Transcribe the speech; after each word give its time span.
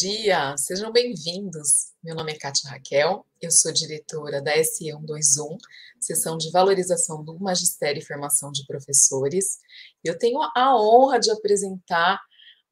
dia, 0.00 0.56
sejam 0.56 0.90
bem-vindos. 0.90 1.92
Meu 2.02 2.14
nome 2.14 2.32
é 2.32 2.38
Kátia 2.38 2.70
Raquel, 2.70 3.26
eu 3.42 3.50
sou 3.50 3.70
diretora 3.70 4.40
da 4.40 4.56
SE121, 4.56 5.58
Seção 6.00 6.38
de 6.38 6.50
Valorização 6.50 7.22
do 7.22 7.38
Magistério 7.38 8.00
e 8.00 8.04
Formação 8.04 8.50
de 8.50 8.64
Professores. 8.66 9.58
Eu 10.02 10.16
tenho 10.16 10.40
a 10.56 10.80
honra 10.80 11.20
de 11.20 11.30
apresentar 11.30 12.18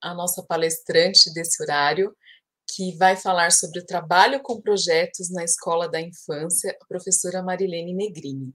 a 0.03 0.15
nossa 0.15 0.43
palestrante 0.43 1.31
desse 1.35 1.63
horário, 1.63 2.17
que 2.75 2.97
vai 2.97 3.17
falar 3.17 3.53
sobre 3.53 3.81
o 3.81 3.87
trabalho 3.87 4.41
com 4.43 4.61
projetos 4.61 5.31
na 5.31 5.45
Escola 5.45 5.91
da 5.91 6.01
Infância, 6.01 6.75
a 6.81 6.87
professora 6.87 7.43
Marilene 7.43 7.93
Negrini. 7.93 8.55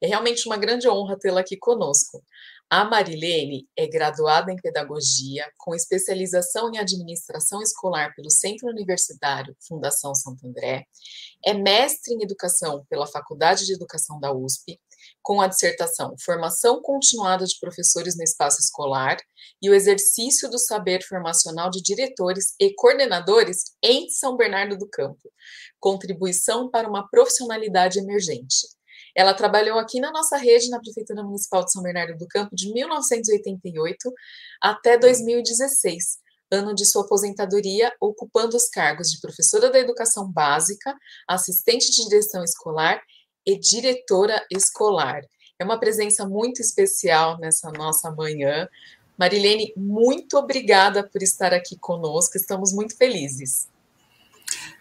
É 0.00 0.06
realmente 0.06 0.46
uma 0.46 0.56
grande 0.56 0.88
honra 0.88 1.18
tê-la 1.18 1.40
aqui 1.40 1.56
conosco. 1.56 2.22
A 2.70 2.84
Marilene 2.84 3.68
é 3.76 3.86
graduada 3.86 4.50
em 4.50 4.56
Pedagogia, 4.56 5.48
com 5.58 5.74
especialização 5.74 6.70
em 6.72 6.78
Administração 6.78 7.62
Escolar 7.62 8.12
pelo 8.16 8.30
Centro 8.30 8.68
Universitário 8.68 9.56
Fundação 9.68 10.14
Santo 10.14 10.46
André, 10.46 10.86
é 11.44 11.54
mestre 11.54 12.14
em 12.14 12.22
Educação 12.22 12.84
pela 12.88 13.06
Faculdade 13.06 13.66
de 13.66 13.74
Educação 13.74 14.18
da 14.18 14.32
USP, 14.32 14.80
com 15.22 15.40
a 15.40 15.46
dissertação 15.46 16.14
Formação 16.18 16.80
Continuada 16.80 17.44
de 17.44 17.58
Professores 17.60 18.16
no 18.16 18.24
Espaço 18.24 18.60
Escolar 18.60 19.18
e 19.60 19.68
o 19.68 19.74
Exercício 19.74 20.50
do 20.50 20.58
Saber 20.58 21.02
Formacional 21.04 21.70
de 21.70 21.82
Diretores 21.82 22.54
e 22.58 22.74
Coordenadores 22.74 23.74
em 23.82 24.08
São 24.08 24.36
Bernardo 24.36 24.76
do 24.76 24.88
Campo, 24.88 25.30
Contribuição 25.78 26.70
para 26.70 26.88
uma 26.88 27.08
Profissionalidade 27.08 27.98
Emergente. 27.98 28.73
Ela 29.14 29.32
trabalhou 29.32 29.78
aqui 29.78 30.00
na 30.00 30.10
nossa 30.10 30.36
rede, 30.36 30.68
na 30.68 30.80
Prefeitura 30.80 31.22
Municipal 31.22 31.64
de 31.64 31.72
São 31.72 31.82
Bernardo 31.82 32.18
do 32.18 32.26
Campo, 32.26 32.54
de 32.54 32.72
1988 32.72 34.12
até 34.60 34.98
2016, 34.98 36.18
ano 36.50 36.74
de 36.74 36.84
sua 36.84 37.04
aposentadoria, 37.04 37.92
ocupando 38.00 38.56
os 38.56 38.68
cargos 38.68 39.10
de 39.10 39.20
professora 39.20 39.70
da 39.70 39.78
educação 39.78 40.30
básica, 40.30 40.94
assistente 41.28 41.90
de 41.90 42.08
direção 42.08 42.42
escolar 42.42 43.00
e 43.46 43.58
diretora 43.58 44.44
escolar. 44.50 45.22
É 45.58 45.64
uma 45.64 45.78
presença 45.78 46.26
muito 46.26 46.60
especial 46.60 47.38
nessa 47.38 47.70
nossa 47.70 48.10
manhã. 48.10 48.68
Marilene, 49.16 49.72
muito 49.76 50.36
obrigada 50.36 51.08
por 51.08 51.22
estar 51.22 51.54
aqui 51.54 51.78
conosco, 51.78 52.36
estamos 52.36 52.72
muito 52.72 52.96
felizes. 52.96 53.68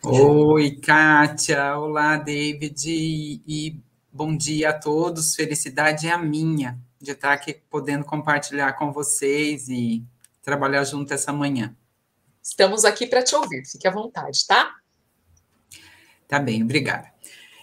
Oi, 0.03 0.71
Kátia, 0.71 1.77
olá, 1.77 2.17
David, 2.17 2.83
e 2.87 3.77
Bom 4.15 4.37
dia 4.37 4.69
a 4.69 4.73
todos, 4.73 5.33
felicidade 5.33 6.07
é 6.07 6.11
a 6.11 6.19
minha 6.19 6.79
de 7.01 7.13
estar 7.13 7.33
aqui 7.33 7.51
podendo 7.67 8.05
compartilhar 8.05 8.71
com 8.73 8.93
vocês 8.93 9.67
e 9.69 10.05
trabalhar 10.43 10.83
junto 10.83 11.11
essa 11.11 11.33
manhã. 11.33 11.75
Estamos 12.39 12.85
aqui 12.85 13.07
para 13.07 13.23
te 13.23 13.35
ouvir, 13.35 13.65
fique 13.65 13.87
à 13.87 13.91
vontade, 13.91 14.45
tá? 14.45 14.75
Tá 16.27 16.37
bem, 16.37 16.61
obrigada. 16.61 17.11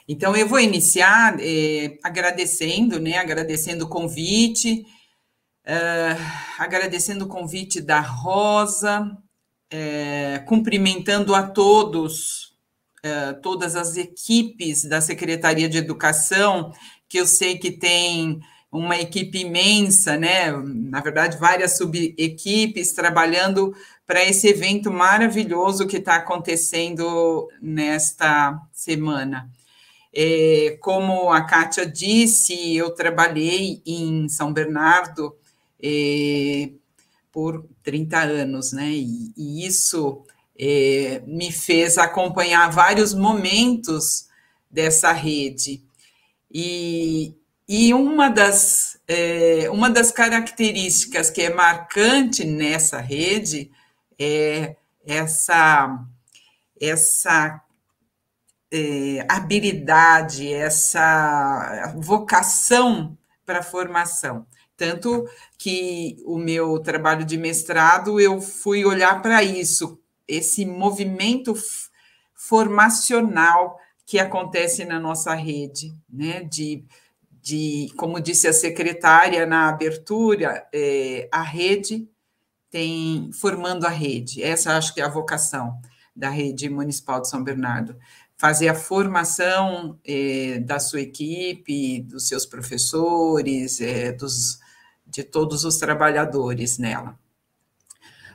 Então, 0.08 0.34
eu 0.34 0.48
vou 0.48 0.58
iniciar 0.58 1.36
eh, 1.38 1.96
agradecendo, 2.02 2.98
né? 2.98 3.18
Agradecendo 3.18 3.84
o 3.84 3.88
convite, 3.88 4.84
uh, 5.64 6.58
agradecendo 6.58 7.26
o 7.26 7.28
convite 7.28 7.80
da 7.80 8.00
Rosa, 8.00 9.16
eh, 9.70 10.42
cumprimentando 10.48 11.32
a 11.32 11.44
todos 11.44 12.49
uh, 13.04 13.40
todas 13.40 13.76
as 13.76 13.96
equipes 13.96 14.84
da 14.84 15.00
Secretaria 15.00 15.68
de 15.68 15.78
Educação, 15.78 16.72
que 17.08 17.18
eu 17.18 17.26
sei 17.26 17.58
que 17.58 17.70
tem 17.70 18.40
uma 18.70 18.96
equipe 18.96 19.40
imensa, 19.40 20.16
né? 20.16 20.52
Na 20.52 21.00
verdade, 21.00 21.36
várias 21.38 21.76
sub-equipes 21.76 22.92
trabalhando 22.92 23.74
para 24.06 24.24
esse 24.24 24.48
evento 24.48 24.90
maravilhoso 24.90 25.86
que 25.86 25.96
está 25.96 26.16
acontecendo 26.16 27.48
nesta 27.60 28.60
semana. 28.72 29.50
É, 30.12 30.76
como 30.80 31.30
a 31.32 31.42
Kátia 31.42 31.86
disse, 31.86 32.76
eu 32.76 32.90
trabalhei 32.90 33.80
em 33.86 34.28
São 34.28 34.52
Bernardo 34.52 35.34
é, 35.82 36.70
por 37.32 37.64
30 37.82 38.18
anos, 38.18 38.72
né? 38.72 38.88
E, 38.90 39.32
e 39.36 39.66
isso 39.66 40.24
é, 40.62 41.22
me 41.26 41.50
fez 41.50 41.96
acompanhar 41.96 42.70
vários 42.70 43.14
momentos 43.14 44.26
dessa 44.70 45.10
rede. 45.10 45.82
E, 46.52 47.34
e 47.66 47.94
uma, 47.94 48.28
das, 48.28 48.98
é, 49.08 49.70
uma 49.70 49.88
das 49.88 50.12
características 50.12 51.30
que 51.30 51.40
é 51.40 51.54
marcante 51.54 52.44
nessa 52.44 53.00
rede 53.00 53.70
é 54.18 54.76
essa, 55.06 55.98
essa 56.78 57.62
é, 58.70 59.24
habilidade, 59.30 60.52
essa 60.52 61.94
vocação 61.96 63.16
para 63.46 63.60
a 63.60 63.62
formação. 63.62 64.46
Tanto 64.76 65.26
que 65.56 66.18
o 66.26 66.36
meu 66.38 66.78
trabalho 66.80 67.24
de 67.24 67.38
mestrado 67.38 68.20
eu 68.20 68.42
fui 68.42 68.84
olhar 68.84 69.22
para 69.22 69.42
isso, 69.42 69.99
esse 70.30 70.64
movimento 70.64 71.54
formacional 72.34 73.78
que 74.06 74.18
acontece 74.18 74.84
na 74.84 74.98
nossa 74.98 75.34
rede, 75.34 75.94
né? 76.08 76.42
De, 76.44 76.84
de 77.42 77.92
como 77.96 78.20
disse 78.20 78.48
a 78.48 78.52
secretária 78.52 79.44
na 79.46 79.68
abertura, 79.68 80.66
é, 80.72 81.28
a 81.30 81.42
rede 81.42 82.08
tem 82.70 83.30
formando 83.32 83.86
a 83.86 83.90
rede. 83.90 84.42
Essa 84.42 84.76
acho 84.76 84.94
que 84.94 85.00
é 85.00 85.04
a 85.04 85.08
vocação 85.08 85.80
da 86.14 86.30
rede 86.30 86.68
municipal 86.68 87.20
de 87.20 87.28
São 87.28 87.42
Bernardo, 87.42 87.96
fazer 88.36 88.68
a 88.68 88.74
formação 88.74 89.98
é, 90.04 90.58
da 90.60 90.78
sua 90.78 91.00
equipe, 91.00 92.00
dos 92.02 92.26
seus 92.26 92.46
professores, 92.46 93.80
é, 93.80 94.12
dos 94.12 94.58
de 95.06 95.24
todos 95.24 95.64
os 95.64 95.76
trabalhadores 95.76 96.78
nela. 96.78 97.18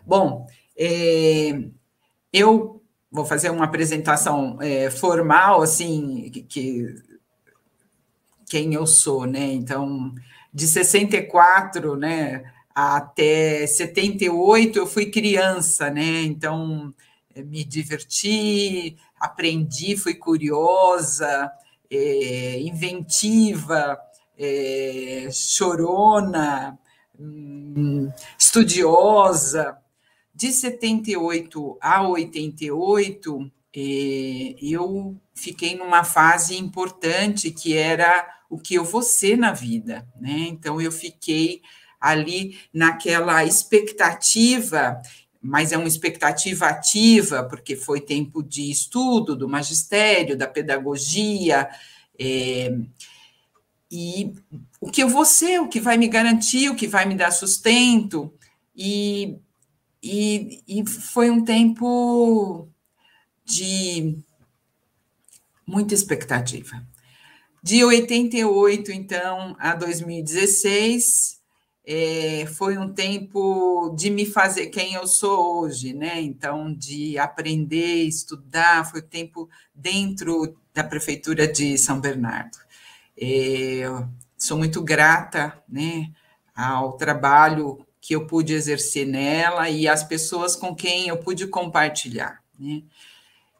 Bom, 0.06 0.46
é, 0.78 1.70
eu 2.36 2.82
vou 3.10 3.26
fazer 3.26 3.50
uma 3.50 3.66
apresentação 3.66 4.58
é, 4.62 4.90
formal, 4.90 5.62
assim, 5.62 6.30
que, 6.32 6.44
que, 6.44 6.96
quem 8.50 8.74
eu 8.74 8.86
sou, 8.86 9.26
né? 9.26 9.54
Então, 9.54 10.14
de 10.54 10.68
64, 10.68 11.96
né, 11.96 12.44
até 12.74 13.66
78 13.66 14.78
eu 14.78 14.86
fui 14.86 15.06
criança, 15.08 15.90
né? 15.90 16.24
Então, 16.24 16.94
é, 17.34 17.42
me 17.42 17.64
diverti, 17.64 18.98
aprendi, 19.20 19.96
fui 19.96 20.14
curiosa, 20.16 21.50
é, 21.90 22.60
inventiva, 22.60 23.98
é, 24.38 25.30
chorona, 25.32 26.78
hum, 27.18 28.12
estudiosa, 28.38 29.78
de 30.36 30.52
78 30.52 31.78
a 31.82 32.08
88, 32.08 33.52
eh, 33.74 34.56
eu 34.62 35.16
fiquei 35.34 35.76
numa 35.76 36.04
fase 36.04 36.58
importante 36.58 37.52
que 37.52 37.76
era 37.76 38.28
o 38.50 38.58
que 38.60 38.76
eu 38.76 38.84
vou 38.84 39.02
ser 39.02 39.38
na 39.38 39.54
vida, 39.54 40.06
né? 40.20 40.48
Então 40.50 40.82
eu 40.82 40.92
fiquei 40.92 41.62
ali 42.00 42.58
naquela 42.74 43.46
expectativa, 43.46 45.02
mas 45.42 45.72
é 45.72 45.78
uma 45.78 45.88
expectativa 45.88 46.68
ativa, 46.68 47.44
porque 47.44 47.76
foi 47.76 48.02
tempo 48.02 48.44
de 48.44 48.70
estudo 48.70 49.36
do 49.36 49.48
magistério, 49.48 50.38
da 50.38 50.48
pedagogia, 50.48 51.70
é, 52.20 52.78
e 53.90 54.34
o 54.82 54.92
que 54.92 55.02
eu 55.02 55.08
vou 55.08 55.26
ser, 55.26 55.62
o 55.62 55.70
que 55.70 55.80
vai 55.80 55.98
me 55.98 56.08
garantir, 56.08 56.70
o 56.70 56.76
que 56.76 56.88
vai 56.88 57.06
me 57.06 57.16
dar 57.16 57.32
sustento, 57.32 58.34
e 58.76 59.38
e, 60.06 60.64
e 60.68 60.88
foi 60.88 61.32
um 61.32 61.44
tempo 61.44 62.70
de 63.44 64.20
muita 65.66 65.96
expectativa. 65.96 66.86
De 67.64 67.84
88, 67.84 68.92
então, 68.92 69.56
a 69.58 69.74
2016, 69.74 71.42
é, 71.84 72.46
foi 72.46 72.78
um 72.78 72.94
tempo 72.94 73.96
de 73.98 74.12
me 74.12 74.28
fazer 74.28 74.68
quem 74.68 74.94
eu 74.94 75.08
sou 75.08 75.62
hoje, 75.62 75.92
né? 75.92 76.22
Então, 76.22 76.72
de 76.72 77.18
aprender, 77.18 78.04
estudar, 78.04 78.86
foi 78.86 79.02
tempo 79.02 79.50
dentro 79.74 80.56
da 80.72 80.84
Prefeitura 80.84 81.48
de 81.48 81.80
São 81.80 82.00
Bernardo. 82.00 82.60
É, 83.20 83.86
sou 84.38 84.56
muito 84.56 84.84
grata, 84.84 85.64
né, 85.68 86.12
ao 86.56 86.96
trabalho 86.96 87.84
que 88.06 88.14
eu 88.14 88.28
pude 88.28 88.54
exercer 88.54 89.04
nela 89.08 89.68
e 89.68 89.88
as 89.88 90.04
pessoas 90.04 90.56
com 90.56 90.76
quem 90.76 91.08
eu 91.08 91.18
pude 91.18 91.48
compartilhar. 91.48 92.40
Né? 92.60 92.84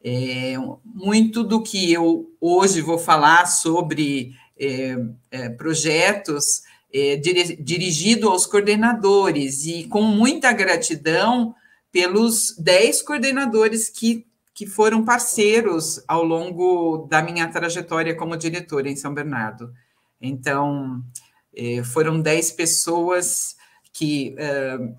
É, 0.04 0.54
muito 0.84 1.42
do 1.42 1.60
que 1.60 1.92
eu 1.92 2.30
hoje 2.40 2.80
vou 2.80 2.96
falar 2.96 3.46
sobre 3.46 4.36
é, 4.56 4.96
é, 5.32 5.48
projetos 5.48 6.62
é, 6.94 7.16
dirigido 7.16 8.28
aos 8.28 8.46
coordenadores 8.46 9.66
e 9.66 9.82
com 9.88 10.02
muita 10.02 10.52
gratidão 10.52 11.52
pelos 11.90 12.54
dez 12.56 13.02
coordenadores 13.02 13.90
que, 13.90 14.24
que 14.54 14.64
foram 14.64 15.04
parceiros 15.04 16.00
ao 16.06 16.22
longo 16.22 17.08
da 17.10 17.20
minha 17.20 17.48
trajetória 17.48 18.14
como 18.14 18.36
diretora 18.36 18.88
em 18.88 18.94
São 18.94 19.12
Bernardo. 19.12 19.74
Então, 20.20 21.02
é, 21.52 21.82
foram 21.82 22.20
dez 22.20 22.52
pessoas 22.52 23.55
que 23.96 24.36
uh, 24.38 24.94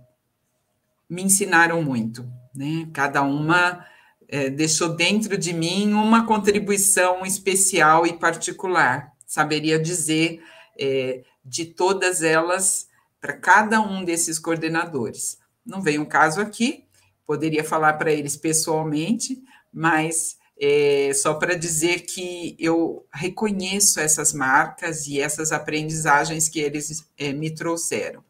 me 1.07 1.21
ensinaram 1.21 1.83
muito, 1.83 2.27
né? 2.53 2.89
Cada 2.91 3.21
uma 3.21 3.85
é, 4.27 4.49
deixou 4.49 4.89
dentro 4.89 5.37
de 5.37 5.53
mim 5.53 5.93
uma 5.93 6.25
contribuição 6.25 7.23
especial 7.23 8.07
e 8.07 8.13
particular. 8.13 9.13
Saberia 9.27 9.77
dizer 9.77 10.41
é, 10.79 11.23
de 11.45 11.65
todas 11.65 12.23
elas 12.23 12.87
para 13.21 13.33
cada 13.33 13.79
um 13.79 14.03
desses 14.03 14.39
coordenadores. 14.39 15.37
Não 15.63 15.79
vem 15.79 15.99
um 15.99 16.05
caso 16.05 16.41
aqui, 16.41 16.85
poderia 17.25 17.63
falar 17.63 17.93
para 17.93 18.11
eles 18.11 18.35
pessoalmente, 18.35 19.43
mas 19.71 20.37
é, 20.59 21.11
só 21.13 21.35
para 21.35 21.53
dizer 21.53 22.01
que 22.01 22.55
eu 22.57 23.05
reconheço 23.13 23.99
essas 23.99 24.33
marcas 24.33 25.05
e 25.05 25.21
essas 25.21 25.51
aprendizagens 25.51 26.49
que 26.49 26.59
eles 26.59 27.07
é, 27.15 27.31
me 27.31 27.53
trouxeram. 27.53 28.25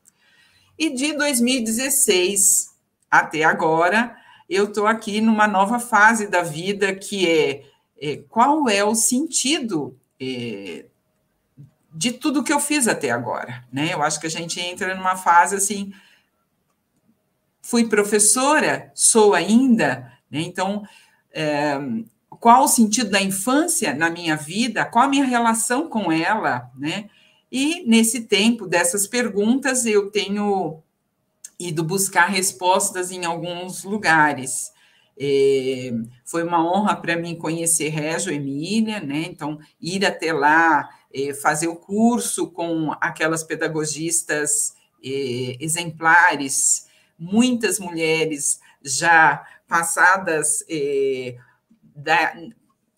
E 0.78 0.90
de 0.90 1.14
2016 1.14 2.76
até 3.10 3.44
agora, 3.44 4.16
eu 4.50 4.66
estou 4.66 4.86
aqui 4.88 5.20
numa 5.22 5.48
nova 5.48 5.80
fase 5.80 6.28
da 6.28 6.42
vida 6.42 6.94
que 6.96 7.28
é, 7.28 7.64
é 8.00 8.18
qual 8.30 8.70
é 8.70 8.84
o 8.84 8.96
sentido 8.96 9.98
é, 10.20 10.86
de 11.94 12.12
tudo 12.12 12.44
que 12.44 12.54
eu 12.54 12.60
fiz 12.60 12.88
até 12.88 13.10
agora, 13.10 13.66
né? 13.72 13.94
Eu 13.94 14.04
acho 14.04 14.20
que 14.20 14.28
a 14.28 14.30
gente 14.30 14.60
entra 14.60 14.94
numa 14.94 15.16
fase 15.16 15.56
assim, 15.56 15.92
fui 17.62 17.88
professora, 17.88 18.92
sou 18.94 19.34
ainda, 19.34 20.14
né? 20.30 20.42
Então, 20.42 20.88
é, 21.32 21.78
qual 22.40 22.64
o 22.64 22.68
sentido 22.68 23.10
da 23.10 23.22
infância 23.22 23.94
na 23.94 24.10
minha 24.10 24.36
vida? 24.36 24.86
Qual 24.86 25.06
a 25.06 25.10
minha 25.10 25.26
relação 25.26 25.90
com 25.90 26.12
ela, 26.12 26.70
né? 26.76 27.10
E 27.52 27.84
nesse 27.86 28.22
tempo 28.22 28.68
dessas 28.68 29.08
perguntas 29.08 29.86
eu 29.86 30.12
tenho 30.12 30.82
ido 31.60 31.84
buscar 31.84 32.28
respostas 32.28 33.12
em 33.12 33.26
alguns 33.26 33.84
lugares. 33.84 34.72
É, 35.20 35.92
foi 36.24 36.44
uma 36.44 36.64
honra 36.64 36.96
para 36.96 37.16
mim 37.16 37.36
conhecer 37.36 37.90
Régio 37.90 38.32
Emília, 38.32 39.00
né? 39.00 39.24
Então, 39.28 39.60
ir 39.82 40.06
até 40.06 40.32
lá, 40.32 40.88
é, 41.14 41.34
fazer 41.34 41.68
o 41.68 41.76
curso 41.76 42.52
com 42.52 42.92
aquelas 43.02 43.44
pedagogistas 43.44 44.76
é, 45.04 45.58
exemplares, 45.60 46.88
muitas 47.18 47.80
mulheres 47.80 48.60
já 48.84 49.44
passadas, 49.68 50.64
é, 50.70 51.36
da, 51.96 52.36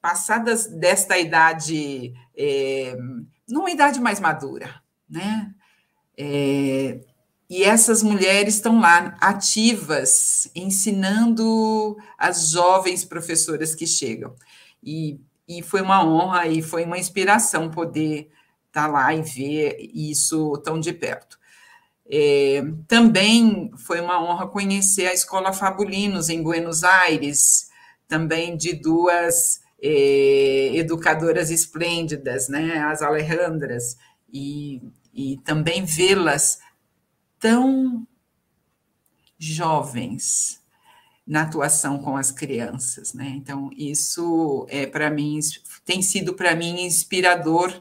passadas 0.01 0.68
desta 0.68 1.18
idade, 1.18 2.13
é, 2.38 2.98
numa 3.50 3.72
idade 3.72 4.00
mais 4.00 4.19
madura, 4.19 4.81
né? 5.10 5.54
É, 6.18 7.00
e 7.50 7.63
essas 7.63 8.04
mulheres 8.04 8.56
estão 8.56 8.80
lá 8.80 9.18
ativas, 9.19 10.51
ensinando 10.54 11.98
as 12.18 12.50
jovens 12.51 13.04
professoras 13.04 13.74
que 13.74 13.88
chegam. 13.88 14.36
E, 14.84 15.19
e 15.48 15.63
foi 15.63 15.81
uma 15.81 16.06
honra 16.06 16.48
e 16.48 16.62
foi 16.62 16.86
uma 16.86 16.98
inspiração 16.98 17.72
poder 17.72 18.30
estar 18.68 18.86
tá 18.86 18.88
lá 18.88 19.13
e 19.16 19.22
ver 19.24 19.78
isso 19.94 20.57
tão 20.63 20.80
de 20.80 20.94
perto. 20.94 21.40
É, 22.12 22.63
também 22.88 23.72
foi 23.78 24.00
uma 24.00 24.22
honra 24.22 24.48
conhecer 24.48 25.07
a 25.07 25.13
Escola 25.13 25.54
Fabulinos 25.54 26.30
em 26.30 26.44
Buenos 26.44 26.84
Aires, 26.84 27.69
também 28.07 28.57
de 28.57 28.74
duas 28.74 29.62
é, 29.81 30.75
educadoras 30.75 31.49
esplêndidas, 31.49 32.49
né, 32.49 32.79
as 32.79 33.01
Alejandras, 33.01 33.97
e, 34.31 34.81
e 35.13 35.37
também 35.37 35.85
vê-las 35.85 36.59
tão 37.39 38.07
jovens 39.37 40.61
na 41.25 41.43
atuação 41.43 41.99
com 41.99 42.17
as 42.17 42.31
crianças, 42.31 43.13
né? 43.13 43.29
Então 43.29 43.69
isso 43.77 44.65
é 44.67 44.87
para 44.87 45.11
mim 45.11 45.39
tem 45.85 46.01
sido 46.01 46.33
para 46.33 46.55
mim 46.55 46.81
inspirador 46.81 47.71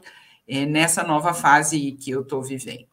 é, 0.47 0.65
nessa 0.65 1.03
nova 1.03 1.33
fase 1.33 1.93
que 1.93 2.11
eu 2.11 2.21
estou 2.21 2.43
vivendo. 2.43 2.87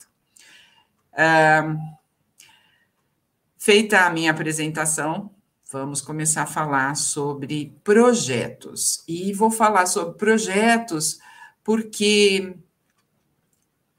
feita 3.58 4.06
a 4.06 4.10
minha 4.10 4.30
apresentação, 4.30 5.30
vamos 5.76 6.00
começar 6.00 6.42
a 6.42 6.46
falar 6.46 6.96
sobre 6.96 7.76
projetos 7.84 9.04
e 9.06 9.32
vou 9.34 9.50
falar 9.50 9.84
sobre 9.84 10.16
projetos 10.16 11.18
porque 11.62 12.56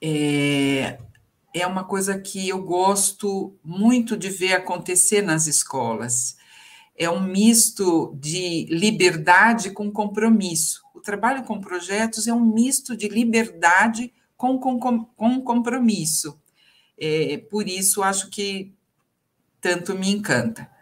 é, 0.02 0.98
é 1.54 1.68
uma 1.68 1.84
coisa 1.84 2.18
que 2.18 2.50
eu 2.50 2.64
gosto 2.64 3.56
muito 3.64 4.18
de 4.18 4.30
ver 4.30 4.54
acontecer 4.54 5.22
nas 5.22 5.46
escolas. 5.46 6.36
É 6.98 7.08
um 7.10 7.22
misto 7.22 8.16
de 8.20 8.66
liberdade 8.72 9.70
com 9.70 9.92
compromisso. 9.92 10.82
O 10.96 11.00
trabalho 11.00 11.44
com 11.44 11.62
projetos 11.62 12.26
é 12.26 12.34
um 12.34 12.44
misto 12.44 12.98
de 12.98 13.08
liberdade 13.08 14.12
com, 14.36 14.58
com, 14.58 14.80
com 14.80 15.42
compromisso. 15.42 16.40
É, 16.98 17.38
por 17.38 17.68
isso, 17.68 18.02
acho 18.02 18.32
que 18.32 18.74
tanto 19.62 19.94
me 19.94 20.10
encanta. 20.10 20.76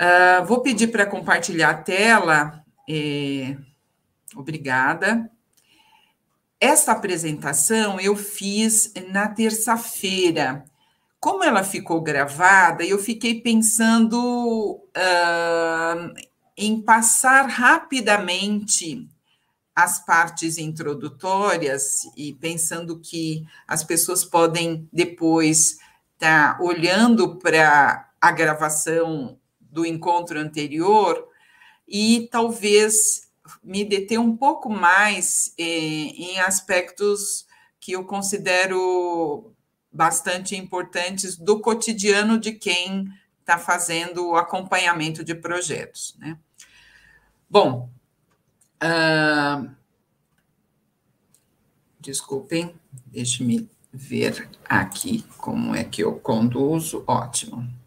Uh, 0.00 0.46
vou 0.46 0.60
pedir 0.60 0.88
para 0.88 1.06
compartilhar 1.06 1.70
a 1.70 1.82
tela. 1.82 2.64
É, 2.88 3.56
obrigada. 4.36 5.28
Essa 6.60 6.92
apresentação 6.92 8.00
eu 8.00 8.14
fiz 8.14 8.92
na 9.10 9.28
terça-feira. 9.28 10.64
Como 11.18 11.42
ela 11.42 11.64
ficou 11.64 12.00
gravada, 12.00 12.84
eu 12.84 12.98
fiquei 12.98 13.40
pensando 13.40 14.80
uh, 14.96 16.14
em 16.56 16.80
passar 16.80 17.46
rapidamente 17.48 19.08
as 19.74 20.04
partes 20.04 20.58
introdutórias 20.58 22.00
e 22.16 22.32
pensando 22.34 23.00
que 23.00 23.44
as 23.66 23.84
pessoas 23.84 24.24
podem 24.24 24.88
depois 24.92 25.78
estar 26.14 26.56
tá 26.56 26.62
olhando 26.62 27.36
para 27.38 28.08
a 28.20 28.32
gravação 28.32 29.38
do 29.78 29.86
encontro 29.86 30.40
anterior 30.40 31.24
e 31.86 32.28
talvez 32.32 33.30
me 33.62 33.84
deter 33.84 34.18
um 34.18 34.36
pouco 34.36 34.68
mais 34.68 35.54
eh, 35.56 35.62
em 35.62 36.40
aspectos 36.40 37.46
que 37.78 37.92
eu 37.92 38.04
considero 38.04 39.54
bastante 39.90 40.56
importantes 40.56 41.36
do 41.36 41.60
cotidiano 41.60 42.40
de 42.40 42.52
quem 42.52 43.06
está 43.38 43.56
fazendo 43.56 44.30
o 44.30 44.36
acompanhamento 44.36 45.22
de 45.22 45.34
projetos. 45.34 46.16
Né? 46.18 46.36
Bom, 47.48 47.88
uh, 48.82 49.70
desculpem, 52.00 52.74
deixe-me 53.06 53.70
ver 53.92 54.50
aqui 54.68 55.22
como 55.38 55.72
é 55.72 55.84
que 55.84 56.02
eu 56.02 56.18
conduzo. 56.18 57.04
Ótimo. 57.06 57.77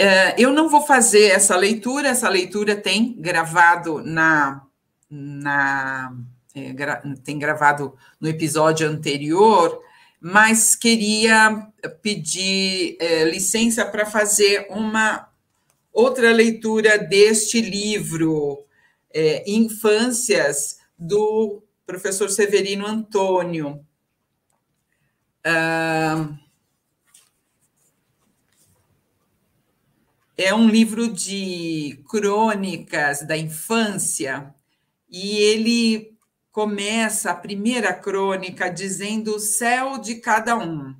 É, 0.00 0.40
eu 0.40 0.52
não 0.52 0.68
vou 0.68 0.86
fazer 0.86 1.24
essa 1.24 1.56
leitura, 1.56 2.08
essa 2.08 2.28
leitura 2.28 2.76
tem 2.76 3.20
gravado 3.20 4.00
na. 4.00 4.64
na 5.10 6.14
é, 6.54 6.72
gra, 6.72 7.02
tem 7.24 7.36
gravado 7.36 7.96
no 8.20 8.28
episódio 8.28 8.88
anterior, 8.88 9.82
mas 10.20 10.76
queria 10.76 11.68
pedir 12.00 12.96
é, 13.00 13.24
licença 13.24 13.84
para 13.84 14.06
fazer 14.06 14.68
uma 14.70 15.28
outra 15.92 16.32
leitura 16.32 16.96
deste 16.96 17.60
livro, 17.60 18.64
é, 19.12 19.42
Infâncias, 19.50 20.78
do 20.98 21.62
professor 21.86 22.28
Severino 22.28 22.86
Antônio. 22.86 23.84
Uh, 25.46 26.36
É 30.40 30.54
um 30.54 30.68
livro 30.68 31.12
de 31.12 32.00
crônicas 32.08 33.22
da 33.26 33.36
infância 33.36 34.54
e 35.10 35.36
ele 35.36 36.16
começa 36.52 37.32
a 37.32 37.34
primeira 37.34 37.92
crônica 37.92 38.70
dizendo 38.70 39.34
o 39.34 39.40
céu 39.40 39.98
de 39.98 40.14
cada 40.20 40.56
um. 40.56 40.94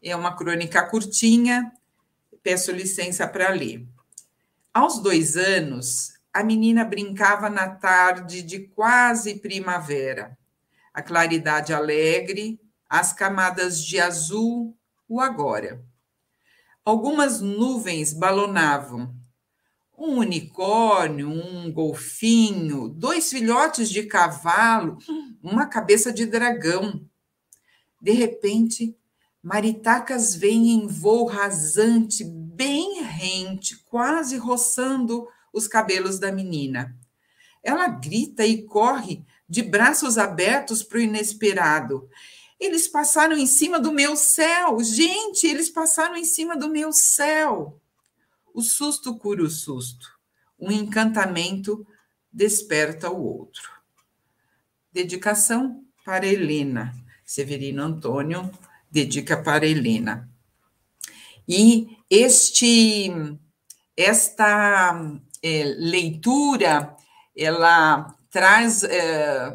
É 0.00 0.14
uma 0.14 0.36
crônica 0.36 0.80
curtinha, 0.88 1.72
peço 2.40 2.70
licença 2.70 3.26
para 3.26 3.48
ler. 3.48 3.84
Aos 4.72 5.00
dois 5.00 5.36
anos, 5.36 6.12
a 6.32 6.44
menina 6.44 6.84
brincava 6.84 7.50
na 7.50 7.68
tarde 7.68 8.42
de 8.42 8.60
quase 8.60 9.40
primavera. 9.40 10.38
A 10.92 11.02
claridade 11.02 11.72
alegre, 11.72 12.60
as 12.88 13.12
camadas 13.12 13.84
de 13.84 13.98
azul, 13.98 14.72
o 15.08 15.20
agora 15.20 15.84
algumas 16.84 17.40
nuvens 17.40 18.12
balonavam. 18.12 19.14
Um 19.96 20.18
unicórnio, 20.18 21.28
um 21.28 21.72
golfinho, 21.72 22.88
dois 22.88 23.30
filhotes 23.30 23.88
de 23.88 24.02
cavalo, 24.02 24.98
uma 25.42 25.66
cabeça 25.66 26.12
de 26.12 26.26
dragão. 26.26 27.00
De 28.00 28.10
repente, 28.12 28.96
maritacas 29.42 30.34
vêm 30.34 30.70
em 30.72 30.86
voo 30.86 31.26
rasante, 31.26 32.24
bem 32.24 33.02
rente, 33.02 33.76
quase 33.84 34.36
roçando 34.36 35.26
os 35.52 35.68
cabelos 35.68 36.18
da 36.18 36.32
menina. 36.32 36.94
Ela 37.62 37.88
grita 37.88 38.44
e 38.44 38.62
corre 38.62 39.24
de 39.48 39.62
braços 39.62 40.18
abertos 40.18 40.82
para 40.82 40.98
o 40.98 41.00
inesperado. 41.00 42.08
Eles 42.64 42.88
passaram 42.88 43.36
em 43.36 43.46
cima 43.46 43.78
do 43.78 43.92
meu 43.92 44.16
céu. 44.16 44.82
Gente, 44.82 45.46
eles 45.46 45.68
passaram 45.68 46.16
em 46.16 46.24
cima 46.24 46.56
do 46.56 46.66
meu 46.66 46.94
céu. 46.94 47.78
O 48.54 48.62
susto 48.62 49.18
cura 49.18 49.42
o 49.42 49.50
susto. 49.50 50.10
Um 50.58 50.72
encantamento 50.72 51.86
desperta 52.32 53.10
o 53.10 53.22
outro. 53.22 53.70
Dedicação 54.90 55.84
para 56.06 56.26
Helena. 56.26 56.94
Severino 57.22 57.82
Antônio 57.82 58.50
dedica 58.90 59.36
para 59.36 59.66
Helena. 59.66 60.26
E 61.46 61.98
este 62.08 63.12
esta 63.94 65.20
é, 65.42 65.64
leitura 65.64 66.96
ela 67.36 68.16
traz 68.30 68.84
é, 68.84 69.54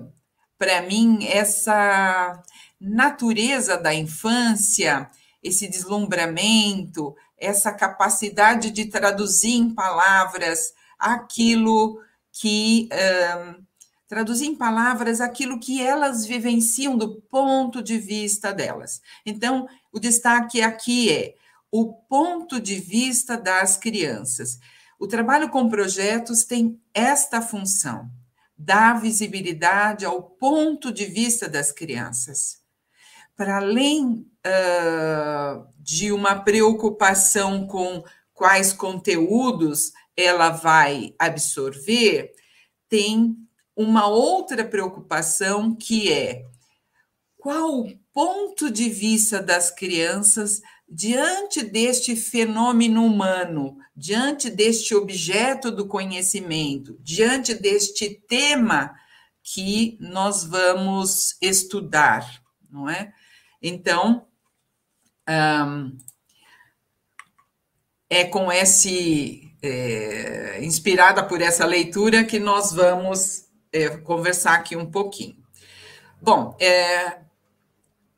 para 0.60 0.84
mim 0.84 1.25
essa 1.25 2.44
natureza 2.80 3.78
da 3.78 3.94
infância, 3.94 5.10
esse 5.44 5.68
deslumbramento, 5.68 7.16
essa 7.38 7.72
capacidade 7.74 8.72
de 8.72 8.86
traduzir 8.86 9.56
em 9.56 9.74
palavras 9.74 10.74
aquilo 10.98 12.02
que. 12.32 12.90
Uh, 12.92 13.70
traduzir 14.08 14.48
em 14.48 14.56
palavras 14.56 15.22
aquilo 15.22 15.60
que 15.60 15.84
elas 15.84 16.26
vivenciam 16.26 16.98
do 16.98 17.22
ponto 17.22 17.80
de 17.80 18.00
vista 18.00 18.52
delas. 18.52 19.02
Então, 19.24 19.68
o 19.92 20.00
destaque 20.00 20.64
aqui 20.64 21.12
é 21.12 21.36
o 21.72 21.94
ponto 21.94 22.60
de 22.60 22.80
vista 22.80 23.38
das 23.38 23.78
crianças. 23.78 24.58
O 24.98 25.08
trabalho 25.08 25.50
com 25.50 25.70
projetos 25.70 26.44
tem 26.44 26.82
esta 26.92 27.40
função: 27.40 28.10
dar 28.58 29.00
visibilidade 29.00 30.06
ao 30.06 30.24
ponto 30.24 30.92
de 30.92 31.06
vista 31.06 31.48
das 31.48 31.72
crianças 31.72 32.59
para 33.39 33.55
além 33.55 34.29
uh, 34.46 35.65
de 35.77 36.12
uma 36.12 36.36
preocupação 36.36 37.65
com 37.65 38.03
quais 38.34 38.74
conteúdos 38.74 39.93
ela 40.13 40.50
vai 40.50 41.15
absorver, 41.17 42.34
tem 42.89 43.38
uma 43.74 44.08
outra 44.08 44.65
preocupação 44.65 45.74
que 45.74 46.12
é 46.12 46.43
qual 47.38 47.79
o 47.79 47.98
ponto 48.13 48.69
de 48.69 48.89
vista 48.89 49.41
das 49.41 49.72
crianças 49.72 50.60
diante 50.86 51.63
deste 51.63 52.17
fenômeno 52.17 53.05
humano, 53.05 53.77
diante 53.96 54.50
deste 54.50 54.93
objeto 54.93 55.72
do 55.72 55.88
conhecimento, 55.88 56.98
diante 57.00 57.53
deste 57.53 58.22
tema 58.27 58.93
que 59.41 59.98
nós 60.01 60.43
vamos 60.43 61.38
estudar, 61.41 62.43
não 62.69 62.89
é? 62.89 63.13
Então, 63.62 64.25
um, 65.30 65.98
é 68.10 68.24
com 68.25 68.51
esse, 68.51 69.54
é, 69.62 70.60
inspirada 70.62 71.24
por 71.24 71.42
essa 71.42 71.66
leitura, 71.66 72.24
que 72.24 72.39
nós 72.39 72.74
vamos 72.74 73.46
é, 73.72 73.89
conversar 73.89 74.56
aqui 74.56 74.75
um 74.75 74.89
pouquinho. 74.89 75.38
Bom, 76.22 76.58
é, 76.60 77.20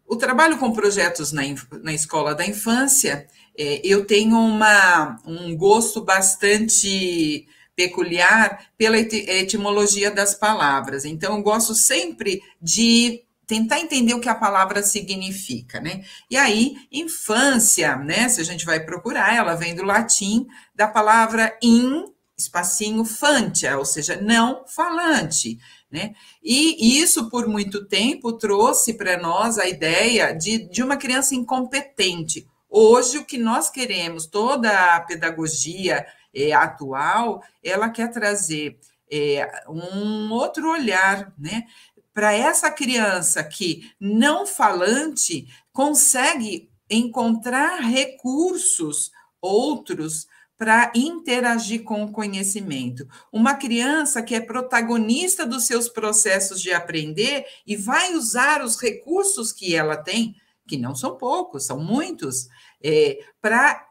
o 0.07 0.15
trabalho 0.15 0.57
com 0.57 0.71
projetos 0.71 1.31
na, 1.31 1.41
na 1.83 1.93
escola 1.93 2.33
da 2.33 2.45
infância, 2.45 3.27
é, 3.57 3.81
eu 3.83 4.05
tenho 4.05 4.37
uma, 4.37 5.19
um 5.25 5.55
gosto 5.55 6.03
bastante 6.03 7.47
peculiar 7.75 8.67
pela 8.77 8.97
etimologia 8.97 10.11
das 10.11 10.35
palavras. 10.35 11.05
Então, 11.05 11.37
eu 11.37 11.43
gosto 11.43 11.73
sempre 11.73 12.41
de 12.61 13.23
tentar 13.47 13.79
entender 13.79 14.13
o 14.13 14.21
que 14.21 14.29
a 14.29 14.35
palavra 14.35 14.81
significa, 14.81 15.79
né? 15.79 16.03
E 16.29 16.37
aí, 16.37 16.75
infância, 16.91 17.95
né? 17.97 18.29
Se 18.29 18.39
a 18.39 18.43
gente 18.43 18.65
vai 18.65 18.79
procurar, 18.79 19.35
ela 19.35 19.55
vem 19.55 19.75
do 19.75 19.83
latim 19.83 20.47
da 20.73 20.87
palavra 20.87 21.57
in, 21.61 22.05
espacinho 22.37 23.03
fantia, 23.05 23.77
ou 23.77 23.85
seja, 23.85 24.19
não 24.21 24.65
falante, 24.67 25.59
né? 25.91 26.13
E 26.43 26.99
isso, 26.99 27.29
por 27.29 27.47
muito 27.47 27.85
tempo, 27.85 28.33
trouxe 28.33 28.93
para 28.93 29.17
nós 29.17 29.57
a 29.57 29.67
ideia 29.67 30.33
de, 30.33 30.69
de 30.69 30.81
uma 30.81 30.97
criança 30.97 31.35
incompetente. 31.35 32.47
Hoje, 32.69 33.17
o 33.17 33.25
que 33.25 33.37
nós 33.37 33.69
queremos, 33.69 34.25
toda 34.25 34.95
a 34.95 35.01
pedagogia 35.01 36.05
é, 36.33 36.53
atual, 36.53 37.43
ela 37.61 37.89
quer 37.89 38.09
trazer 38.09 38.79
é, 39.11 39.65
um 39.67 40.31
outro 40.31 40.71
olhar, 40.71 41.33
né? 41.37 41.65
Para 42.13 42.33
essa 42.33 42.69
criança 42.69 43.43
que 43.43 43.91
não 43.99 44.45
falante 44.45 45.47
consegue 45.71 46.69
encontrar 46.89 47.79
recursos 47.79 49.11
outros 49.41 50.27
para 50.57 50.91
interagir 50.93 51.83
com 51.83 52.03
o 52.03 52.11
conhecimento. 52.11 53.07
Uma 53.33 53.55
criança 53.55 54.21
que 54.21 54.35
é 54.35 54.39
protagonista 54.39 55.43
dos 55.43 55.65
seus 55.65 55.89
processos 55.89 56.61
de 56.61 56.71
aprender 56.71 57.47
e 57.65 57.75
vai 57.75 58.13
usar 58.13 58.63
os 58.63 58.79
recursos 58.79 59.51
que 59.51 59.75
ela 59.75 59.97
tem, 59.97 60.35
que 60.67 60.77
não 60.77 60.93
são 60.93 61.17
poucos, 61.17 61.65
são 61.65 61.79
muitos, 61.79 62.47
é, 62.83 63.17
para 63.41 63.87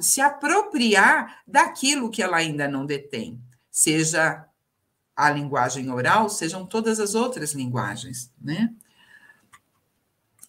se 0.00 0.22
apropriar 0.22 1.42
daquilo 1.46 2.10
que 2.10 2.22
ela 2.22 2.38
ainda 2.38 2.66
não 2.66 2.86
detém, 2.86 3.38
seja 3.70 4.47
a 5.18 5.30
linguagem 5.30 5.90
oral, 5.90 6.30
sejam 6.30 6.64
todas 6.64 7.00
as 7.00 7.16
outras 7.16 7.52
linguagens, 7.52 8.30
né? 8.40 8.72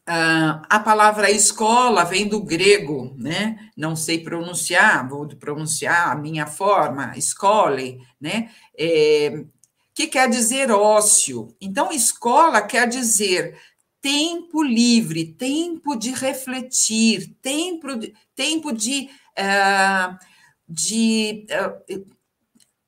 Uh, 0.07 0.61
a 0.69 0.79
palavra 0.79 1.31
escola 1.31 2.03
vem 2.03 2.27
do 2.27 2.39
grego, 2.43 3.15
né? 3.17 3.71
Não 3.75 3.95
sei 3.95 4.23
pronunciar, 4.23 5.09
vou 5.09 5.27
pronunciar 5.27 6.11
a 6.11 6.15
minha 6.15 6.45
forma, 6.45 7.17
escole, 7.17 7.99
né? 8.21 8.51
É, 8.77 9.43
que 9.95 10.05
quer 10.05 10.29
dizer 10.29 10.69
ócio. 10.69 11.55
Então, 11.59 11.91
escola 11.91 12.61
quer 12.61 12.87
dizer 12.87 13.59
tempo 13.99 14.61
livre, 14.61 15.33
tempo 15.33 15.95
de 15.95 16.11
refletir, 16.11 17.35
tempo 17.41 17.95
de, 17.95 18.13
tempo 18.35 18.71
de, 18.71 19.09
uh, 19.37 20.15
de 20.67 21.47
uh, 21.49 22.18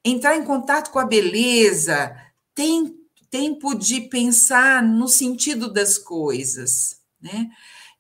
entrar 0.03 0.36
em 0.36 0.43
contato 0.43 0.91
com 0.91 1.00
a 1.00 1.05
beleza, 1.05 2.15
tem 2.53 2.96
tempo 3.29 3.74
de 3.74 4.01
pensar 4.01 4.84
no 4.84 5.08
sentido 5.08 5.72
das 5.72 5.98
coisas, 5.98 6.98
né? 7.22 7.50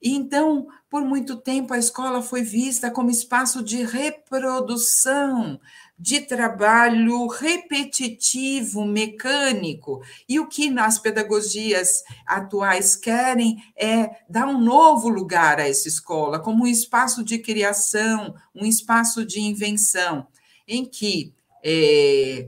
E 0.01 0.15
então, 0.15 0.67
por 0.89 1.03
muito 1.03 1.37
tempo, 1.37 1.73
a 1.73 1.77
escola 1.77 2.23
foi 2.23 2.41
vista 2.41 2.89
como 2.89 3.11
espaço 3.11 3.63
de 3.63 3.83
reprodução, 3.83 5.59
de 5.97 6.21
trabalho 6.21 7.27
repetitivo, 7.27 8.83
mecânico. 8.83 10.01
E 10.27 10.39
o 10.39 10.47
que 10.47 10.71
nas 10.71 10.97
pedagogias 10.97 12.01
atuais 12.25 12.95
querem 12.95 13.63
é 13.77 14.09
dar 14.27 14.47
um 14.47 14.59
novo 14.59 15.07
lugar 15.07 15.59
a 15.59 15.69
essa 15.69 15.87
escola, 15.87 16.39
como 16.39 16.63
um 16.63 16.67
espaço 16.67 17.23
de 17.23 17.37
criação, 17.37 18.33
um 18.55 18.65
espaço 18.65 19.23
de 19.23 19.39
invenção, 19.39 20.25
em 20.67 20.83
que 20.83 21.35
é, 21.63 22.47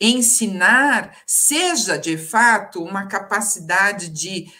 ensinar 0.00 1.16
seja 1.26 1.96
de 1.96 2.16
fato 2.16 2.82
uma 2.82 3.06
capacidade 3.06 4.08
de 4.08 4.50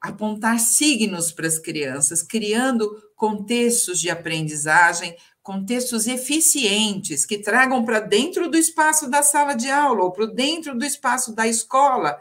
apontar 0.00 0.58
signos 0.58 1.32
para 1.32 1.46
as 1.46 1.58
crianças, 1.58 2.22
criando 2.22 2.88
contextos 3.16 4.00
de 4.00 4.10
aprendizagem, 4.10 5.16
contextos 5.42 6.06
eficientes 6.06 7.24
que 7.24 7.38
tragam 7.38 7.84
para 7.84 8.00
dentro 8.00 8.50
do 8.50 8.56
espaço 8.56 9.08
da 9.08 9.22
sala 9.22 9.54
de 9.54 9.70
aula 9.70 10.04
ou 10.04 10.12
para 10.12 10.26
dentro 10.26 10.76
do 10.76 10.84
espaço 10.84 11.34
da 11.34 11.46
escola, 11.46 12.18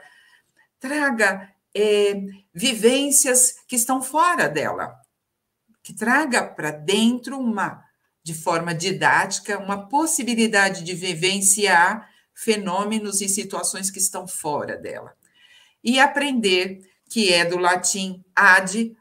traga 0.79 1.51
é, 1.75 2.21
vivências 2.53 3.57
que 3.67 3.75
estão 3.75 4.01
fora 4.01 4.47
dela, 4.47 4.95
que 5.83 5.93
traga 5.93 6.43
para 6.43 6.71
dentro 6.71 7.37
uma 7.37 7.86
de 8.27 8.33
forma 8.33 8.75
didática, 8.75 9.57
uma 9.57 9.87
possibilidade 9.87 10.83
de 10.83 10.93
vivenciar 10.93 12.09
fenômenos 12.33 13.21
e 13.21 13.29
situações 13.29 13.89
que 13.89 13.99
estão 13.99 14.27
fora 14.27 14.75
dela. 14.75 15.13
E 15.81 15.97
aprender, 15.97 16.81
que 17.09 17.31
é 17.31 17.45
do 17.45 17.57
latim 17.57 18.21
ad, 18.35 18.93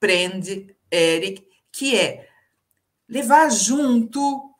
prende, 0.00 0.74
eric, 0.90 1.46
que 1.70 1.94
é 1.94 2.26
levar 3.06 3.50
junto 3.50 4.50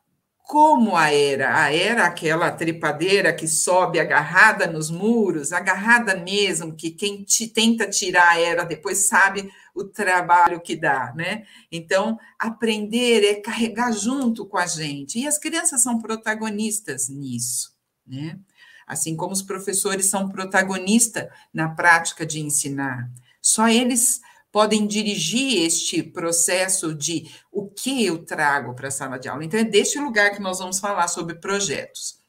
como 0.42 0.94
a 0.94 1.10
era. 1.10 1.64
A 1.64 1.74
era 1.74 2.04
aquela 2.04 2.52
trepadeira 2.52 3.32
que 3.32 3.48
sobe 3.48 3.98
agarrada 3.98 4.66
nos 4.66 4.90
muros, 4.90 5.50
agarrada 5.50 6.14
mesmo, 6.14 6.76
que 6.76 6.90
quem 6.90 7.24
te, 7.24 7.48
tenta 7.48 7.88
tirar 7.88 8.32
a 8.32 8.38
era 8.38 8.64
depois 8.64 9.06
sabe 9.06 9.50
o 9.74 9.84
trabalho 9.84 10.60
que 10.60 10.76
dá, 10.76 11.12
né? 11.14 11.44
Então, 11.70 12.18
aprender 12.38 13.24
é 13.24 13.34
carregar 13.40 13.92
junto 13.92 14.46
com 14.46 14.58
a 14.58 14.66
gente. 14.66 15.18
E 15.18 15.26
as 15.26 15.38
crianças 15.38 15.82
são 15.82 15.98
protagonistas 15.98 17.08
nisso, 17.08 17.74
né? 18.06 18.38
Assim 18.86 19.16
como 19.16 19.32
os 19.32 19.42
professores 19.42 20.06
são 20.06 20.28
protagonistas 20.28 21.28
na 21.54 21.68
prática 21.68 22.26
de 22.26 22.40
ensinar. 22.40 23.10
Só 23.40 23.68
eles 23.68 24.20
podem 24.52 24.86
dirigir 24.86 25.64
este 25.64 26.02
processo 26.02 26.94
de 26.94 27.30
o 27.52 27.68
que 27.68 28.04
eu 28.04 28.24
trago 28.24 28.74
para 28.74 28.88
a 28.88 28.90
sala 28.90 29.18
de 29.18 29.28
aula. 29.28 29.44
Então, 29.44 29.60
é 29.60 29.64
deste 29.64 29.98
lugar 29.98 30.32
que 30.32 30.42
nós 30.42 30.58
vamos 30.58 30.80
falar 30.80 31.08
sobre 31.08 31.36
projetos. 31.36 32.20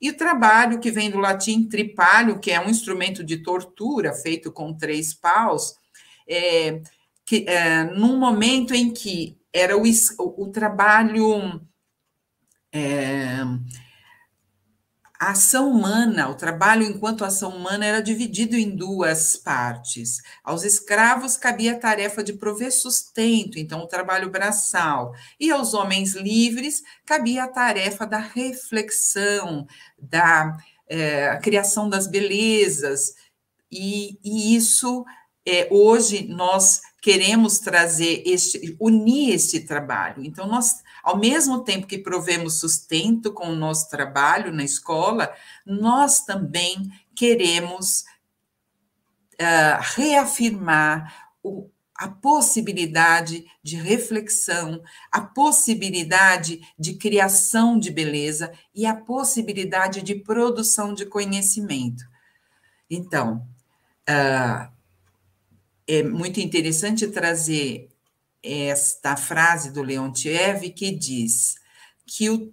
E 0.00 0.10
o 0.10 0.16
trabalho 0.16 0.78
que 0.78 0.90
vem 0.90 1.10
do 1.10 1.18
latim 1.18 1.68
tripalho, 1.68 2.38
que 2.38 2.52
é 2.52 2.60
um 2.60 2.70
instrumento 2.70 3.24
de 3.24 3.38
tortura 3.38 4.12
feito 4.12 4.52
com 4.52 4.72
três 4.72 5.12
paus, 5.12 5.74
é, 6.28 6.82
que, 7.24 7.44
é, 7.48 7.84
num 7.84 8.18
momento 8.18 8.74
em 8.74 8.92
que 8.92 9.38
era 9.52 9.76
o, 9.76 9.82
o, 10.36 10.48
trabalho. 10.50 11.60
É, 12.72 13.38
a 15.20 15.32
ação 15.32 15.68
humana, 15.72 16.28
o 16.28 16.36
trabalho 16.36 16.84
enquanto 16.84 17.24
ação 17.24 17.50
humana 17.50 17.84
era 17.84 18.00
dividido 18.00 18.56
em 18.56 18.76
duas 18.76 19.36
partes. 19.36 20.18
Aos 20.44 20.62
escravos 20.62 21.36
cabia 21.36 21.72
a 21.72 21.78
tarefa 21.78 22.22
de 22.22 22.34
prover 22.34 22.72
sustento, 22.72 23.58
então 23.58 23.80
o 23.80 23.88
trabalho 23.88 24.30
braçal, 24.30 25.12
e 25.40 25.50
aos 25.50 25.74
homens 25.74 26.14
livres 26.14 26.84
cabia 27.04 27.44
a 27.44 27.48
tarefa 27.48 28.06
da 28.06 28.18
reflexão, 28.18 29.66
da 29.98 30.56
é, 30.88 31.36
criação 31.42 31.88
das 31.88 32.06
belezas, 32.06 33.14
e, 33.70 34.18
e 34.22 34.54
isso 34.54 35.04
é, 35.48 35.68
hoje 35.70 36.26
nós 36.28 36.80
queremos 37.00 37.58
trazer 37.58 38.22
este, 38.26 38.76
unir 38.78 39.34
este 39.34 39.60
trabalho. 39.60 40.24
Então 40.24 40.46
nós 40.46 40.82
ao 41.02 41.16
mesmo 41.16 41.64
tempo 41.64 41.86
que 41.86 41.96
provemos 41.96 42.60
sustento 42.60 43.32
com 43.32 43.48
o 43.48 43.56
nosso 43.56 43.88
trabalho 43.88 44.52
na 44.52 44.62
escola, 44.62 45.34
nós 45.64 46.20
também 46.20 46.90
queremos 47.14 48.04
uh, 49.40 49.80
reafirmar 49.94 51.30
o, 51.42 51.70
a 51.96 52.08
possibilidade 52.08 53.46
de 53.62 53.76
reflexão, 53.76 54.82
a 55.10 55.20
possibilidade 55.20 56.60
de 56.78 56.94
criação 56.94 57.78
de 57.78 57.90
beleza 57.90 58.52
e 58.74 58.84
a 58.84 58.94
possibilidade 58.94 60.02
de 60.02 60.14
produção 60.14 60.92
de 60.92 61.06
conhecimento. 61.06 62.04
Então, 62.90 63.48
uh, 64.08 64.77
é 65.88 66.02
muito 66.02 66.38
interessante 66.38 67.06
trazer 67.08 67.88
esta 68.42 69.16
frase 69.16 69.72
do 69.72 69.82
Leontiev 69.82 70.70
que 70.70 70.90
diz 70.90 71.56
que 72.06 72.30
o, 72.30 72.52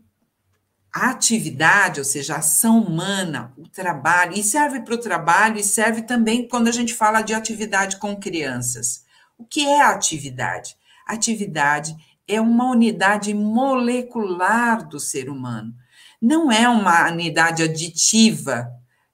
a 0.94 1.10
atividade, 1.10 2.00
ou 2.00 2.06
seja, 2.06 2.36
a 2.36 2.40
ação 2.40 2.82
humana, 2.82 3.54
o 3.58 3.68
trabalho, 3.68 4.34
e 4.34 4.42
serve 4.42 4.80
para 4.80 4.96
o 4.96 5.00
trabalho 5.00 5.60
e 5.60 5.64
serve 5.64 6.04
também 6.04 6.48
quando 6.48 6.70
a 6.70 6.72
gente 6.72 6.94
fala 6.94 7.22
de 7.22 7.34
atividade 7.34 7.98
com 7.98 8.16
crianças. 8.16 9.04
O 9.38 9.46
que 9.46 9.68
é 9.68 9.82
atividade? 9.82 10.76
atividade 11.06 11.96
é 12.28 12.42
uma 12.42 12.72
unidade 12.72 13.34
molecular 13.34 14.88
do 14.88 15.00
ser 15.00 15.30
humano. 15.30 15.76
Não 16.20 16.52
é 16.52 16.68
uma 16.68 17.12
unidade 17.12 17.62
aditiva 17.62 18.68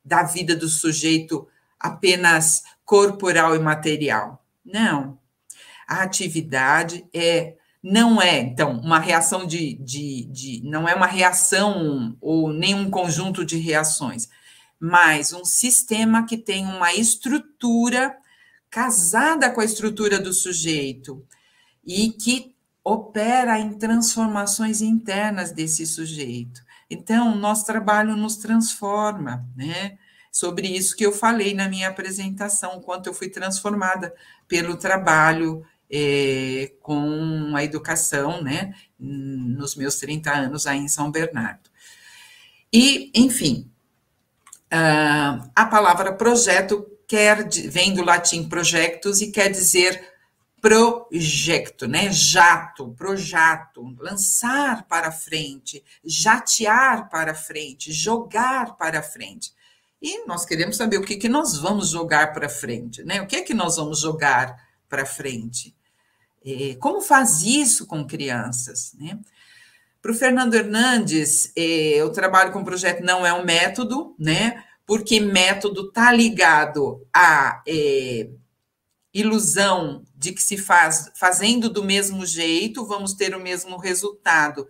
da 0.05 0.23
vida 0.23 0.55
do 0.55 0.69
sujeito 0.69 1.45
apenas 1.77 2.63
corporal 2.91 3.55
e 3.55 3.59
material. 3.59 4.43
Não 4.65 5.21
a 5.91 6.03
atividade 6.03 7.05
é 7.13 7.57
não 7.83 8.21
é, 8.21 8.39
então, 8.39 8.79
uma 8.79 8.99
reação 8.99 9.45
de, 9.45 9.73
de, 9.73 10.25
de, 10.25 10.61
não 10.63 10.87
é 10.87 10.93
uma 10.93 11.07
reação 11.07 12.15
ou 12.21 12.53
nenhum 12.53 12.91
conjunto 12.91 13.43
de 13.43 13.57
reações, 13.57 14.29
mas 14.79 15.33
um 15.33 15.43
sistema 15.43 16.25
que 16.25 16.37
tem 16.37 16.65
uma 16.65 16.93
estrutura 16.93 18.15
casada 18.69 19.49
com 19.49 19.59
a 19.59 19.65
estrutura 19.65 20.19
do 20.19 20.31
sujeito 20.31 21.25
e 21.83 22.11
que 22.11 22.55
opera 22.83 23.59
em 23.59 23.73
transformações 23.73 24.79
internas 24.81 25.51
desse 25.51 25.87
sujeito. 25.87 26.61
Então, 26.87 27.35
nosso 27.35 27.65
trabalho 27.65 28.15
nos 28.15 28.37
transforma, 28.37 29.43
né? 29.55 29.97
Sobre 30.31 30.67
isso 30.67 30.95
que 30.95 31.05
eu 31.05 31.11
falei 31.11 31.53
na 31.53 31.67
minha 31.67 31.89
apresentação, 31.89 32.81
quanto 32.81 33.07
eu 33.07 33.13
fui 33.13 33.29
transformada 33.29 34.13
pelo 34.47 34.77
trabalho 34.77 35.65
é, 35.91 36.71
com 36.81 37.53
a 37.55 37.63
educação, 37.63 38.41
né, 38.41 38.73
nos 38.97 39.75
meus 39.75 39.95
30 39.95 40.31
anos 40.31 40.65
aí 40.65 40.79
em 40.79 40.87
São 40.87 41.11
Bernardo. 41.11 41.69
E, 42.71 43.11
enfim, 43.13 43.69
a 45.53 45.65
palavra 45.65 46.13
projeto 46.13 46.87
quer, 47.05 47.45
vem 47.67 47.93
do 47.93 48.05
latim 48.05 48.47
projectus 48.47 49.19
e 49.19 49.31
quer 49.31 49.49
dizer 49.49 50.09
projeto, 50.61 51.87
né? 51.87 52.09
Jato, 52.11 52.93
projato, 52.93 53.83
lançar 53.99 54.85
para 54.87 55.11
frente, 55.11 55.83
jatear 56.05 57.09
para 57.09 57.33
frente, 57.33 57.91
jogar 57.91 58.77
para 58.77 59.01
frente. 59.01 59.51
E 60.01 60.25
nós 60.25 60.45
queremos 60.45 60.77
saber 60.77 60.97
o 60.97 61.03
que, 61.03 61.15
que 61.15 61.29
nós 61.29 61.57
vamos 61.57 61.89
jogar 61.89 62.33
para 62.33 62.49
frente, 62.49 63.03
né? 63.03 63.21
O 63.21 63.27
que 63.27 63.35
é 63.35 63.41
que 63.41 63.53
nós 63.53 63.75
vamos 63.75 63.99
jogar 63.99 64.57
para 64.89 65.05
frente? 65.05 65.75
É, 66.43 66.75
como 66.79 67.01
faz 67.01 67.43
isso 67.43 67.85
com 67.85 68.05
crianças? 68.05 68.93
Né? 68.99 69.19
Para 70.01 70.11
o 70.11 70.15
Fernando 70.15 70.55
Hernandes, 70.55 71.51
é, 71.55 72.03
o 72.03 72.09
trabalho 72.09 72.51
com 72.51 72.63
projeto 72.63 73.03
não 73.03 73.23
é 73.23 73.31
um 73.31 73.45
método, 73.45 74.15
né? 74.17 74.63
Porque 74.87 75.19
método 75.19 75.87
está 75.87 76.11
ligado 76.11 77.05
à 77.13 77.61
é, 77.67 78.27
ilusão 79.13 80.03
de 80.15 80.31
que 80.31 80.41
se 80.41 80.57
faz 80.57 81.11
fazendo 81.15 81.69
do 81.69 81.83
mesmo 81.83 82.25
jeito, 82.25 82.85
vamos 82.85 83.13
ter 83.13 83.35
o 83.35 83.39
mesmo 83.39 83.77
resultado. 83.77 84.67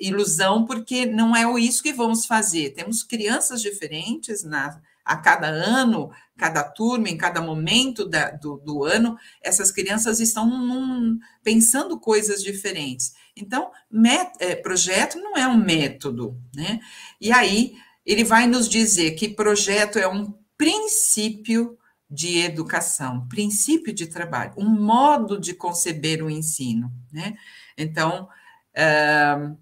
Ilusão, 0.00 0.64
porque 0.64 1.06
não 1.06 1.34
é 1.34 1.60
isso 1.60 1.82
que 1.82 1.92
vamos 1.92 2.26
fazer. 2.26 2.70
Temos 2.70 3.02
crianças 3.02 3.60
diferentes 3.60 4.42
na, 4.42 4.80
a 5.04 5.16
cada 5.16 5.48
ano, 5.48 6.10
cada 6.36 6.62
turma, 6.62 7.08
em 7.08 7.16
cada 7.16 7.40
momento 7.40 8.06
da, 8.06 8.30
do, 8.30 8.58
do, 8.58 8.84
ano, 8.84 9.16
essas 9.42 9.70
crianças 9.70 10.20
estão 10.20 10.46
num, 10.46 11.18
pensando 11.42 11.98
coisas 11.98 12.42
diferentes. 12.42 13.12
Então, 13.36 13.70
met, 13.90 14.32
é, 14.40 14.54
projeto 14.54 15.18
não 15.18 15.36
é 15.36 15.46
um 15.46 15.56
método, 15.56 16.38
né? 16.54 16.80
E 17.20 17.32
aí, 17.32 17.74
ele 18.04 18.24
vai 18.24 18.46
nos 18.46 18.68
dizer 18.68 19.12
que 19.12 19.28
projeto 19.28 19.98
é 19.98 20.06
um 20.06 20.34
princípio 20.56 21.78
de 22.10 22.40
educação, 22.40 23.26
princípio 23.26 23.92
de 23.92 24.06
trabalho, 24.06 24.52
um 24.58 24.68
modo 24.68 25.40
de 25.40 25.54
conceber 25.54 26.22
o 26.22 26.28
ensino, 26.28 26.92
né? 27.10 27.34
Então, 27.76 28.28
uh, 28.76 29.56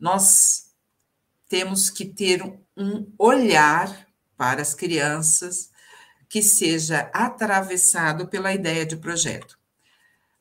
nós 0.00 0.70
temos 1.48 1.90
que 1.90 2.04
ter 2.04 2.42
um 2.76 3.12
olhar 3.18 4.06
para 4.36 4.62
as 4.62 4.74
crianças 4.74 5.70
que 6.28 6.42
seja 6.42 7.10
atravessado 7.12 8.28
pela 8.28 8.54
ideia 8.54 8.86
de 8.86 8.96
projeto. 8.96 9.58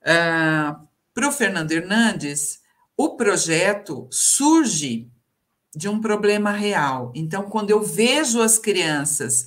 Uh, 0.02 0.88
para 1.14 1.28
o 1.28 1.32
Fernando 1.32 1.72
Hernandes, 1.72 2.62
o 2.96 3.18
projeto 3.18 4.08
surge 4.12 5.10
de 5.76 5.90
um 5.90 6.00
problema 6.00 6.52
real. 6.52 7.12
Então, 7.16 7.50
quando 7.50 7.72
eu 7.72 7.82
vejo 7.82 8.42
as 8.42 8.58
crianças 8.58 9.46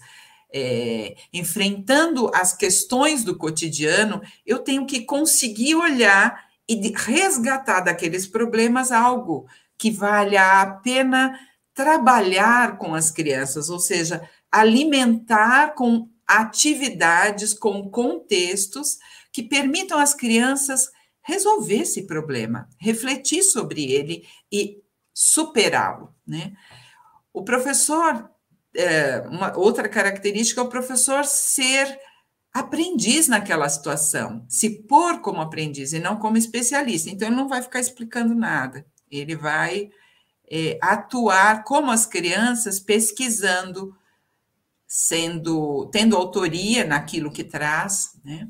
é, 0.52 1.16
enfrentando 1.32 2.30
as 2.34 2.52
questões 2.52 3.24
do 3.24 3.36
cotidiano, 3.36 4.20
eu 4.44 4.58
tenho 4.58 4.84
que 4.84 5.00
conseguir 5.02 5.74
olhar 5.74 6.46
e 6.68 6.92
resgatar 6.94 7.80
daqueles 7.80 8.26
problemas 8.26 8.92
algo 8.92 9.46
que 9.82 9.90
valha 9.90 10.62
a 10.62 10.66
pena 10.74 11.36
trabalhar 11.74 12.78
com 12.78 12.94
as 12.94 13.10
crianças, 13.10 13.68
ou 13.68 13.80
seja, 13.80 14.22
alimentar 14.48 15.74
com 15.74 16.08
atividades, 16.24 17.52
com 17.52 17.90
contextos 17.90 18.98
que 19.32 19.42
permitam 19.42 19.98
às 19.98 20.14
crianças 20.14 20.88
resolver 21.20 21.78
esse 21.78 22.06
problema, 22.06 22.68
refletir 22.78 23.42
sobre 23.42 23.90
ele 23.90 24.24
e 24.52 24.80
superá-lo. 25.12 26.14
Né? 26.24 26.52
O 27.32 27.42
professor, 27.42 28.30
é, 28.76 29.18
uma 29.28 29.58
outra 29.58 29.88
característica 29.88 30.60
é 30.60 30.64
o 30.64 30.68
professor 30.68 31.24
ser 31.24 31.98
aprendiz 32.54 33.26
naquela 33.26 33.68
situação, 33.68 34.46
se 34.48 34.84
pôr 34.84 35.20
como 35.20 35.40
aprendiz 35.40 35.92
e 35.92 35.98
não 35.98 36.20
como 36.20 36.36
especialista. 36.36 37.10
Então, 37.10 37.26
ele 37.26 37.36
não 37.36 37.48
vai 37.48 37.60
ficar 37.60 37.80
explicando 37.80 38.32
nada, 38.32 38.86
ele 39.12 39.36
vai 39.36 39.90
é, 40.50 40.78
atuar 40.80 41.64
como 41.64 41.90
as 41.90 42.06
crianças, 42.06 42.80
pesquisando, 42.80 43.96
sendo 44.86 45.86
tendo 45.92 46.16
autoria 46.16 46.84
naquilo 46.84 47.30
que 47.30 47.44
traz. 47.44 48.18
Né? 48.24 48.48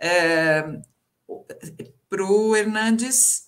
É, 0.00 0.64
Para 2.08 2.24
o 2.24 2.56
Hernandes, 2.56 3.46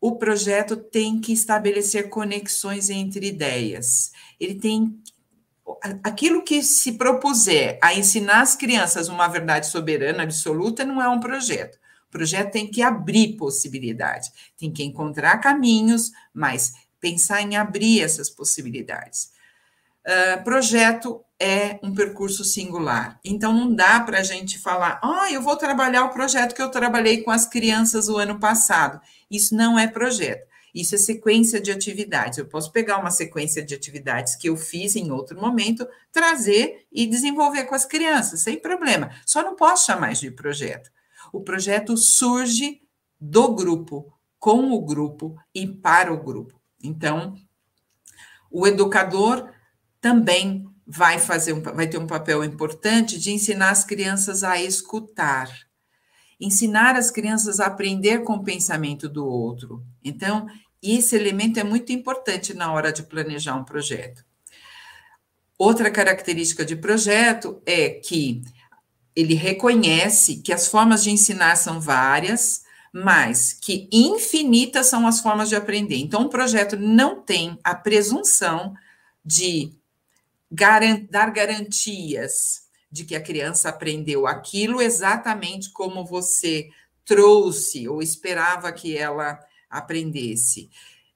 o 0.00 0.16
projeto 0.16 0.76
tem 0.76 1.20
que 1.20 1.32
estabelecer 1.32 2.08
conexões 2.08 2.90
entre 2.90 3.26
ideias. 3.26 4.12
Ele 4.38 4.56
tem 4.56 5.00
aquilo 6.02 6.42
que 6.42 6.62
se 6.62 6.92
propuser 6.92 7.78
a 7.82 7.94
ensinar 7.94 8.40
as 8.40 8.56
crianças 8.56 9.08
uma 9.08 9.28
verdade 9.28 9.66
soberana 9.66 10.22
absoluta 10.22 10.84
não 10.84 11.00
é 11.00 11.08
um 11.08 11.20
projeto. 11.20 11.78
Projeto 12.12 12.52
tem 12.52 12.70
que 12.70 12.82
abrir 12.82 13.36
possibilidades, 13.38 14.30
tem 14.58 14.70
que 14.70 14.84
encontrar 14.84 15.38
caminhos, 15.38 16.12
mas 16.32 16.74
pensar 17.00 17.40
em 17.40 17.56
abrir 17.56 18.02
essas 18.02 18.28
possibilidades. 18.28 19.32
Uh, 20.06 20.44
projeto 20.44 21.24
é 21.40 21.80
um 21.82 21.94
percurso 21.94 22.44
singular. 22.44 23.18
Então, 23.24 23.52
não 23.52 23.74
dá 23.74 23.98
para 24.00 24.18
a 24.18 24.22
gente 24.22 24.58
falar, 24.58 25.00
ah, 25.02 25.32
eu 25.32 25.40
vou 25.40 25.56
trabalhar 25.56 26.04
o 26.04 26.10
projeto 26.10 26.54
que 26.54 26.62
eu 26.62 26.70
trabalhei 26.70 27.22
com 27.22 27.30
as 27.30 27.46
crianças 27.46 28.08
o 28.08 28.18
ano 28.18 28.38
passado. 28.38 29.00
Isso 29.30 29.56
não 29.56 29.78
é 29.78 29.86
projeto. 29.86 30.46
Isso 30.74 30.94
é 30.94 30.98
sequência 30.98 31.60
de 31.60 31.70
atividades. 31.70 32.38
Eu 32.38 32.46
posso 32.46 32.70
pegar 32.72 32.98
uma 32.98 33.10
sequência 33.10 33.62
de 33.64 33.74
atividades 33.74 34.36
que 34.36 34.48
eu 34.48 34.56
fiz 34.56 34.96
em 34.96 35.10
outro 35.10 35.40
momento, 35.40 35.86
trazer 36.12 36.86
e 36.92 37.06
desenvolver 37.06 37.64
com 37.64 37.74
as 37.74 37.86
crianças, 37.86 38.40
sem 38.40 38.58
problema. 38.58 39.10
Só 39.24 39.42
não 39.42 39.56
posso 39.56 39.86
chamar 39.86 40.12
de 40.12 40.30
projeto. 40.30 40.90
O 41.32 41.42
projeto 41.42 41.96
surge 41.96 42.80
do 43.20 43.54
grupo, 43.54 44.12
com 44.38 44.72
o 44.72 44.80
grupo 44.80 45.36
e 45.54 45.66
para 45.66 46.12
o 46.12 46.22
grupo. 46.22 46.60
Então, 46.82 47.36
o 48.50 48.66
educador 48.66 49.50
também 50.00 50.66
vai 50.86 51.18
fazer 51.18 51.52
um, 51.52 51.62
vai 51.62 51.86
ter 51.86 51.98
um 51.98 52.06
papel 52.06 52.42
importante 52.42 53.18
de 53.18 53.30
ensinar 53.30 53.70
as 53.70 53.84
crianças 53.84 54.42
a 54.42 54.60
escutar, 54.60 55.48
ensinar 56.40 56.96
as 56.96 57.10
crianças 57.10 57.60
a 57.60 57.66
aprender 57.66 58.24
com 58.24 58.34
o 58.34 58.44
pensamento 58.44 59.08
do 59.08 59.24
outro. 59.24 59.84
Então, 60.04 60.46
esse 60.82 61.14
elemento 61.14 61.60
é 61.60 61.64
muito 61.64 61.92
importante 61.92 62.52
na 62.52 62.72
hora 62.72 62.92
de 62.92 63.04
planejar 63.04 63.54
um 63.54 63.64
projeto. 63.64 64.24
Outra 65.56 65.90
característica 65.92 66.64
de 66.64 66.74
projeto 66.74 67.62
é 67.64 67.88
que 67.90 68.42
ele 69.14 69.34
reconhece 69.34 70.36
que 70.36 70.52
as 70.52 70.66
formas 70.66 71.02
de 71.02 71.10
ensinar 71.10 71.56
são 71.56 71.80
várias, 71.80 72.62
mas 72.92 73.52
que 73.52 73.88
infinitas 73.90 74.86
são 74.86 75.06
as 75.06 75.20
formas 75.20 75.48
de 75.48 75.56
aprender. 75.56 75.96
Então, 75.96 76.22
um 76.22 76.28
projeto 76.28 76.76
não 76.76 77.20
tem 77.20 77.58
a 77.64 77.74
presunção 77.74 78.74
de 79.24 79.72
dar 81.10 81.30
garantias 81.30 82.62
de 82.90 83.04
que 83.04 83.16
a 83.16 83.22
criança 83.22 83.70
aprendeu 83.70 84.26
aquilo 84.26 84.82
exatamente 84.82 85.70
como 85.70 86.04
você 86.04 86.68
trouxe 87.06 87.88
ou 87.88 88.02
esperava 88.02 88.70
que 88.70 88.96
ela 88.96 89.38
aprendesse. 89.70 90.68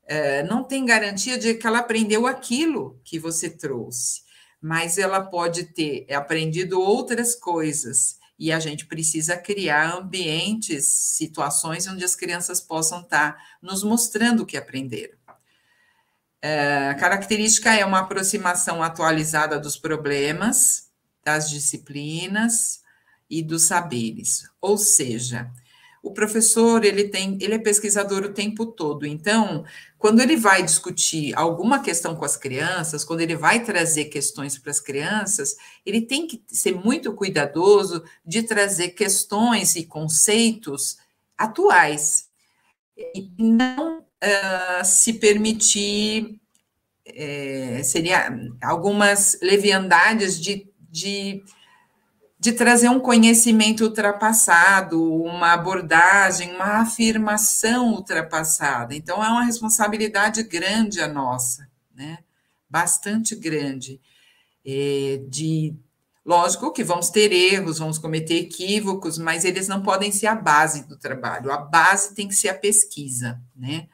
É, 0.07 0.43
não 0.45 0.65
tem 0.65 0.87
garantia 0.87 1.37
de 1.37 1.55
que 1.55 1.67
ela 1.67 1.81
aprendeu 1.81 2.27
aquilo 2.27 2.99
que 3.05 3.19
você 3.19 3.51
trouxe, 3.51 4.23
mas 4.61 4.99
ela 4.99 5.21
pode 5.21 5.65
ter 5.65 6.13
aprendido 6.13 6.81
outras 6.81 7.35
coisas 7.35 8.19
e 8.39 8.53
a 8.53 8.61
gente 8.61 8.87
precisa 8.87 9.37
criar 9.37 9.97
ambientes, 9.97 10.87
situações 10.87 11.87
onde 11.87 12.05
as 12.05 12.15
crianças 12.15 12.61
possam 12.61 13.01
estar 13.01 13.37
nos 13.63 13.83
mostrando 13.83 14.43
o 14.43 14.47
que 14.47 14.57
aprenderam. 14.57 15.17
É, 16.43 16.91
a 16.91 16.95
característica 16.95 17.75
é 17.75 17.85
uma 17.85 18.01
aproximação 18.01 18.83
atualizada 18.83 19.59
dos 19.59 19.77
problemas, 19.77 20.91
das 21.25 21.51
disciplinas 21.51 22.83
e 23.29 23.43
dos 23.43 23.63
saberes, 23.63 24.49
ou 24.61 24.77
seja, 24.77 25.51
o 26.07 26.13
professor 26.13 26.85
ele 26.85 27.09
tem, 27.09 27.37
ele 27.41 27.55
é 27.55 27.59
pesquisador 27.59 28.23
o 28.25 28.33
tempo 28.33 28.65
todo. 28.65 29.05
Então, 29.05 29.65
quando 29.99 30.21
ele 30.21 30.37
vai 30.37 30.63
discutir 30.63 31.37
alguma 31.37 31.83
questão 31.83 32.15
com 32.15 32.25
as 32.25 32.37
crianças, 32.37 33.05
quando 33.05 33.23
ele 33.23 33.35
vai 33.35 33.65
trazer 33.65 34.05
questões 34.05 34.57
para 34.57 34.71
as 34.71 34.79
crianças, 34.79 35.57
ele 35.85 36.01
tem 36.01 36.29
que 36.29 36.41
ser 36.47 36.77
muito 36.77 37.13
cuidadoso 37.13 38.05
de 38.25 38.45
trazer 38.45 38.91
questões 38.91 39.75
e 39.75 39.85
conceitos 39.85 40.97
atuais 41.37 42.29
e 42.97 43.29
não 43.37 43.99
uh, 43.99 44.85
se 44.85 45.15
permitir 45.15 46.41
é, 47.05 47.83
seria 47.83 48.29
algumas 48.63 49.39
leviandades 49.43 50.41
de, 50.41 50.69
de 50.89 51.43
de 52.39 52.53
trazer 52.53 52.89
um 52.89 53.01
conhecimento 53.01 53.85
ultrapassado, 53.85 55.03
uma 55.23 55.53
abordagem, 55.53 56.55
uma 56.55 56.81
afirmação 56.83 57.93
ultrapassada. 57.95 58.95
Então, 58.95 59.25
é 59.25 59.29
uma 59.29 59.45
responsabilidade 59.45 60.43
grande 60.43 61.01
a 61.01 61.09
nossa, 61.09 61.69
né? 61.95 62.19
Bastante 62.69 63.35
grande. 63.35 64.01
É, 64.65 65.21
de 65.29 65.75
Lógico 66.27 66.73
que 66.73 66.83
vamos 66.83 67.09
ter 67.09 67.31
erros, 67.31 67.79
vamos 67.79 67.99
cometer 67.99 68.35
equívocos, 68.35 69.17
mas 69.17 69.45
eles 69.45 69.69
não 69.69 69.81
podem 69.81 70.11
ser 70.11 70.27
a 70.27 70.35
base 70.35 70.85
do 70.89 70.97
trabalho. 70.99 71.53
A 71.53 71.59
base 71.59 72.17
tem 72.17 72.27
que 72.27 72.35
ser 72.35 72.49
a 72.49 72.55
pesquisa, 72.55 73.41
né? 73.55 73.87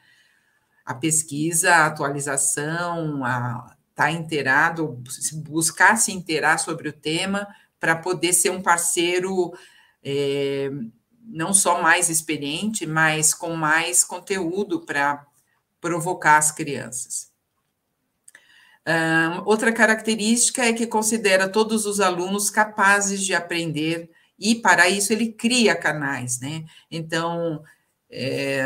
A 0.83 0.95
pesquisa, 0.95 1.75
a 1.75 1.85
atualização, 1.85 3.23
a 3.23 3.77
estar 3.91 4.05
tá 4.05 4.11
inteirado, 4.11 4.99
buscar 5.45 5.97
se 5.97 6.11
inteirar 6.11 6.57
sobre 6.57 6.89
o 6.89 6.93
tema, 6.93 7.47
para 7.83 7.97
poder 7.97 8.33
ser 8.33 8.51
um 8.51 8.63
parceiro 8.63 9.53
é, 10.05 10.71
não 11.21 11.53
só 11.53 11.83
mais 11.83 12.09
experiente, 12.09 12.87
mas 12.87 13.35
com 13.35 13.57
mais 13.57 14.05
conteúdo 14.05 14.83
para 14.83 15.27
provocar 15.81 16.37
as 16.37 16.53
crianças. 16.53 17.33
Um, 18.87 19.43
outra 19.47 19.73
característica 19.73 20.65
é 20.65 20.73
que 20.73 20.87
considera 20.87 21.49
todos 21.49 21.85
os 21.85 21.99
alunos 21.99 22.51
capazes 22.51 23.21
de 23.21 23.35
aprender 23.35 24.09
e 24.39 24.55
para 24.55 24.89
isso 24.89 25.13
ele 25.13 25.33
cria 25.33 25.75
canais, 25.75 26.39
né? 26.39 26.65
Então, 26.89 27.65
é, 28.09 28.65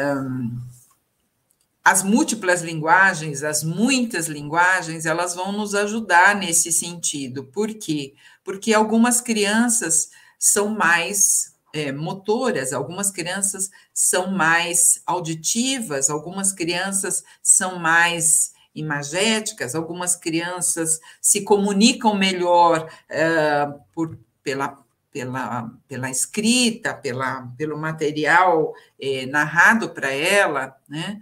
as 1.87 2.03
múltiplas 2.03 2.63
linguagens, 2.63 3.45
as 3.45 3.63
muitas 3.63 4.27
linguagens, 4.27 5.07
elas 5.07 5.37
vão 5.37 5.53
nos 5.53 5.73
ajudar 5.73 6.35
nesse 6.35 6.73
sentido. 6.73 7.45
Por 7.45 7.73
quê? 7.75 8.15
Porque 8.43 8.75
algumas 8.75 9.21
crianças 9.21 10.11
são 10.37 10.71
mais 10.71 11.55
é, 11.73 11.93
motoras, 11.93 12.73
algumas 12.73 13.13
crianças 13.13 13.71
são 13.95 14.33
mais 14.33 15.01
auditivas, 15.07 16.11
algumas 16.11 16.51
crianças 16.53 17.23
são 17.41 17.79
mais 17.79 18.53
imagéticas, 18.75 19.77
algumas 19.77 20.17
crianças 20.17 20.99
se 21.21 21.43
comunicam 21.43 22.17
melhor 22.17 22.91
é, 23.09 23.65
por, 23.95 24.19
pela, 24.43 24.77
pela, 25.13 25.71
pela 25.87 26.11
escrita, 26.11 26.93
pela, 26.93 27.47
pelo 27.57 27.79
material 27.79 28.75
é, 29.01 29.25
narrado 29.27 29.91
para 29.91 30.11
ela, 30.11 30.77
né? 30.89 31.21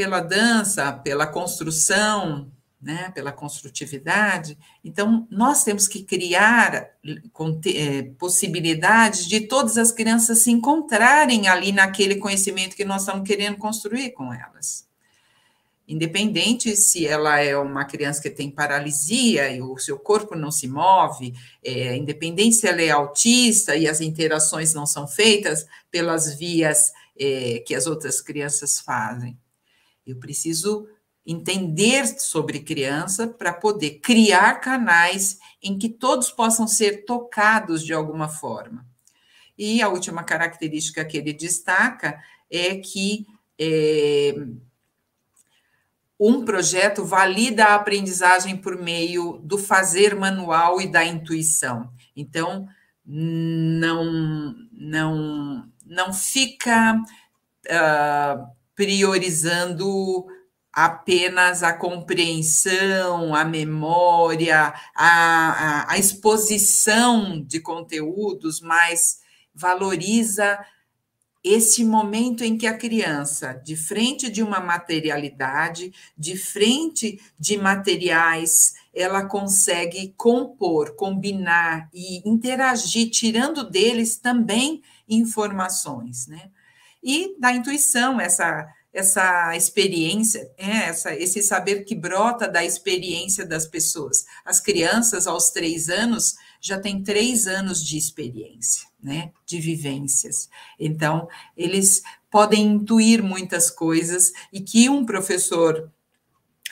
Pela 0.00 0.20
dança, 0.20 0.90
pela 0.94 1.26
construção, 1.26 2.50
né, 2.80 3.12
pela 3.14 3.30
construtividade. 3.30 4.56
Então, 4.82 5.28
nós 5.30 5.62
temos 5.62 5.86
que 5.86 6.02
criar 6.02 6.88
é, 7.66 8.02
possibilidades 8.18 9.26
de 9.26 9.40
todas 9.40 9.76
as 9.76 9.92
crianças 9.92 10.38
se 10.38 10.50
encontrarem 10.50 11.48
ali 11.48 11.70
naquele 11.70 12.16
conhecimento 12.16 12.74
que 12.74 12.82
nós 12.82 13.02
estamos 13.02 13.28
querendo 13.28 13.58
construir 13.58 14.12
com 14.12 14.32
elas. 14.32 14.88
Independente 15.86 16.74
se 16.74 17.06
ela 17.06 17.38
é 17.40 17.54
uma 17.54 17.84
criança 17.84 18.22
que 18.22 18.30
tem 18.30 18.50
paralisia 18.50 19.50
e 19.50 19.60
o 19.60 19.76
seu 19.76 19.98
corpo 19.98 20.34
não 20.34 20.50
se 20.50 20.66
move, 20.66 21.34
é, 21.62 21.94
independente 21.94 22.56
se 22.56 22.66
ela 22.66 22.80
é 22.80 22.88
autista 22.88 23.76
e 23.76 23.86
as 23.86 24.00
interações 24.00 24.72
não 24.72 24.86
são 24.86 25.06
feitas 25.06 25.66
pelas 25.90 26.34
vias 26.38 26.90
é, 27.18 27.58
que 27.66 27.74
as 27.74 27.86
outras 27.86 28.22
crianças 28.22 28.80
fazem. 28.80 29.36
Eu 30.06 30.16
preciso 30.18 30.88
entender 31.26 32.06
sobre 32.18 32.60
criança 32.60 33.28
para 33.28 33.52
poder 33.52 34.00
criar 34.00 34.60
canais 34.60 35.38
em 35.62 35.78
que 35.78 35.88
todos 35.88 36.30
possam 36.30 36.66
ser 36.66 37.04
tocados 37.04 37.84
de 37.84 37.92
alguma 37.92 38.28
forma. 38.28 38.86
E 39.56 39.82
a 39.82 39.88
última 39.88 40.24
característica 40.24 41.04
que 41.04 41.18
ele 41.18 41.32
destaca 41.32 42.18
é 42.50 42.76
que 42.76 43.26
é, 43.58 44.34
um 46.18 46.44
projeto 46.44 47.04
valida 47.04 47.64
a 47.64 47.74
aprendizagem 47.74 48.56
por 48.56 48.76
meio 48.76 49.38
do 49.42 49.56
fazer 49.56 50.14
manual 50.14 50.80
e 50.80 50.86
da 50.86 51.04
intuição. 51.04 51.90
Então, 52.14 52.66
não, 53.04 54.54
não, 54.70 55.68
não 55.84 56.12
fica 56.12 56.94
uh, 56.94 58.59
priorizando 58.80 60.24
apenas 60.72 61.62
a 61.62 61.70
compreensão, 61.70 63.34
a 63.34 63.44
memória, 63.44 64.72
a, 64.96 65.84
a, 65.84 65.92
a 65.92 65.98
exposição 65.98 67.42
de 67.42 67.60
conteúdos, 67.60 68.62
mas 68.62 69.18
valoriza 69.54 70.58
esse 71.44 71.84
momento 71.84 72.42
em 72.42 72.56
que 72.56 72.66
a 72.66 72.76
criança, 72.76 73.52
de 73.52 73.76
frente 73.76 74.30
de 74.30 74.42
uma 74.42 74.60
materialidade, 74.60 75.92
de 76.16 76.38
frente 76.38 77.20
de 77.38 77.58
materiais, 77.58 78.72
ela 78.94 79.26
consegue 79.26 80.14
compor, 80.16 80.96
combinar 80.96 81.90
e 81.92 82.26
interagir, 82.26 83.10
tirando 83.10 83.68
deles 83.68 84.16
também 84.16 84.80
informações, 85.06 86.26
né? 86.26 86.49
E 87.02 87.36
da 87.38 87.52
intuição, 87.52 88.20
essa 88.20 88.68
essa 88.92 89.56
experiência, 89.56 90.50
é, 90.56 90.88
essa, 90.88 91.14
esse 91.14 91.42
saber 91.42 91.84
que 91.84 91.94
brota 91.94 92.48
da 92.48 92.64
experiência 92.64 93.46
das 93.46 93.66
pessoas. 93.66 94.26
As 94.44 94.60
crianças, 94.60 95.26
aos 95.26 95.50
três 95.50 95.88
anos, 95.88 96.34
já 96.60 96.78
têm 96.78 97.02
três 97.02 97.46
anos 97.46 97.84
de 97.84 97.96
experiência, 97.96 98.88
né, 99.00 99.30
de 99.46 99.60
vivências. 99.60 100.48
Então, 100.78 101.28
eles 101.56 102.02
podem 102.30 102.66
intuir 102.66 103.22
muitas 103.22 103.70
coisas 103.70 104.32
e 104.52 104.60
que 104.60 104.88
um 104.88 105.06
professor 105.06 105.90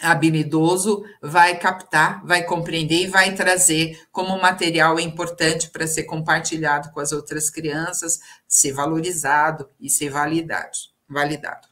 habilidoso 0.01 1.05
vai 1.21 1.59
captar, 1.59 2.25
vai 2.25 2.45
compreender 2.45 3.03
e 3.03 3.07
vai 3.07 3.35
trazer 3.35 4.01
como 4.13 4.41
material 4.41 4.99
importante 5.01 5.71
para 5.71 5.87
ser 5.87 6.05
compartilhado 6.05 6.91
com 6.91 7.01
as 7.01 7.13
outras 7.13 7.51
crianças, 7.51 8.21
ser 8.47 8.73
valorizado 8.73 9.69
e 9.81 9.91
ser 9.91 10.11
validado. 10.11 10.79
validado. 11.09 11.67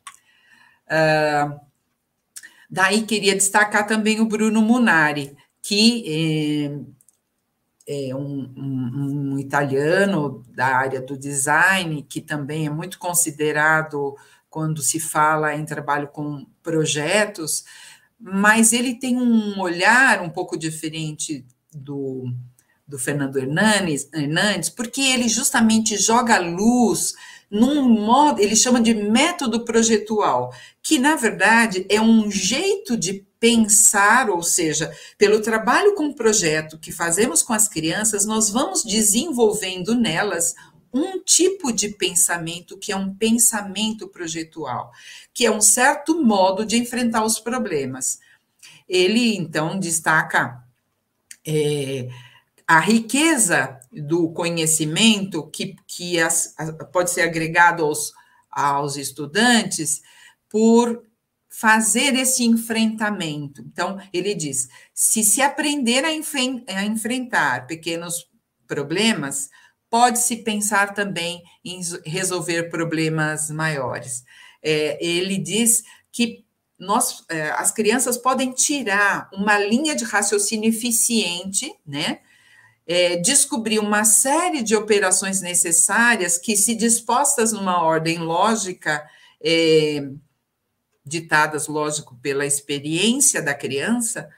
Uh, 0.87 1.61
daí 2.71 3.03
queria 3.03 3.35
destacar 3.35 3.87
também 3.87 4.21
o 4.21 4.27
Bruno 4.27 4.63
Munari, 4.63 5.37
que 5.63 6.81
é, 7.87 8.09
é 8.11 8.15
um, 8.15 8.53
um, 8.57 9.33
um, 9.33 9.39
italiano 9.39 10.45
da 10.49 10.67
área 10.67 11.01
do 11.01 11.17
design, 11.17 12.03
que 12.03 12.21
também 12.21 12.67
é 12.67 12.71
muito 12.71 12.99
considerado 12.99 14.17
quando 14.49 14.81
se 14.81 14.99
fala 14.99 15.55
em 15.55 15.65
trabalho 15.65 16.09
com 16.09 16.47
projetos, 16.63 17.65
mas 18.19 18.73
ele 18.73 18.95
tem 18.95 19.17
um 19.17 19.61
olhar 19.61 20.23
um 20.23 20.31
pouco 20.31 20.57
diferente 20.57 21.45
do, 21.73 22.25
do 22.87 22.99
Fernando 22.99 23.39
Hernandes, 23.39 24.09
Hernandes, 24.13 24.71
porque 24.71 25.01
ele 25.01 25.29
justamente 25.29 25.97
joga 25.97 26.39
luz 26.39 27.15
num 27.51 27.89
modo, 27.89 28.41
ele 28.41 28.57
chama 28.57 28.81
de 28.81 28.93
método 28.93 29.65
projetual, 29.65 30.53
que 30.83 30.99
na 30.99 31.15
verdade 31.15 31.87
é 31.89 32.01
um 32.01 32.31
jeito 32.31 32.97
de 32.97 33.25
pensar, 33.39 34.31
ou 34.31 34.43
seja, 34.43 34.93
pelo 35.17 35.41
trabalho 35.41 35.95
com 35.95 36.07
o 36.07 36.15
projeto 36.15 36.79
que 36.79 36.91
fazemos 36.91 37.43
com 37.43 37.53
as 37.53 37.69
crianças, 37.69 38.25
nós 38.25 38.51
vamos 38.51 38.83
desenvolvendo 38.83 39.95
nelas 39.95 40.55
um 40.93 41.19
tipo 41.21 41.73
de 41.73 41.91
pensamento 41.91 42.79
que 42.79 42.93
é 42.93 42.97
um 42.97 43.15
pensamento 43.15 44.09
projetual, 44.09 44.93
que 45.33 45.45
é 45.47 45.51
um 45.51 45.61
certo 45.61 46.23
modo 46.23 46.65
de 46.65 46.77
enfrentar 46.77 47.25
os 47.25 47.39
problemas. 47.39 48.19
Ele 48.89 49.37
então 49.37 49.79
destaca 49.79 50.65
é, 51.47 52.09
a 52.67 52.81
riqueza 52.81 53.81
do 53.93 54.31
conhecimento 54.31 55.47
que, 55.51 55.77
que 55.87 56.21
as, 56.21 56.55
pode 56.93 57.11
ser 57.11 57.23
agregado 57.23 57.85
aos, 57.85 58.13
aos 58.51 58.97
estudantes 58.97 60.03
por 60.49 61.05
fazer 61.49 62.15
esse 62.15 62.45
enfrentamento. 62.45 63.63
Então, 63.63 63.99
ele 64.13 64.35
diz: 64.35 64.69
se 64.93 65.23
se 65.23 65.41
aprender 65.41 66.05
a, 66.05 66.09
a 66.09 66.85
enfrentar 66.85 67.67
pequenos 67.67 68.29
problemas, 68.67 69.49
pode-se 69.91 70.37
pensar 70.39 70.95
também 70.95 71.43
em 71.65 71.81
resolver 72.05 72.65
problemas 72.65 73.51
maiores. 73.51 74.25
É, 74.63 75.05
ele 75.05 75.39
diz 75.39 75.83
que 76.13 76.45
nós, 76.79 77.25
é, 77.29 77.51
as 77.51 77.73
crianças 77.73 78.17
podem 78.17 78.53
tirar 78.53 79.31
uma 79.33 79.59
linha 79.59 79.95
de 79.95 80.05
raciocínio 80.05 80.69
eficiente, 80.69 81.73
né? 81.87 82.21
É, 82.89 83.17
descobrir 83.17 83.81
uma 83.81 84.05
série 84.05 84.63
de 84.63 84.77
operações 84.77 85.41
necessárias 85.41 86.39
que, 86.39 86.57
se 86.57 86.75
dispostas 86.75 87.53
numa 87.53 87.83
ordem 87.83 88.19
lógica, 88.19 89.05
é, 89.43 90.09
ditadas, 91.05 91.67
lógico, 91.67 92.17
pela 92.23 92.47
experiência 92.47 93.43
da 93.43 93.55
criança, 93.55 94.29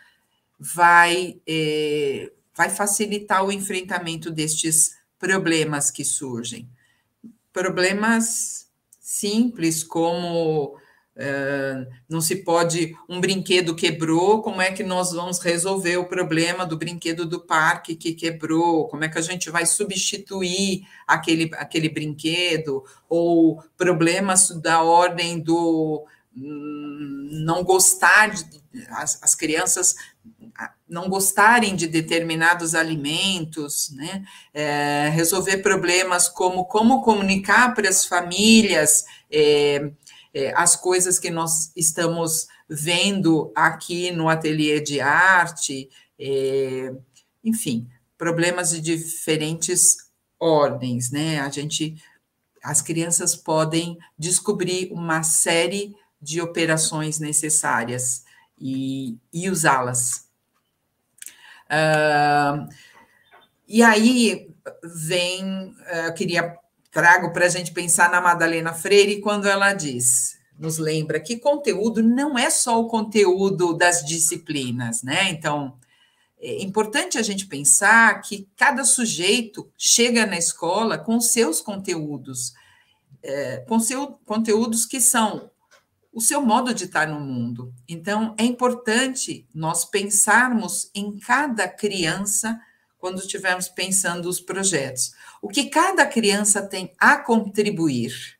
vai, 0.59 1.41
é, 1.47 2.31
vai 2.55 2.71
facilitar 2.71 3.45
o 3.45 3.53
enfrentamento 3.53 4.31
destes 4.31 4.98
problemas 5.19 5.91
que 5.91 6.05
surgem. 6.05 6.69
Problemas 7.53 8.69
simples, 9.01 9.83
como 9.83 10.77
uh, 11.19 11.87
não 12.09 12.21
se 12.21 12.37
pode, 12.37 12.95
um 13.09 13.21
brinquedo 13.21 13.75
quebrou, 13.75 14.43
como 14.43 14.63
é 14.63 14.71
que 14.71 14.85
nós 14.85 15.13
vamos 15.13 15.41
resolver 15.41 15.97
o 15.97 16.09
problema 16.09 16.65
do 16.65 16.77
brinquedo 16.77 17.27
do 17.27 17.41
parque 17.41 17.97
que 17.97 18.13
quebrou? 18.13 18.87
Como 18.89 19.05
é 19.05 19.09
que 19.09 19.19
a 19.19 19.23
gente 19.23 19.51
vai 19.51 19.67
substituir 19.67 20.83
aquele, 21.07 21.51
aquele 21.55 21.89
brinquedo? 21.89 22.85
Ou 23.09 23.63
problemas 23.77 24.51
da 24.61 24.83
ordem 24.83 25.41
do 25.41 26.07
hum, 26.37 27.29
não 27.45 27.65
gostar 27.65 28.31
de, 28.31 28.63
as, 28.91 29.23
as 29.23 29.35
crianças 29.35 29.95
não 30.89 31.09
gostarem 31.09 31.77
de 31.77 31.87
determinados 31.87 32.75
alimentos, 32.75 33.91
né? 33.91 34.25
É, 34.55 35.11
resolver 35.13 35.59
problemas 35.59 36.29
como 36.29 36.65
como 36.65 37.03
comunicar 37.03 37.75
para 37.75 37.89
as 37.89 38.07
famílias 38.07 39.05
é, 39.31 39.91
é, 40.33 40.53
as 40.57 40.77
coisas 40.77 41.19
que 41.19 41.31
nós 41.31 41.73
estamos 41.75 42.47
vendo 42.69 43.51
aqui 43.55 44.11
no 44.11 44.29
ateliê 44.29 44.81
de 44.81 45.01
arte, 45.01 45.89
é, 46.19 46.95
enfim, 47.43 47.89
problemas 48.17 48.71
de 48.71 48.81
diferentes 48.81 49.97
ordens, 50.39 51.11
né? 51.11 51.41
A 51.41 51.49
gente, 51.49 51.97
as 52.63 52.83
crianças 52.83 53.35
podem 53.35 53.99
descobrir 54.19 54.93
uma 54.93 55.23
série 55.23 55.95
de 56.21 56.41
operações 56.41 57.19
necessárias 57.19 58.25
e, 58.59 59.17
e 59.33 59.49
usá-las 59.49 60.28
Uh, 61.71 62.69
e 63.67 63.83
aí 63.83 64.51
vem, 64.83 65.69
uh, 65.69 66.07
eu 66.07 66.15
queria 66.15 66.57
trago 66.91 67.33
para 67.33 67.47
a 67.47 67.49
gente 67.49 67.73
pensar 67.73 68.11
na 68.11 68.21
Madalena 68.21 68.73
Freire 68.73 69.21
quando 69.21 69.47
ela 69.47 69.73
diz, 69.75 70.39
nos 70.59 70.79
lembra 70.79 71.21
que 71.21 71.39
conteúdo 71.39 72.03
não 72.03 72.39
é 72.39 72.51
só 72.51 72.81
o 72.81 72.89
conteúdo 72.89 73.75
das 73.75 74.05
disciplinas, 74.05 75.03
né? 75.03 75.31
Então 75.31 75.79
é 76.41 76.63
importante 76.63 77.19
a 77.19 77.23
gente 77.23 77.47
pensar 77.47 78.21
que 78.23 78.49
cada 78.57 78.85
sujeito 78.85 79.71
chega 79.77 80.25
na 80.25 80.39
escola 80.39 80.97
com 80.97 81.21
seus 81.21 81.61
conteúdos, 81.61 82.55
é, 83.23 83.59
com 83.69 83.79
seus 83.79 84.17
conteúdos 84.25 84.87
que 84.87 85.01
são 85.01 85.51
o 86.19 86.21
seu 86.21 86.43
modo 86.43 86.75
de 86.75 86.87
estar 86.87 87.07
no 87.07 87.21
mundo. 87.21 87.73
Então, 87.89 88.35
é 88.37 88.43
importante 88.43 89.47
nós 89.55 89.85
pensarmos 89.85 90.91
em 90.93 91.17
cada 91.17 91.69
criança 91.69 92.61
quando 92.99 93.21
estivermos 93.21 93.69
pensando 93.69 94.29
os 94.29 94.41
projetos. 94.41 95.13
O 95.41 95.49
que 95.49 95.67
cada 95.67 96.05
criança 96.05 96.61
tem 96.61 96.93
a 96.99 97.19
contribuir. 97.19 98.37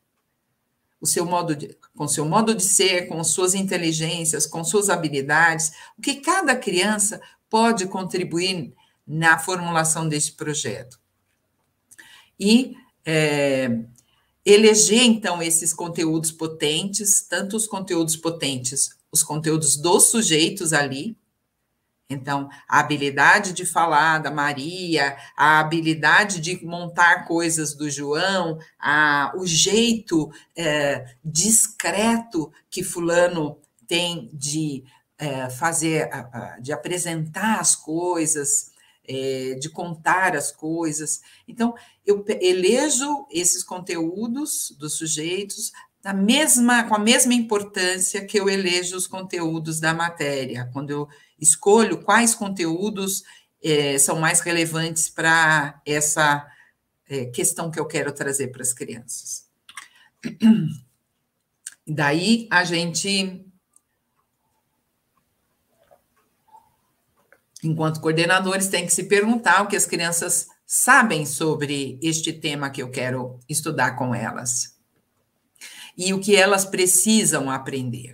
O 0.99 1.07
seu 1.07 1.25
modo 1.25 1.55
de, 1.55 1.77
com 1.95 2.05
seu 2.05 2.25
modo 2.25 2.53
de 2.53 2.63
ser, 2.63 3.07
com 3.07 3.23
suas 3.23 3.55
inteligências, 3.55 4.45
com 4.45 4.61
suas 4.61 4.89
habilidades, 4.89 5.71
o 5.97 6.01
que 6.01 6.15
cada 6.15 6.57
criança 6.57 7.21
pode 7.49 7.87
contribuir 7.87 8.73
na 9.07 9.39
formulação 9.39 10.05
desse 10.05 10.33
projeto. 10.33 10.99
E 12.37 12.75
é, 13.05 13.85
eleger, 14.51 15.03
então, 15.03 15.41
esses 15.41 15.73
conteúdos 15.73 16.31
potentes, 16.31 17.21
tanto 17.21 17.55
os 17.55 17.67
conteúdos 17.67 18.15
potentes, 18.15 18.89
os 19.11 19.23
conteúdos 19.23 19.77
dos 19.77 20.09
sujeitos 20.09 20.73
ali, 20.73 21.17
então, 22.11 22.49
a 22.67 22.79
habilidade 22.79 23.53
de 23.53 23.67
falar 23.67 24.17
da 24.17 24.31
Maria, 24.31 25.15
a 25.37 25.59
habilidade 25.59 26.41
de 26.41 26.65
montar 26.65 27.27
coisas 27.27 27.75
do 27.75 27.87
João, 27.87 28.57
a, 28.79 29.31
o 29.37 29.45
jeito 29.45 30.31
é, 30.57 31.05
discreto 31.23 32.51
que 32.67 32.83
Fulano 32.83 33.59
tem 33.87 34.27
de 34.33 34.83
é, 35.19 35.51
fazer, 35.51 36.09
de 36.59 36.73
apresentar 36.73 37.59
as 37.59 37.75
coisas, 37.75 38.71
é, 39.07 39.53
de 39.59 39.69
contar 39.69 40.35
as 40.35 40.51
coisas. 40.51 41.21
Então, 41.47 41.75
eu 42.09 42.25
elejo 42.41 43.27
esses 43.29 43.63
conteúdos 43.63 44.75
dos 44.79 44.93
sujeitos 44.95 45.71
da 46.01 46.11
mesma, 46.11 46.83
com 46.85 46.95
a 46.95 46.99
mesma 46.99 47.35
importância 47.35 48.25
que 48.25 48.39
eu 48.39 48.49
elejo 48.49 48.97
os 48.97 49.05
conteúdos 49.05 49.79
da 49.79 49.93
matéria, 49.93 50.69
quando 50.73 50.89
eu 50.89 51.07
escolho 51.39 52.01
quais 52.01 52.33
conteúdos 52.33 53.23
é, 53.61 53.97
são 53.99 54.19
mais 54.19 54.39
relevantes 54.39 55.07
para 55.07 55.79
essa 55.85 56.47
é, 57.07 57.25
questão 57.25 57.69
que 57.69 57.79
eu 57.79 57.85
quero 57.85 58.11
trazer 58.11 58.47
para 58.47 58.63
as 58.63 58.73
crianças. 58.73 59.47
Daí 61.85 62.47
a 62.49 62.63
gente, 62.63 63.45
enquanto 67.63 68.01
coordenadores, 68.01 68.67
tem 68.67 68.85
que 68.85 68.93
se 68.93 69.03
perguntar 69.03 69.61
o 69.61 69.67
que 69.67 69.75
as 69.75 69.85
crianças 69.85 70.47
sabem 70.71 71.25
sobre 71.25 71.97
este 71.99 72.31
tema 72.31 72.69
que 72.69 72.83
eu 72.83 72.91
quero 72.91 73.39
estudar 73.49 73.95
com 73.95 74.13
elas 74.13 74.77
e 75.97 76.13
o 76.13 76.19
que 76.19 76.35
elas 76.35 76.63
precisam 76.63 77.49
aprender. 77.49 78.13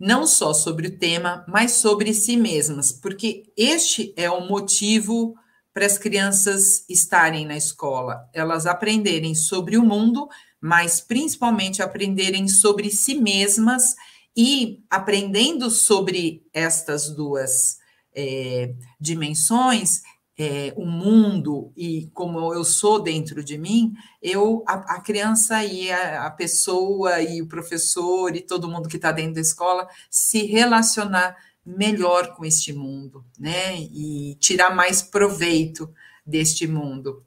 Não 0.00 0.26
só 0.26 0.54
sobre 0.54 0.86
o 0.88 0.98
tema, 0.98 1.44
mas 1.46 1.72
sobre 1.72 2.14
si 2.14 2.38
mesmas, 2.38 2.90
porque 2.90 3.52
este 3.54 4.14
é 4.16 4.30
o 4.30 4.48
motivo 4.48 5.34
para 5.74 5.84
as 5.84 5.98
crianças 5.98 6.86
estarem 6.88 7.44
na 7.44 7.56
escola, 7.56 8.26
elas 8.32 8.64
aprenderem 8.64 9.34
sobre 9.34 9.76
o 9.76 9.84
mundo, 9.84 10.26
mas 10.58 11.02
principalmente 11.02 11.82
aprenderem 11.82 12.48
sobre 12.48 12.90
si 12.90 13.14
mesmas 13.14 13.94
e 14.34 14.82
aprendendo 14.88 15.70
sobre 15.70 16.46
estas 16.50 17.10
duas 17.14 17.76
é, 18.14 18.72
dimensões, 18.98 20.00
é, 20.38 20.72
o 20.76 20.86
mundo 20.86 21.72
e 21.76 22.08
como 22.14 22.54
eu 22.54 22.62
sou 22.62 23.02
dentro 23.02 23.42
de 23.42 23.58
mim, 23.58 23.92
eu 24.22 24.62
a, 24.68 24.96
a 24.96 25.00
criança 25.00 25.64
e 25.64 25.90
a, 25.90 26.26
a, 26.26 26.30
pessoa 26.30 27.20
e 27.20 27.42
o 27.42 27.48
professor 27.48 28.36
e 28.36 28.40
todo 28.40 28.68
mundo 28.68 28.88
que 28.88 28.96
está 28.96 29.10
dentro 29.10 29.34
da 29.34 29.40
escola 29.40 29.88
se 30.08 30.46
relacionar 30.46 31.36
melhor 31.66 32.34
com 32.36 32.44
este 32.44 32.72
mundo, 32.72 33.24
né? 33.38 33.76
E 33.76 34.36
tirar 34.38 34.74
mais 34.74 35.02
proveito 35.02 35.92
deste 36.24 36.68
mundo. 36.68 37.26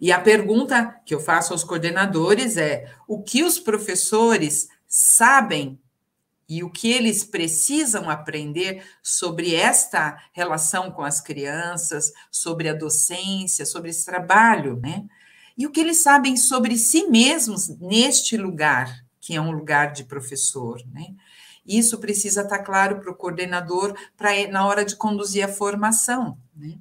E 0.00 0.10
a 0.10 0.18
pergunta 0.18 0.98
que 1.04 1.14
eu 1.14 1.20
faço 1.20 1.52
aos 1.52 1.62
coordenadores 1.62 2.56
é: 2.56 2.90
o 3.06 3.22
que 3.22 3.44
os 3.44 3.58
professores 3.58 4.68
sabem 4.88 5.78
e 6.52 6.62
o 6.62 6.68
que 6.68 6.90
eles 6.90 7.24
precisam 7.24 8.10
aprender 8.10 8.84
sobre 9.02 9.54
esta 9.54 10.22
relação 10.32 10.90
com 10.90 11.02
as 11.02 11.18
crianças, 11.18 12.12
sobre 12.30 12.68
a 12.68 12.74
docência, 12.74 13.64
sobre 13.64 13.88
esse 13.88 14.04
trabalho, 14.04 14.78
né? 14.78 15.06
E 15.56 15.66
o 15.66 15.70
que 15.70 15.80
eles 15.80 16.02
sabem 16.02 16.36
sobre 16.36 16.76
si 16.76 17.06
mesmos 17.06 17.68
neste 17.78 18.36
lugar, 18.36 19.02
que 19.18 19.34
é 19.34 19.40
um 19.40 19.50
lugar 19.50 19.92
de 19.92 20.04
professor, 20.04 20.82
né? 20.92 21.14
Isso 21.66 21.96
precisa 21.98 22.42
estar 22.42 22.58
claro 22.58 23.00
para 23.00 23.10
o 23.10 23.16
coordenador 23.16 23.96
para 24.14 24.46
na 24.48 24.66
hora 24.66 24.84
de 24.84 24.94
conduzir 24.94 25.42
a 25.42 25.48
formação, 25.48 26.36
né? 26.54 26.76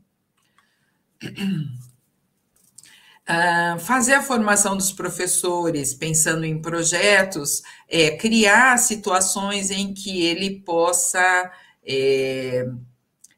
Uh, 3.30 3.80
fazer 3.80 4.14
a 4.14 4.24
formação 4.24 4.76
dos 4.76 4.92
professores, 4.92 5.94
pensando 5.94 6.44
em 6.44 6.62
projetos, 6.62 7.62
é, 7.88 8.18
criar 8.18 8.78
situações 8.78 9.70
em 9.70 9.94
que 9.94 10.26
ele 10.26 10.60
possa 10.62 11.52
é, 11.86 12.68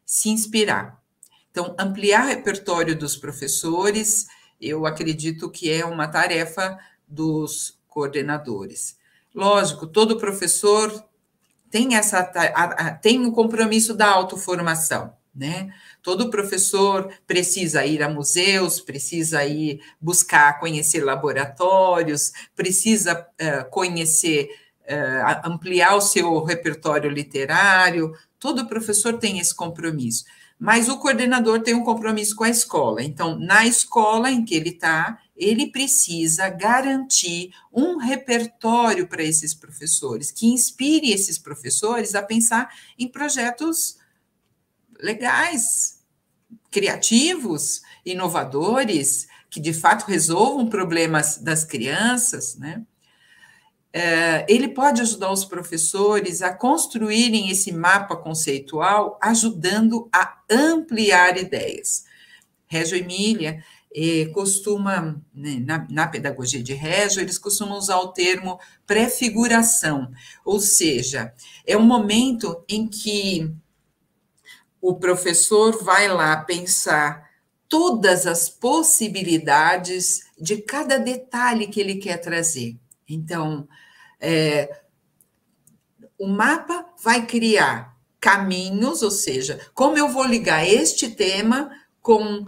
se 0.06 0.30
inspirar. 0.30 1.02
Então, 1.52 1.76
ampliar 1.78 2.26
o 2.26 2.28
repertório 2.30 2.98
dos 2.98 3.16
professores, 3.16 4.26
eu 4.60 4.86
acredito 4.86 5.52
que 5.52 5.70
é 5.70 5.86
uma 5.86 6.08
tarefa 6.08 6.80
dos 7.08 7.80
coordenadores. 7.88 8.98
Lógico, 9.36 9.86
todo 9.86 10.18
professor 10.18 11.04
tem 11.70 11.96
essa 11.96 12.24
tem 13.02 13.26
o 13.26 13.32
compromisso 13.32 13.94
da 13.96 14.08
autoformação, 14.08 15.14
né? 15.34 15.74
Todo 16.02 16.30
professor 16.30 17.12
precisa 17.26 17.86
ir 17.86 18.04
a 18.04 18.10
museus, 18.10 18.80
precisa 18.80 19.44
ir 19.46 19.82
buscar 20.00 20.60
conhecer 20.60 21.04
laboratórios, 21.04 22.32
precisa 22.56 23.20
uh, 23.20 23.70
conhecer, 23.72 24.50
uh, 24.82 25.50
ampliar 25.50 25.96
o 25.96 26.02
seu 26.02 26.44
repertório 26.44 27.10
literário. 27.10 28.14
Todo 28.40 28.68
professor 28.68 29.18
tem 29.18 29.40
esse 29.40 29.56
compromisso. 29.56 30.26
Mas 30.60 30.88
o 30.88 31.00
coordenador 31.00 31.62
tem 31.62 31.74
um 31.74 31.84
compromisso 31.84 32.36
com 32.36 32.44
a 32.44 32.50
escola. 32.50 33.04
Então, 33.04 33.38
na 33.38 33.66
escola 33.66 34.32
em 34.32 34.46
que 34.46 34.56
ele 34.56 34.70
está, 34.70 35.20
ele 35.36 35.72
precisa 35.72 36.48
garantir 36.48 37.52
um 37.74 37.98
repertório 37.98 39.08
para 39.08 39.24
esses 39.24 39.54
professores, 39.54 40.32
que 40.32 40.48
inspire 40.48 41.12
esses 41.12 41.40
professores 41.40 42.14
a 42.14 42.22
pensar 42.22 42.70
em 42.98 43.08
projetos 43.08 43.98
legais, 45.04 46.00
criativos, 46.72 47.82
inovadores, 48.06 49.28
que 49.50 49.60
de 49.60 49.74
fato 49.74 50.06
resolvam 50.06 50.68
problemas 50.68 51.38
das 51.38 51.66
crianças, 51.66 52.56
né? 52.56 52.82
É, 53.96 54.44
ele 54.50 54.70
pode 54.70 55.02
ajudar 55.02 55.32
os 55.32 55.46
professores 55.46 56.42
a 56.42 56.52
construírem 56.52 57.52
esse 57.52 57.72
mapa 57.72 58.16
conceitual, 58.16 59.20
ajudando 59.22 60.10
a 60.12 60.40
ampliar 60.50 61.38
ideias. 61.38 62.06
Régio 62.66 62.98
Emília 62.98 63.64
eh, 63.96 64.32
costuma, 64.34 65.22
né, 65.32 65.62
na, 65.64 65.86
na, 65.88 66.08
pedagogia 66.08 66.64
de 66.64 66.74
Régio, 66.74 67.22
eles 67.22 67.38
costumam 67.38 67.78
usar 67.78 67.98
o 67.98 68.08
termo 68.08 68.60
prefiguração, 68.88 70.12
ou 70.44 70.60
seja, 70.60 71.32
é 71.64 71.78
um 71.78 71.86
momento 71.86 72.66
em 72.68 72.88
que 72.88 73.54
o 74.84 74.96
professor 74.96 75.82
vai 75.82 76.10
lá 76.10 76.36
pensar 76.36 77.32
todas 77.70 78.28
as 78.28 78.50
possibilidades 78.50 80.26
de 80.38 80.58
cada 80.58 81.00
detalhe 81.00 81.68
que 81.68 81.80
ele 81.80 81.96
quer 81.96 82.18
trazer. 82.18 82.78
Então, 83.08 83.66
é, 84.20 84.82
o 86.20 86.28
mapa 86.28 86.86
vai 87.02 87.26
criar 87.26 87.98
caminhos, 88.20 89.02
ou 89.02 89.10
seja, 89.10 89.58
como 89.74 89.98
eu 89.98 90.10
vou 90.10 90.26
ligar 90.26 90.68
este 90.68 91.10
tema 91.10 91.72
com 92.02 92.46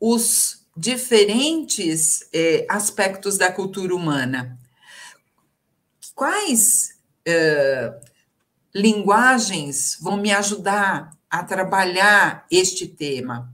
os 0.00 0.66
diferentes 0.74 2.26
é, 2.32 2.64
aspectos 2.70 3.36
da 3.36 3.52
cultura 3.52 3.94
humana. 3.94 4.58
Quais 6.14 6.98
é, 7.26 8.00
linguagens 8.74 9.98
vão 10.00 10.16
me 10.16 10.32
ajudar 10.32 11.14
a 11.28 11.44
trabalhar 11.44 12.46
este 12.50 12.86
tema, 12.86 13.52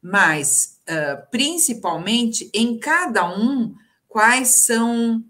mas 0.00 0.80
uh, 0.88 1.26
principalmente 1.30 2.48
em 2.54 2.78
cada 2.78 3.28
um, 3.28 3.74
quais 4.08 4.64
são 4.64 5.24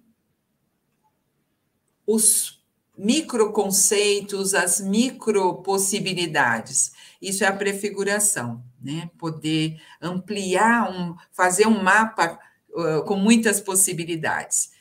os 2.06 2.62
microconceitos, 2.96 4.54
as 4.54 4.80
micropossibilidades. 4.80 6.92
Isso 7.20 7.44
é 7.44 7.46
a 7.46 7.56
prefiguração, 7.56 8.64
né? 8.80 9.10
Poder 9.18 9.78
ampliar, 10.00 10.90
um, 10.90 11.14
fazer 11.32 11.66
um 11.66 11.82
mapa 11.82 12.38
uh, 12.70 13.02
com 13.04 13.16
muitas 13.16 13.60
possibilidades. 13.60 14.71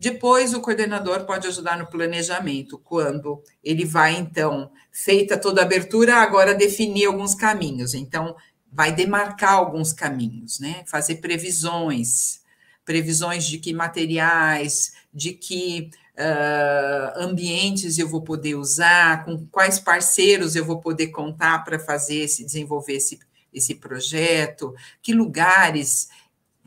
Depois, 0.00 0.54
o 0.54 0.62
coordenador 0.62 1.26
pode 1.26 1.46
ajudar 1.46 1.76
no 1.76 1.86
planejamento, 1.86 2.78
quando 2.78 3.42
ele 3.62 3.84
vai, 3.84 4.16
então, 4.16 4.72
feita 4.90 5.36
toda 5.36 5.60
a 5.60 5.64
abertura, 5.64 6.16
agora 6.16 6.54
definir 6.54 7.04
alguns 7.04 7.34
caminhos. 7.34 7.92
Então, 7.92 8.34
vai 8.72 8.92
demarcar 8.92 9.52
alguns 9.52 9.92
caminhos, 9.92 10.58
né? 10.58 10.84
Fazer 10.86 11.16
previsões, 11.16 12.40
previsões 12.82 13.44
de 13.44 13.58
que 13.58 13.74
materiais, 13.74 14.94
de 15.12 15.34
que 15.34 15.90
uh, 16.16 17.20
ambientes 17.22 17.98
eu 17.98 18.08
vou 18.08 18.22
poder 18.22 18.54
usar, 18.54 19.22
com 19.26 19.46
quais 19.48 19.78
parceiros 19.78 20.56
eu 20.56 20.64
vou 20.64 20.80
poder 20.80 21.08
contar 21.08 21.62
para 21.62 21.78
fazer 21.78 22.20
esse, 22.20 22.42
desenvolver 22.42 22.94
esse, 22.94 23.20
esse 23.52 23.74
projeto, 23.74 24.74
que 25.02 25.12
lugares 25.12 26.08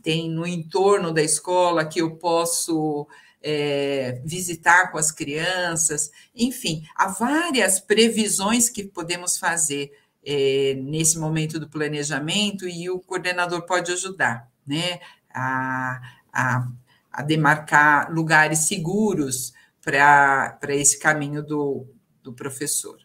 tem 0.03 0.29
no 0.29 0.45
entorno 0.45 1.11
da 1.11 1.23
escola 1.23 1.85
que 1.85 1.99
eu 1.99 2.17
posso 2.17 3.07
é, 3.43 4.21
visitar 4.23 4.89
com 4.91 4.97
as 4.97 5.11
crianças, 5.11 6.09
enfim, 6.33 6.87
há 6.95 7.09
várias 7.09 7.79
previsões 7.79 8.69
que 8.69 8.85
podemos 8.85 9.37
fazer 9.37 9.91
é, 10.25 10.75
nesse 10.81 11.19
momento 11.19 11.59
do 11.59 11.67
planejamento 11.67 12.67
e 12.67 12.89
o 12.89 12.99
coordenador 12.99 13.63
pode 13.65 13.91
ajudar, 13.91 14.49
né, 14.65 15.01
a, 15.33 16.01
a, 16.31 16.67
a 17.11 17.21
demarcar 17.21 18.09
lugares 18.11 18.59
seguros 18.59 19.53
para 19.81 20.57
esse 20.69 20.97
caminho 20.97 21.43
do, 21.43 21.85
do 22.23 22.31
professor. 22.31 22.97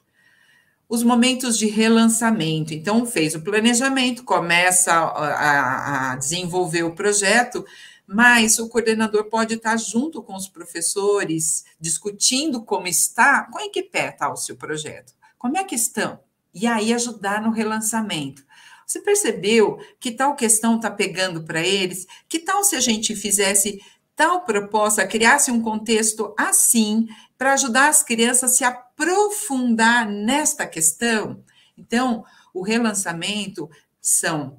Os 0.89 1.03
momentos 1.03 1.59
de 1.59 1.67
relançamento. 1.67 2.73
Então, 2.73 3.05
fez 3.05 3.35
o 3.35 3.43
planejamento, 3.43 4.25
começa 4.25 4.93
a, 4.95 6.13
a 6.13 6.17
desenvolver 6.17 6.85
o 6.85 6.95
projeto, 6.95 7.67
mas 8.11 8.59
o 8.59 8.71
coordenador 8.71 9.25
pode 9.27 9.53
estar 9.53 9.77
junto 9.77 10.23
com 10.23 10.35
os 10.35 10.49
professores, 10.49 11.67
discutindo 11.79 12.65
como 12.65 12.87
está, 12.87 13.43
com 13.53 13.61
em 13.61 13.71
que 13.71 13.83
pé 13.83 14.09
está 14.09 14.33
o 14.33 14.37
seu 14.37 14.57
projeto, 14.57 15.13
como 15.37 15.59
é 15.59 15.65
que 15.65 15.75
estão, 15.75 16.19
e 16.55 16.67
aí 16.67 16.95
ajudar 16.95 17.43
no 17.43 17.51
relançamento. 17.51 18.43
Você 18.87 19.03
percebeu 19.03 19.79
que 20.01 20.11
tal 20.11 20.35
questão 20.35 20.77
está 20.77 20.91
pegando 20.91 21.43
para 21.43 21.61
eles? 21.61 22.07
Que 22.27 22.39
tal 22.39 22.65
se 22.65 22.75
a 22.77 22.81
gente 22.81 23.15
fizesse 23.15 23.79
tal 24.17 24.41
proposta, 24.47 25.07
criasse 25.07 25.51
um 25.51 25.61
contexto 25.61 26.35
assim, 26.39 27.07
para 27.37 27.53
ajudar 27.53 27.89
as 27.89 28.03
crianças 28.03 28.51
a 28.51 28.55
se 28.55 28.65
aprofundar 28.65 30.09
nesta 30.09 30.67
questão? 30.67 31.45
Então, 31.77 32.25
o 32.55 32.63
relançamento 32.63 33.69
são 34.01 34.59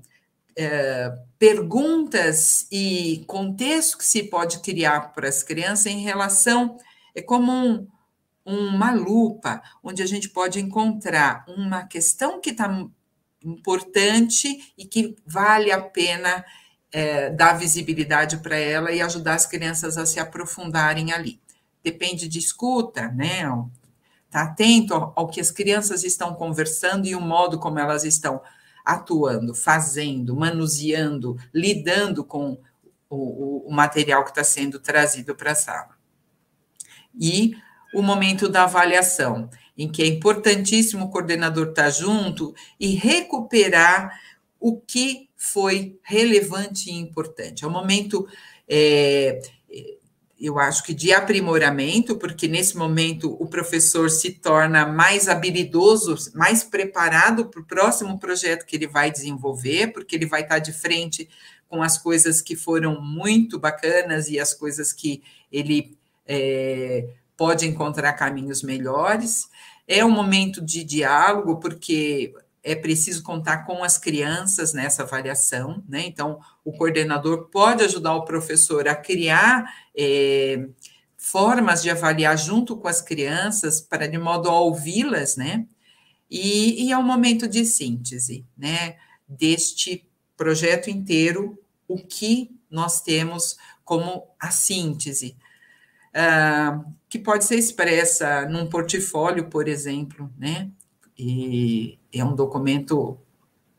é, 0.60 1.18
perguntas 1.38 2.68
e 2.70 3.24
contexto 3.26 3.98
que 3.98 4.06
se 4.06 4.24
pode 4.24 4.60
criar 4.60 5.14
para 5.14 5.30
as 5.30 5.42
crianças 5.42 5.86
em 5.86 6.02
relação, 6.02 6.78
é 7.16 7.22
como 7.22 7.50
um, 7.50 7.88
uma 8.46 8.92
lupa, 8.92 9.62
onde 9.82 10.04
a 10.04 10.06
gente 10.06 10.28
pode 10.28 10.60
encontrar 10.60 11.46
uma 11.48 11.84
questão 11.84 12.42
que 12.42 12.50
está 12.50 12.86
importante 13.42 14.74
e 14.78 14.84
que 14.84 15.16
vale 15.26 15.72
a 15.72 15.80
pena 15.80 16.44
é, 16.92 17.30
dar 17.30 17.54
visibilidade 17.54 18.40
para 18.40 18.58
ela 18.58 18.92
e 18.92 19.02
ajudar 19.02 19.36
as 19.36 19.46
crianças 19.46 19.98
a 19.98 20.06
se 20.06 20.20
aprofundarem 20.20 21.14
ali. 21.14 21.40
Depende 21.82 22.28
de 22.28 22.38
escuta, 22.38 23.08
né? 23.14 23.44
Tá 24.30 24.42
atento 24.42 24.94
ao, 24.94 25.14
ao 25.16 25.28
que 25.30 25.40
as 25.40 25.52
crianças 25.52 26.04
estão 26.04 26.36
conversando 26.36 27.08
e 27.08 27.16
o 27.16 27.22
modo 27.22 27.58
como 27.58 27.80
elas 27.80 28.04
estão 28.04 28.42
atuando, 28.84 29.54
fazendo, 29.54 30.36
manuseando, 30.36 31.38
lidando 31.54 32.24
com 32.24 32.60
o, 33.10 33.68
o 33.68 33.72
material 33.72 34.24
que 34.24 34.32
está 34.32 34.44
sendo 34.44 34.80
trazido 34.80 35.36
para 35.36 35.52
a 35.52 35.56
sala. 35.56 35.98
E 37.20 37.56
o 37.94 38.02
momento 38.02 38.48
da 38.48 38.64
avaliação, 38.64 39.50
em 39.78 39.90
que 39.90 40.04
é 40.04 40.08
importantíssimo 40.08 41.06
o 41.06 41.10
coordenador 41.10 41.70
estar 41.70 41.84
tá 41.84 41.90
junto 41.90 42.54
e 42.80 42.96
recuperar 42.96 44.20
o 44.60 44.80
que 44.80 45.30
foi 45.36 45.98
relevante 46.04 46.90
e 46.90 46.94
importante. 46.94 47.64
É 47.64 47.68
um 47.68 47.72
momento 47.72 48.28
é, 48.68 49.40
eu 50.40 50.58
acho 50.58 50.84
que 50.84 50.94
de 50.94 51.12
aprimoramento, 51.12 52.16
porque 52.16 52.48
nesse 52.48 52.78
momento 52.78 53.36
o 53.40 53.48
professor 53.48 54.10
se 54.10 54.32
torna 54.32 54.86
mais 54.86 55.28
habilidoso, 55.28 56.16
mais 56.34 56.64
preparado 56.64 57.48
para 57.48 57.60
o 57.60 57.66
próximo 57.66 58.18
projeto 58.18 58.66
que 58.66 58.76
ele 58.78 58.88
vai 58.88 59.12
desenvolver, 59.12 59.88
porque 59.88 60.16
ele 60.16 60.26
vai 60.26 60.42
estar 60.42 60.60
de 60.60 60.72
frente 60.72 61.28
com 61.68 61.84
as 61.84 61.98
coisas 61.98 62.42
que 62.42 62.56
foram 62.56 63.02
muito 63.02 63.60
bacanas 63.60 64.30
e 64.30 64.40
as 64.40 64.54
coisas 64.54 64.94
que 64.94 65.22
ele 65.52 65.98
é, 66.26 67.10
pode 67.36 67.68
encontrar 67.68 68.14
caminhos 68.14 68.64
melhores. 68.64 69.50
É 69.86 70.06
um 70.06 70.12
momento 70.12 70.62
de 70.62 70.84
diálogo, 70.86 71.58
porque 71.60 72.34
é 72.72 72.76
preciso 72.76 73.24
contar 73.24 73.66
com 73.66 73.84
as 73.84 73.98
crianças 73.98 74.74
nessa 74.74 75.02
avaliação, 75.04 75.84
né? 75.88 76.06
Então, 76.06 76.40
o 76.64 76.72
coordenador 76.72 77.50
pode 77.50 77.84
ajudar 77.84 78.14
o 78.14 78.26
professor 78.26 78.88
a 78.88 78.96
criar 78.96 79.66
é, 79.98 80.68
formas 81.18 81.82
de 81.82 81.90
avaliar 81.90 82.38
junto 82.38 82.78
com 82.78 82.88
as 82.88 83.02
crianças, 83.02 83.82
para 83.82 84.08
de 84.08 84.20
modo 84.20 84.50
a 84.50 84.60
ouvi-las, 84.60 85.36
né? 85.36 85.66
E, 86.30 86.86
e 86.86 86.92
é 86.92 86.98
um 86.98 87.04
momento 87.04 87.48
de 87.48 87.66
síntese, 87.66 88.46
né? 88.56 88.98
Deste 89.28 90.08
projeto 90.38 90.92
inteiro, 90.92 91.58
o 91.88 91.98
que 91.98 92.52
nós 92.70 93.02
temos 93.02 93.58
como 93.84 94.28
a 94.40 94.52
síntese, 94.52 95.36
uh, 96.14 96.86
que 97.10 97.18
pode 97.18 97.46
ser 97.46 97.56
expressa 97.56 98.46
num 98.46 98.68
portfólio, 98.68 99.50
por 99.50 99.68
exemplo, 99.68 100.32
né? 100.38 100.70
E 101.20 102.00
é 102.14 102.24
um 102.24 102.34
documento 102.34 103.20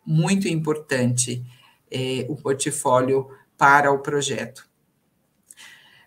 muito 0.04 0.46
importante, 0.46 1.42
é, 1.90 2.26
o 2.28 2.36
portfólio 2.36 3.30
para 3.56 3.90
o 3.90 4.00
projeto. 4.00 4.68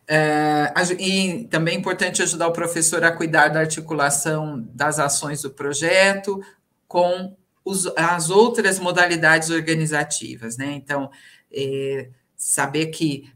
É, 0.08 0.72
e 1.00 1.46
também 1.46 1.76
é 1.76 1.80
importante 1.80 2.22
ajudar 2.22 2.48
o 2.48 2.54
professor 2.54 3.04
a 3.04 3.12
cuidar 3.12 3.48
da 3.48 3.62
articulação 3.62 4.62
das 4.74 5.00
ações 5.00 5.42
do 5.42 5.50
projeto 5.50 6.40
com 6.88 7.36
os, 7.66 7.88
as 7.98 8.30
outras 8.30 8.78
modalidades 8.78 9.50
organizativas, 9.50 10.58
né? 10.58 10.74
Então, 10.74 11.10
é, 11.52 12.10
saber 12.36 12.88
que 12.88 13.32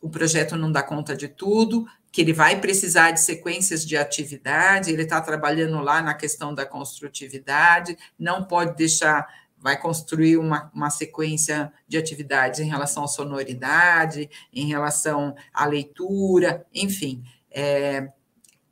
o 0.00 0.08
projeto 0.08 0.54
não 0.54 0.70
dá 0.70 0.82
conta 0.82 1.16
de 1.16 1.26
tudo, 1.26 1.86
que 2.14 2.20
ele 2.20 2.32
vai 2.32 2.60
precisar 2.60 3.10
de 3.10 3.18
sequências 3.18 3.84
de 3.84 3.96
atividade, 3.96 4.88
ele 4.88 5.02
está 5.02 5.20
trabalhando 5.20 5.80
lá 5.80 6.00
na 6.00 6.14
questão 6.14 6.54
da 6.54 6.64
construtividade, 6.64 7.98
não 8.16 8.44
pode 8.44 8.76
deixar, 8.76 9.26
vai 9.58 9.76
construir 9.76 10.36
uma, 10.36 10.70
uma 10.72 10.90
sequência 10.90 11.72
de 11.88 11.98
atividades 11.98 12.60
em 12.60 12.68
relação 12.68 13.02
à 13.02 13.08
sonoridade, 13.08 14.30
em 14.52 14.68
relação 14.68 15.34
à 15.52 15.66
leitura, 15.66 16.64
enfim. 16.72 17.24
É, 17.50 18.08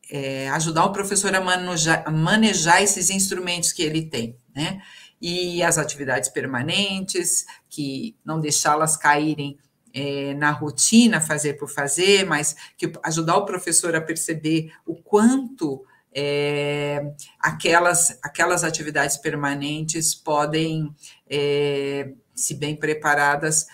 é, 0.09 0.49
ajudar 0.51 0.84
o 0.84 0.93
professor 0.93 1.34
a 1.34 1.40
manejar, 1.40 2.05
a 2.07 2.12
manejar 2.12 2.80
esses 2.80 3.11
instrumentos 3.11 3.72
que 3.72 3.82
ele 3.82 4.07
tem, 4.07 4.36
né? 4.55 4.80
E 5.20 5.64
as 5.64 5.78
atividades 5.78 6.28
permanentes, 6.28 7.45
que 7.68 8.14
não 8.24 8.38
deixá-las 8.38 8.97
caírem 8.97 9.59
é, 9.93 10.34
na 10.34 10.51
rotina, 10.51 11.20
fazer 11.20 11.55
por 11.55 11.68
fazer, 11.68 12.24
mas 12.24 12.57
que 12.76 12.93
ajudar 13.03 13.36
o 13.36 13.45
professor 13.45 13.95
a 13.95 14.01
perceber 14.01 14.72
o 14.86 14.95
quanto 14.95 15.84
é, 16.14 17.12
aquelas, 17.40 18.18
aquelas 18.22 18.64
atividades 18.64 19.16
permanentes 19.16 20.14
podem, 20.14 20.95
é, 21.28 22.12
se 22.34 22.55
bem 22.55 22.76
preparadas, 22.76 23.66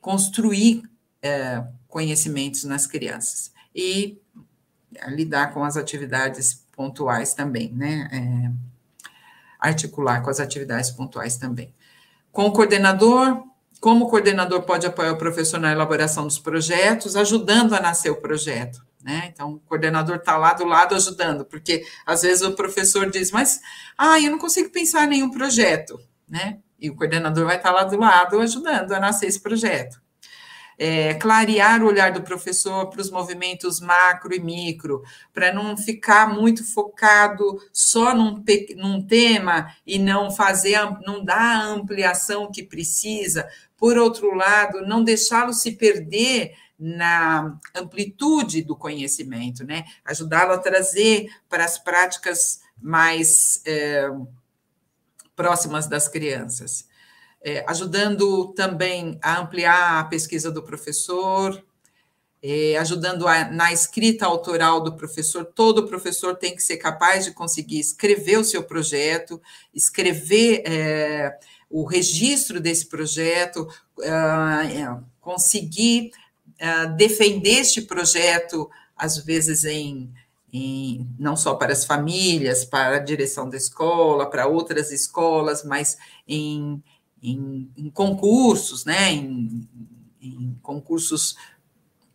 construir 0.00 0.82
é, 1.22 1.64
conhecimentos 1.86 2.64
nas 2.64 2.86
crianças. 2.86 3.52
E 3.74 4.20
lidar 5.08 5.54
com 5.54 5.64
as 5.64 5.76
atividades 5.76 6.66
pontuais 6.72 7.32
também, 7.34 7.72
né? 7.72 8.08
É, 8.12 8.72
articular 9.58 10.20
com 10.22 10.30
as 10.30 10.40
atividades 10.40 10.90
pontuais 10.90 11.36
também. 11.36 11.72
Com 12.32 12.46
o 12.46 12.52
coordenador, 12.52 13.44
como 13.82 14.04
o 14.04 14.08
coordenador 14.08 14.62
pode 14.62 14.86
apoiar 14.86 15.10
o 15.10 15.18
professor 15.18 15.58
na 15.58 15.72
elaboração 15.72 16.24
dos 16.24 16.38
projetos, 16.38 17.16
ajudando 17.16 17.74
a 17.74 17.80
nascer 17.80 18.10
o 18.10 18.20
projeto. 18.20 18.80
Né? 19.02 19.28
Então, 19.32 19.54
o 19.54 19.58
coordenador 19.58 20.16
está 20.18 20.36
lá 20.36 20.54
do 20.54 20.64
lado 20.64 20.94
ajudando, 20.94 21.44
porque 21.44 21.84
às 22.06 22.22
vezes 22.22 22.42
o 22.44 22.52
professor 22.52 23.10
diz, 23.10 23.32
mas 23.32 23.60
ah, 23.98 24.20
eu 24.20 24.30
não 24.30 24.38
consigo 24.38 24.70
pensar 24.70 25.04
em 25.06 25.08
nenhum 25.08 25.30
projeto, 25.32 25.98
né? 26.28 26.58
E 26.78 26.88
o 26.88 26.94
coordenador 26.94 27.44
vai 27.44 27.56
estar 27.56 27.70
tá 27.70 27.74
lá 27.74 27.82
do 27.82 27.98
lado 27.98 28.38
ajudando 28.38 28.92
a 28.92 29.00
nascer 29.00 29.26
esse 29.26 29.40
projeto 29.40 30.00
é, 30.84 31.14
clarear 31.14 31.80
o 31.80 31.86
olhar 31.86 32.10
do 32.10 32.22
professor 32.22 32.90
para 32.90 33.00
os 33.00 33.08
movimentos 33.08 33.78
macro 33.78 34.34
e 34.34 34.40
micro, 34.40 35.04
para 35.32 35.52
não 35.54 35.76
ficar 35.76 36.28
muito 36.28 36.64
focado 36.64 37.56
só 37.72 38.12
num, 38.12 38.42
num 38.74 39.00
tema 39.00 39.72
e 39.86 39.96
não 39.96 40.28
fazer, 40.32 40.80
não 41.06 41.24
dar 41.24 41.38
a 41.38 41.66
ampliação 41.66 42.50
que 42.50 42.64
precisa. 42.64 43.48
Por 43.76 43.96
outro 43.96 44.34
lado, 44.34 44.84
não 44.84 45.04
deixá-lo 45.04 45.52
se 45.52 45.70
perder 45.70 46.56
na 46.76 47.56
amplitude 47.76 48.62
do 48.62 48.74
conhecimento, 48.74 49.64
né? 49.64 49.84
Ajudá-lo 50.04 50.52
a 50.52 50.58
trazer 50.58 51.28
para 51.48 51.64
as 51.64 51.78
práticas 51.78 52.60
mais 52.76 53.62
é, 53.64 54.10
próximas 55.36 55.86
das 55.86 56.08
crianças 56.08 56.90
é, 57.44 57.64
ajudando 57.66 58.52
também 58.54 59.18
a 59.22 59.40
ampliar 59.40 60.00
a 60.00 60.04
pesquisa 60.04 60.50
do 60.50 60.62
professor, 60.62 61.62
é, 62.42 62.76
ajudando 62.78 63.26
a, 63.28 63.50
na 63.50 63.72
escrita 63.72 64.26
autoral 64.26 64.80
do 64.80 64.96
professor. 64.96 65.44
Todo 65.44 65.86
professor 65.86 66.36
tem 66.36 66.54
que 66.54 66.62
ser 66.62 66.76
capaz 66.76 67.24
de 67.24 67.32
conseguir 67.32 67.78
escrever 67.78 68.38
o 68.38 68.44
seu 68.44 68.62
projeto, 68.62 69.40
escrever 69.72 70.62
é, 70.66 71.38
o 71.70 71.84
registro 71.84 72.60
desse 72.60 72.86
projeto, 72.86 73.66
é, 74.02 75.00
conseguir 75.20 76.10
é, 76.58 76.86
defender 76.86 77.60
este 77.60 77.82
projeto, 77.82 78.68
às 78.96 79.18
vezes 79.18 79.64
em, 79.64 80.12
em, 80.52 81.08
não 81.18 81.36
só 81.36 81.54
para 81.54 81.72
as 81.72 81.84
famílias, 81.84 82.64
para 82.64 82.96
a 82.96 83.00
direção 83.00 83.48
da 83.48 83.56
escola, 83.56 84.28
para 84.28 84.46
outras 84.46 84.92
escolas, 84.92 85.64
mas 85.64 85.96
em 86.26 86.82
em, 87.22 87.70
em 87.76 87.88
concursos, 87.88 88.84
né, 88.84 89.12
em, 89.12 89.68
em, 90.20 90.58
concursos 90.60 91.36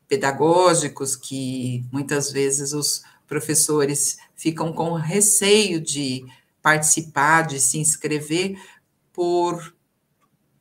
pedagógicos 0.07 1.15
que 1.15 1.85
muitas 1.91 2.31
vezes 2.31 2.73
os 2.73 3.03
professores 3.25 4.17
ficam 4.35 4.73
com 4.73 4.93
receio 4.93 5.79
de 5.79 6.25
participar, 6.61 7.43
de 7.43 7.59
se 7.59 7.77
inscrever, 7.77 8.59
por 9.13 9.73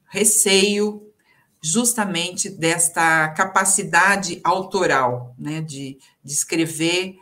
receio 0.08 1.12
justamente 1.60 2.48
desta 2.48 3.28
capacidade 3.30 4.40
autoral, 4.44 5.34
né, 5.38 5.60
de, 5.60 5.98
de 6.22 6.32
escrever 6.32 7.18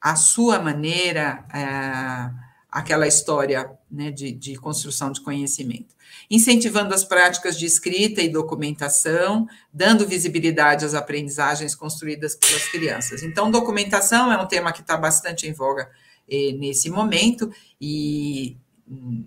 a 0.00 0.16
sua 0.16 0.58
maneira 0.60 1.44
é, 1.52 2.30
aquela 2.70 3.06
história 3.06 3.70
né, 3.92 4.10
de, 4.10 4.32
de 4.32 4.56
construção 4.56 5.12
de 5.12 5.20
conhecimento 5.20 5.94
incentivando 6.30 6.94
as 6.94 7.04
práticas 7.04 7.58
de 7.58 7.66
escrita 7.66 8.22
e 8.22 8.28
documentação, 8.28 9.46
dando 9.72 10.06
visibilidade 10.06 10.84
às 10.84 10.94
aprendizagens 10.94 11.74
construídas 11.74 12.34
pelas 12.34 12.68
crianças. 12.68 13.22
Então, 13.22 13.50
documentação 13.50 14.32
é 14.32 14.38
um 14.38 14.46
tema 14.46 14.72
que 14.72 14.80
está 14.80 14.96
bastante 14.96 15.46
em 15.46 15.52
voga 15.52 15.90
eh, 16.30 16.52
nesse 16.52 16.90
momento, 16.90 17.52
e 17.80 18.56
hum, 18.88 19.24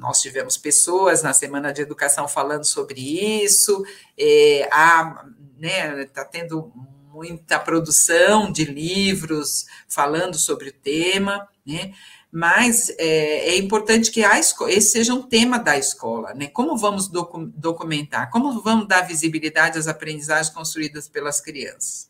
nós 0.00 0.20
tivemos 0.20 0.56
pessoas 0.56 1.22
na 1.22 1.32
Semana 1.32 1.72
de 1.72 1.82
Educação 1.82 2.26
falando 2.28 2.64
sobre 2.64 3.00
isso, 3.44 3.84
eh, 4.18 4.68
há, 4.72 5.24
né, 5.58 6.02
está 6.02 6.24
tendo 6.24 6.72
muita 7.12 7.58
produção 7.58 8.50
de 8.52 8.64
livros 8.64 9.66
falando 9.88 10.36
sobre 10.36 10.68
o 10.68 10.72
tema, 10.72 11.48
né? 11.66 11.92
Mas 12.30 12.90
é, 12.98 13.50
é 13.50 13.58
importante 13.58 14.10
que 14.10 14.22
a 14.22 14.38
esse 14.38 14.80
seja 14.80 15.14
um 15.14 15.22
tema 15.22 15.58
da 15.58 15.78
escola, 15.78 16.34
né? 16.34 16.46
Como 16.48 16.76
vamos 16.76 17.08
docu 17.08 17.46
documentar? 17.54 18.30
Como 18.30 18.60
vamos 18.60 18.86
dar 18.86 19.02
visibilidade 19.02 19.78
às 19.78 19.86
aprendizagens 19.86 20.50
construídas 20.50 21.08
pelas 21.08 21.40
crianças? 21.40 22.08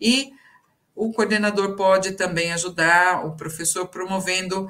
E 0.00 0.32
o 0.94 1.12
coordenador 1.12 1.76
pode 1.76 2.12
também 2.12 2.52
ajudar 2.52 3.26
o 3.26 3.36
professor 3.36 3.86
promovendo 3.88 4.68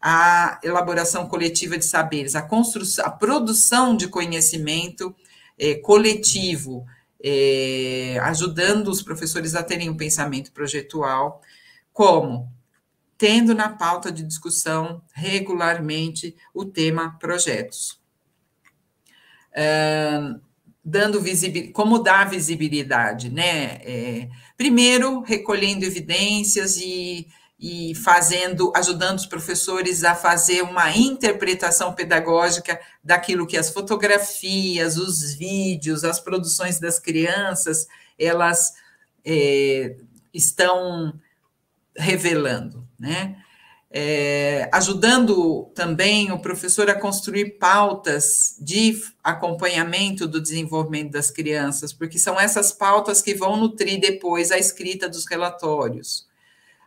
a 0.00 0.58
elaboração 0.62 1.26
coletiva 1.26 1.76
de 1.76 1.84
saberes, 1.84 2.34
a 2.34 2.42
construção, 2.42 3.04
a 3.04 3.10
produção 3.10 3.96
de 3.96 4.08
conhecimento 4.08 5.14
é, 5.58 5.74
coletivo, 5.74 6.86
é, 7.22 8.18
ajudando 8.22 8.88
os 8.88 9.02
professores 9.02 9.54
a 9.54 9.62
terem 9.62 9.90
um 9.90 9.96
pensamento 9.96 10.52
projetual, 10.52 11.42
como 11.92 12.50
tendo 13.18 13.52
na 13.52 13.68
pauta 13.68 14.12
de 14.12 14.22
discussão 14.22 15.02
regularmente 15.12 16.36
o 16.54 16.64
tema 16.64 17.18
projetos. 17.18 18.00
Dando 20.84 21.20
visibilidade, 21.20 21.72
como 21.72 21.98
dar 21.98 22.30
visibilidade, 22.30 23.28
né? 23.28 23.80
É, 23.82 24.28
primeiro, 24.56 25.20
recolhendo 25.20 25.84
evidências 25.84 26.78
e, 26.78 27.26
e 27.58 27.94
fazendo, 27.96 28.72
ajudando 28.74 29.18
os 29.18 29.26
professores 29.26 30.04
a 30.04 30.14
fazer 30.14 30.62
uma 30.62 30.96
interpretação 30.96 31.92
pedagógica 31.92 32.80
daquilo 33.02 33.46
que 33.46 33.58
as 33.58 33.68
fotografias, 33.68 34.96
os 34.96 35.34
vídeos, 35.34 36.04
as 36.04 36.20
produções 36.20 36.78
das 36.78 36.98
crianças, 36.98 37.86
elas 38.18 38.72
é, 39.24 39.96
estão 40.32 41.12
revelando, 41.98 42.86
né? 42.98 43.36
É, 43.90 44.68
ajudando 44.70 45.70
também 45.74 46.30
o 46.30 46.38
professor 46.38 46.90
a 46.90 46.94
construir 46.94 47.58
pautas 47.58 48.54
de 48.60 49.00
acompanhamento 49.24 50.28
do 50.28 50.42
desenvolvimento 50.42 51.12
das 51.12 51.30
crianças, 51.30 51.90
porque 51.90 52.18
são 52.18 52.38
essas 52.38 52.70
pautas 52.70 53.22
que 53.22 53.34
vão 53.34 53.56
nutrir 53.56 53.98
depois 53.98 54.50
a 54.50 54.58
escrita 54.58 55.08
dos 55.08 55.26
relatórios. 55.26 56.28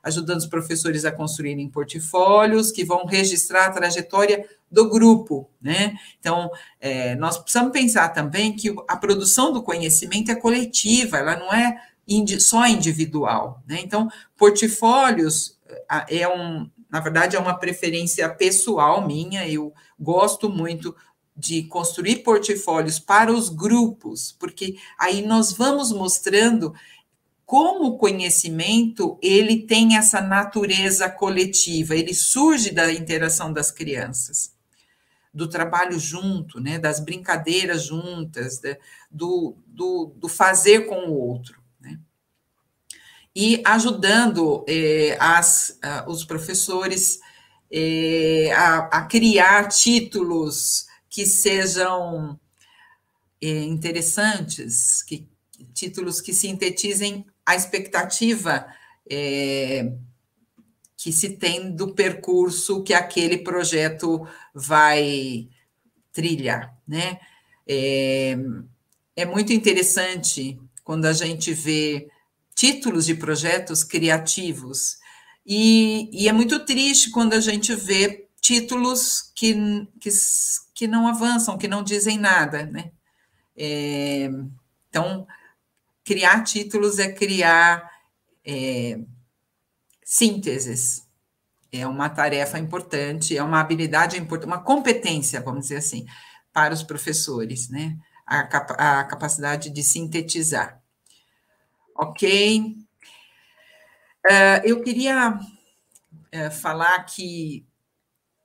Ajudando 0.03 0.39
os 0.39 0.47
professores 0.47 1.03
a 1.03 1.11
construírem 1.11 1.67
portfólios 1.69 2.71
que 2.71 2.83
vão 2.83 3.05
registrar 3.05 3.65
a 3.65 3.71
trajetória 3.71 4.47
do 4.69 4.89
grupo, 4.89 5.49
né? 5.61 5.95
Então, 6.19 6.49
é, 6.79 7.15
nós 7.15 7.37
precisamos 7.37 7.71
pensar 7.71 8.09
também 8.09 8.55
que 8.55 8.73
a 8.87 8.95
produção 8.95 9.51
do 9.51 9.61
conhecimento 9.61 10.31
é 10.31 10.35
coletiva, 10.35 11.17
ela 11.17 11.35
não 11.35 11.53
é 11.53 11.79
só 12.39 12.65
individual. 12.67 13.61
Né? 13.67 13.79
Então, 13.81 14.09
portfólios 14.37 15.59
é 16.09 16.27
um, 16.27 16.69
na 16.91 16.99
verdade, 16.99 17.37
é 17.37 17.39
uma 17.39 17.57
preferência 17.57 18.27
pessoal 18.27 19.07
minha, 19.07 19.47
eu 19.47 19.73
gosto 19.97 20.49
muito 20.49 20.93
de 21.35 21.63
construir 21.63 22.17
portfólios 22.17 22.99
para 22.99 23.31
os 23.31 23.47
grupos, 23.47 24.35
porque 24.37 24.75
aí 24.99 25.21
nós 25.25 25.53
vamos 25.53 25.93
mostrando 25.93 26.73
como 27.45 27.85
o 27.85 27.97
conhecimento 27.97 29.17
ele 29.21 29.63
tem 29.63 29.95
essa 29.95 30.21
natureza 30.21 31.09
coletiva, 31.09 31.95
ele 31.95 32.13
surge 32.13 32.71
da 32.71 32.91
interação 32.91 33.51
das 33.51 33.71
crianças, 33.71 34.53
do 35.33 35.47
trabalho 35.47 35.97
junto, 35.97 36.59
né, 36.59 36.77
das 36.77 36.99
brincadeiras 36.99 37.85
juntas, 37.85 38.61
do, 39.09 39.55
do, 39.65 40.13
do 40.17 40.27
fazer 40.27 40.87
com 40.87 41.07
o 41.07 41.13
outro 41.13 41.60
e 43.35 43.61
ajudando 43.65 44.65
eh, 44.67 45.15
as, 45.19 45.79
os 46.07 46.25
professores 46.25 47.19
eh, 47.71 48.51
a, 48.53 48.99
a, 48.99 49.05
criar 49.05 49.69
títulos 49.69 50.85
que 51.09 51.25
sejam 51.25 52.37
eh, 53.41 53.63
interessantes, 53.63 55.01
que, 55.03 55.27
títulos 55.73 56.19
que 56.19 56.33
sintetizem 56.33 57.25
a 57.45 57.55
expectativa 57.55 58.65
que 60.95 61.11
se 61.11 61.31
tem 61.31 61.75
do 61.75 61.93
percurso 61.93 62.83
que 62.83 62.93
aquele 62.93 63.39
projeto 63.39 64.25
vai 64.53 65.49
trilhar, 66.13 66.73
né? 66.87 67.19
É, 67.67 68.37
é 69.15 69.25
muito 69.25 69.51
interessante 69.51 70.57
quando 70.83 71.05
a 71.05 71.13
gente 71.13 71.51
vê 71.53 72.10
títulos 72.55 73.05
de 73.05 73.15
projetos 73.15 73.83
criativos. 73.83 74.97
E, 75.45 76.09
e, 76.11 76.27
é 76.27 76.31
muito 76.31 76.63
triste 76.65 77.09
quando 77.09 77.33
a 77.33 77.39
gente 77.39 77.73
vê 77.75 78.27
títulos 78.39 79.31
que, 79.35 79.55
que, 79.99 80.09
que 80.73 80.87
não 80.87 81.07
avançam, 81.07 81.57
que 81.57 81.67
não 81.67 81.83
dizem 81.83 82.17
nada, 82.17 82.65
né? 82.65 82.91
É, 83.55 84.29
então, 84.89 85.27
criar 86.03 86.43
títulos 86.43 86.99
é 86.99 87.11
criar 87.11 87.89
é, 88.45 88.99
sínteses. 90.03 91.07
É 91.71 91.87
uma 91.87 92.09
tarefa 92.09 92.59
importante, 92.59 93.37
é 93.37 93.41
uma 93.41 93.61
habilidade 93.61 94.17
importante, 94.17 94.47
uma 94.47 94.61
competência, 94.61 95.41
vamos 95.41 95.63
dizer 95.63 95.77
assim, 95.77 96.05
para 96.53 96.73
os 96.73 96.83
professores, 96.83 97.69
né? 97.69 97.97
A, 98.27 98.39
a 98.99 99.03
capacidade 99.05 99.69
de 99.69 99.83
sintetizar 99.83 100.80
ok? 101.95 102.75
Uh, 104.25 104.61
eu 104.63 104.81
queria 104.81 105.31
uh, 105.33 106.51
falar 106.51 106.95
aqui 106.95 107.65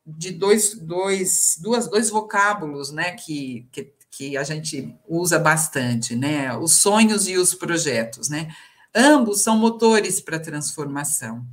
de 0.07 0.31
dois, 0.33 0.75
dois, 0.75 1.59
duas, 1.61 1.89
dois 1.89 2.11
vocábulos 2.11 2.93
né, 2.93 3.13
que, 3.13 3.67
que, 3.73 3.93
que, 4.11 4.37
a 4.37 4.45
gente 4.45 4.95
usa 5.09 5.39
bastante, 5.39 6.15
né? 6.15 6.57
Os 6.57 6.75
sonhos 6.75 7.27
e 7.27 7.37
os 7.37 7.55
projetos, 7.55 8.29
né? 8.29 8.55
Ambos 8.95 9.43
são 9.43 9.59
motores 9.59 10.21
para 10.21 10.37
a 10.37 10.41
transformação. 10.41 11.45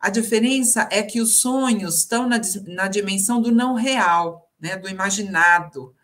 A 0.00 0.10
diferença 0.10 0.88
é 0.92 1.02
que 1.02 1.20
os 1.20 1.40
sonhos 1.40 1.98
estão 1.98 2.28
na, 2.28 2.40
na 2.66 2.88
dimensão 2.88 3.40
do 3.40 3.50
não 3.50 3.74
real, 3.74 4.48
né, 4.60 4.76
do 4.76 4.88
imaginado. 4.88 5.94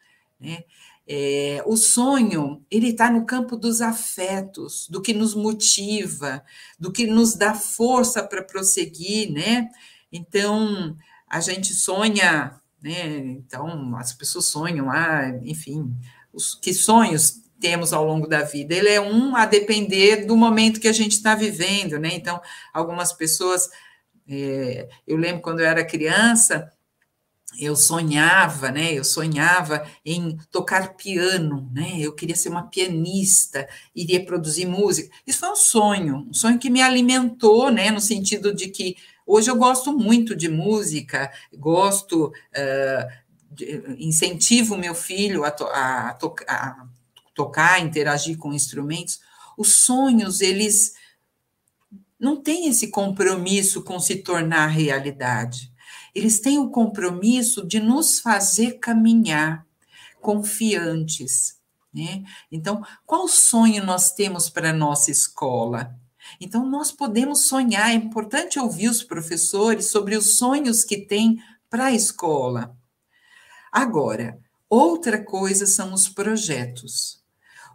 Né? 0.41 0.65
É, 1.07 1.63
o 1.67 1.77
sonho, 1.77 2.65
ele 2.71 2.89
está 2.89 3.11
no 3.11 3.27
campo 3.27 3.57
dos 3.57 3.83
afetos, 3.83 4.89
do 4.89 5.03
que 5.03 5.13
nos 5.13 5.35
motiva, 5.35 6.43
do 6.79 6.91
que 6.91 7.07
nos 7.07 7.35
dá 7.35 7.55
força 7.55 8.23
para 8.23 8.43
prosseguir, 8.43 9.31
né? 9.31 9.69
Então, 10.11 10.97
a 11.29 11.41
gente 11.41 11.75
sonha, 11.75 12.59
né? 12.83 13.17
Então, 13.17 13.97
as 13.97 14.13
pessoas 14.15 14.47
sonham, 14.47 14.91
ah, 14.91 15.29
enfim, 15.43 15.95
os, 16.33 16.55
que 16.55 16.73
sonhos 16.73 17.43
temos 17.61 17.93
ao 17.93 18.05
longo 18.05 18.27
da 18.27 18.43
vida? 18.43 18.75
Ele 18.75 18.89
é 18.89 19.01
um 19.01 19.37
a 19.37 19.45
depender 19.45 20.25
do 20.25 20.37
momento 20.37 20.81
que 20.81 20.89
a 20.89 20.93
gente 20.93 21.13
está 21.13 21.35
vivendo, 21.35 21.99
né? 21.99 22.11
Então, 22.15 22.41
algumas 22.73 23.13
pessoas, 23.13 23.69
é, 24.27 24.89
eu 25.07 25.19
lembro 25.19 25.43
quando 25.43 25.61
eu 25.61 25.67
era 25.67 25.85
criança, 25.85 26.73
eu 27.59 27.77
sonhava, 27.77 28.71
né? 28.71 28.93
Eu 28.93 29.05
sonhava 29.05 29.87
em 30.05 30.37
tocar 30.51 30.95
piano, 30.95 31.71
né? 31.73 31.99
Eu 31.99 32.13
queria 32.13 32.37
ser 32.37 32.49
uma 32.49 32.65
pianista, 32.69 33.69
iria 33.95 34.25
produzir 34.25 34.67
música. 34.67 35.15
Isso 35.27 35.41
foi 35.41 35.51
um 35.51 35.57
sonho, 35.57 36.27
um 36.29 36.35
sonho 36.35 36.59
que 36.59 36.71
me 36.71 36.83
alimentou, 36.83 37.71
né? 37.71 37.91
No 37.91 38.01
sentido 38.01 38.55
de 38.55 38.69
que 38.69 38.97
hoje 39.27 39.51
eu 39.51 39.57
gosto 39.57 39.97
muito 39.97 40.35
de 40.35 40.49
música, 40.49 41.31
gosto, 41.53 42.27
uh, 42.27 43.25
incentivo 43.99 44.77
meu 44.77 44.95
filho 44.95 45.45
a, 45.45 45.51
to, 45.51 45.65
a, 45.65 46.15
to, 46.15 46.35
a 46.49 46.87
tocar, 47.35 47.81
interagir 47.81 48.37
com 48.37 48.53
instrumentos. 48.53 49.21
os 49.57 49.85
sonhos, 49.85 50.41
eles 50.41 50.95
não 52.19 52.41
têm 52.41 52.69
esse 52.69 52.89
compromisso 52.89 53.83
com 53.83 54.01
se 54.01 54.17
tornar 54.17 54.67
realidade. 54.69 55.74
Eles 56.15 56.41
têm 56.41 56.59
o 56.59 56.71
compromisso 56.71 57.67
de 57.67 57.81
nos 57.81 58.21
fazer 58.21 58.79
caminhar 58.79 59.67
confiantes. 60.21 61.59
Né? 61.93 62.25
Então, 62.51 62.85
qual 63.05 63.29
sonho 63.29 63.85
nós 63.85 64.13
temos 64.13 64.49
para 64.49 64.71
a 64.71 64.75
nossa 64.75 65.11
escola? 65.11 65.95
Então, 66.41 66.65
nós 66.69 66.91
podemos 66.91 67.47
sonhar, 67.47 67.91
é 67.91 67.95
importante 67.95 68.59
ouvir 68.59 68.89
os 68.89 69.03
professores 69.03 69.87
sobre 69.87 70.17
os 70.17 70.37
sonhos 70.37 70.85
que 70.85 70.97
têm 70.97 71.39
para 71.69 71.87
a 71.87 71.93
escola. 71.93 72.77
Agora, 73.71 74.39
outra 74.69 75.23
coisa 75.23 75.67
são 75.67 75.93
os 75.93 76.09
projetos. 76.09 77.23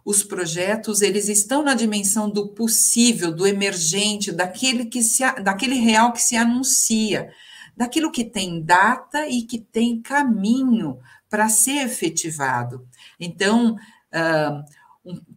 Os 0.04 0.22
projetos, 0.22 1.02
eles 1.02 1.28
estão 1.28 1.62
na 1.62 1.74
dimensão 1.74 2.28
do 2.28 2.48
possível, 2.48 3.30
do 3.30 3.46
emergente, 3.46 4.32
daquele, 4.32 4.86
que 4.86 5.02
se, 5.02 5.22
daquele 5.42 5.74
real 5.74 6.12
que 6.12 6.22
se 6.22 6.36
anuncia, 6.36 7.30
daquilo 7.76 8.12
que 8.12 8.24
tem 8.24 8.62
data 8.62 9.28
e 9.28 9.42
que 9.42 9.58
tem 9.58 10.00
caminho 10.00 10.98
para 11.28 11.48
ser 11.48 11.84
efetivado. 11.84 12.86
Então, 13.18 13.76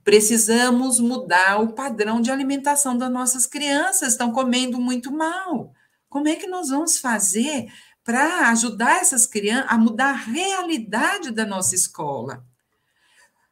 precisamos 0.04 1.00
mudar 1.00 1.62
o 1.62 1.74
padrão 1.74 2.22
de 2.22 2.32
alimentação 2.32 2.98
das 2.98 3.12
nossas 3.12 3.46
crianças, 3.46 4.14
estão 4.14 4.32
comendo 4.32 4.80
muito 4.80 5.12
mal. 5.12 5.74
Como 6.10 6.28
é 6.28 6.36
que 6.36 6.48
nós 6.48 6.70
vamos 6.70 6.98
fazer 6.98 7.72
para 8.04 8.50
ajudar 8.50 8.98
essas 9.02 9.26
crianças 9.26 9.72
a 9.72 9.78
mudar 9.78 10.10
a 10.10 10.32
realidade 10.32 11.32
da 11.32 11.46
nossa 11.46 11.76
escola? 11.76 12.46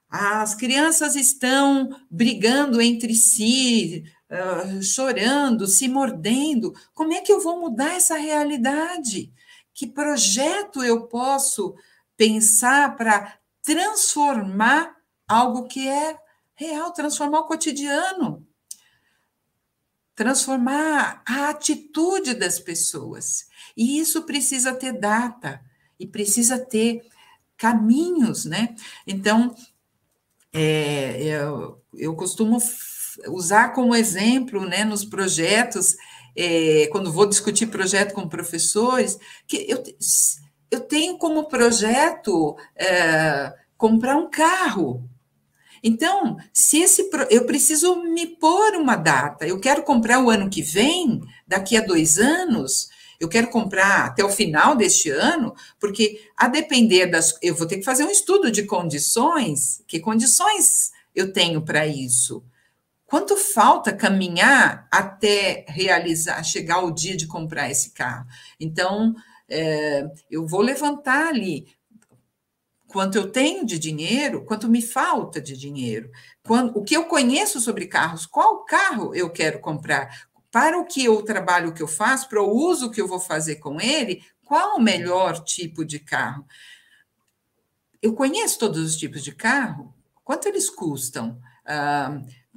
As 0.10 0.54
crianças 0.54 1.16
estão 1.16 1.90
brigando 2.10 2.82
entre 2.82 3.16
si, 3.16 4.04
uh, 4.32 4.82
chorando, 4.82 5.68
se 5.68 5.88
mordendo. 5.88 6.74
Como 6.94 7.14
é 7.14 7.22
que 7.22 7.32
eu 7.32 7.42
vou 7.42 7.60
mudar 7.60 7.94
essa 7.94 8.16
realidade? 8.16 9.32
Que 9.74 9.86
projeto 9.86 10.84
eu 10.84 11.08
posso 11.08 11.76
pensar 12.16 12.96
para 12.96 13.38
transformar 13.62 14.96
algo 15.28 15.68
que 15.68 15.88
é 15.88 16.18
real, 16.56 16.92
transformar 16.92 17.40
o 17.40 17.48
cotidiano, 17.48 18.46
transformar 20.16 21.24
a 21.26 21.50
atitude 21.50 22.34
das 22.34 22.60
pessoas. 22.60 23.48
E 23.76 24.00
isso 24.00 24.24
precisa 24.24 24.74
ter 24.74 24.94
data 24.94 25.62
e 26.00 26.06
precisa 26.06 26.60
ter 26.60 27.04
caminhos, 27.58 28.46
né? 28.46 28.76
Então, 29.06 29.56
é, 30.54 31.22
eu, 31.24 31.82
eu 31.94 32.16
costumo 32.16 32.60
usar 33.28 33.74
como 33.74 33.96
exemplo, 33.96 34.66
né, 34.66 34.84
nos 34.84 35.06
projetos, 35.06 35.96
é, 36.36 36.88
quando 36.92 37.12
vou 37.12 37.28
discutir 37.28 37.68
projeto 37.68 38.14
com 38.14 38.28
professores, 38.28 39.18
que 39.48 39.66
eu, 39.68 39.84
eu 40.70 40.80
tenho 40.80 41.18
como 41.18 41.48
projeto 41.48 42.56
é, 42.76 43.54
comprar 43.78 44.16
um 44.18 44.30
carro. 44.30 45.08
Então, 45.84 46.38
se 46.54 46.80
esse 46.80 47.10
eu 47.30 47.46
preciso 47.46 48.04
me 48.04 48.28
pôr 48.28 48.76
uma 48.76 48.96
data, 48.96 49.48
eu 49.48 49.60
quero 49.60 49.84
comprar 49.84 50.24
o 50.24 50.30
ano 50.30 50.50
que 50.50 50.62
vem, 50.62 51.22
daqui 51.48 51.76
a 51.76 51.82
dois 51.82 52.20
anos, 52.20 52.90
eu 53.20 53.28
quero 53.28 53.50
comprar 53.50 54.06
até 54.06 54.24
o 54.24 54.30
final 54.30 54.76
deste 54.76 55.10
ano, 55.10 55.54
porque 55.80 56.22
a 56.36 56.48
depender 56.48 57.06
das. 57.06 57.38
Eu 57.42 57.56
vou 57.56 57.68
ter 57.68 57.78
que 57.78 57.84
fazer 57.84 58.04
um 58.04 58.10
estudo 58.10 58.52
de 58.52 58.64
condições, 58.64 59.84
que 59.88 60.00
condições 60.00 60.92
eu 61.14 61.32
tenho 61.32 61.62
para 61.62 61.86
isso. 61.86 62.44
Quanto 63.12 63.36
falta 63.36 63.92
caminhar 63.92 64.88
até 64.90 65.66
realizar, 65.68 66.42
chegar 66.46 66.80
o 66.80 66.92
dia 66.92 67.18
de 67.18 67.28
comprar 67.28 67.70
esse 67.70 67.92
carro? 67.92 68.26
Então, 68.58 69.14
é, 69.50 70.08
eu 70.30 70.48
vou 70.48 70.62
levantar 70.62 71.28
ali 71.28 71.68
quanto 72.88 73.18
eu 73.18 73.30
tenho 73.30 73.66
de 73.66 73.78
dinheiro, 73.78 74.46
quanto 74.46 74.70
me 74.70 74.82
falta 74.82 75.42
de 75.42 75.58
dinheiro, 75.58 76.10
quando, 76.42 76.72
o 76.78 76.82
que 76.86 76.96
eu 76.96 77.04
conheço 77.04 77.60
sobre 77.60 77.86
carros, 77.86 78.26
qual 78.26 78.64
carro 78.64 79.14
eu 79.14 79.30
quero 79.30 79.60
comprar, 79.60 80.30
para 80.50 80.80
o 80.80 80.86
que 80.86 81.04
eu 81.04 81.22
trabalho, 81.22 81.74
que 81.74 81.84
eu 81.84 81.90
faço, 81.90 82.30
para 82.30 82.42
o 82.42 82.50
uso 82.50 82.90
que 82.90 83.02
eu 83.02 83.10
vou 83.10 83.20
fazer 83.20 83.58
com 83.58 83.82
ele, 83.82 84.24
qual 84.46 84.78
o 84.78 84.82
melhor 84.82 85.44
tipo 85.44 85.84
de 85.84 86.00
carro. 86.00 86.46
Eu 88.02 88.14
conheço 88.14 88.58
todos 88.58 88.80
os 88.80 88.96
tipos 88.96 89.22
de 89.22 89.36
carro, 89.36 89.94
quanto 90.24 90.48
eles 90.48 90.70
custam, 90.70 91.38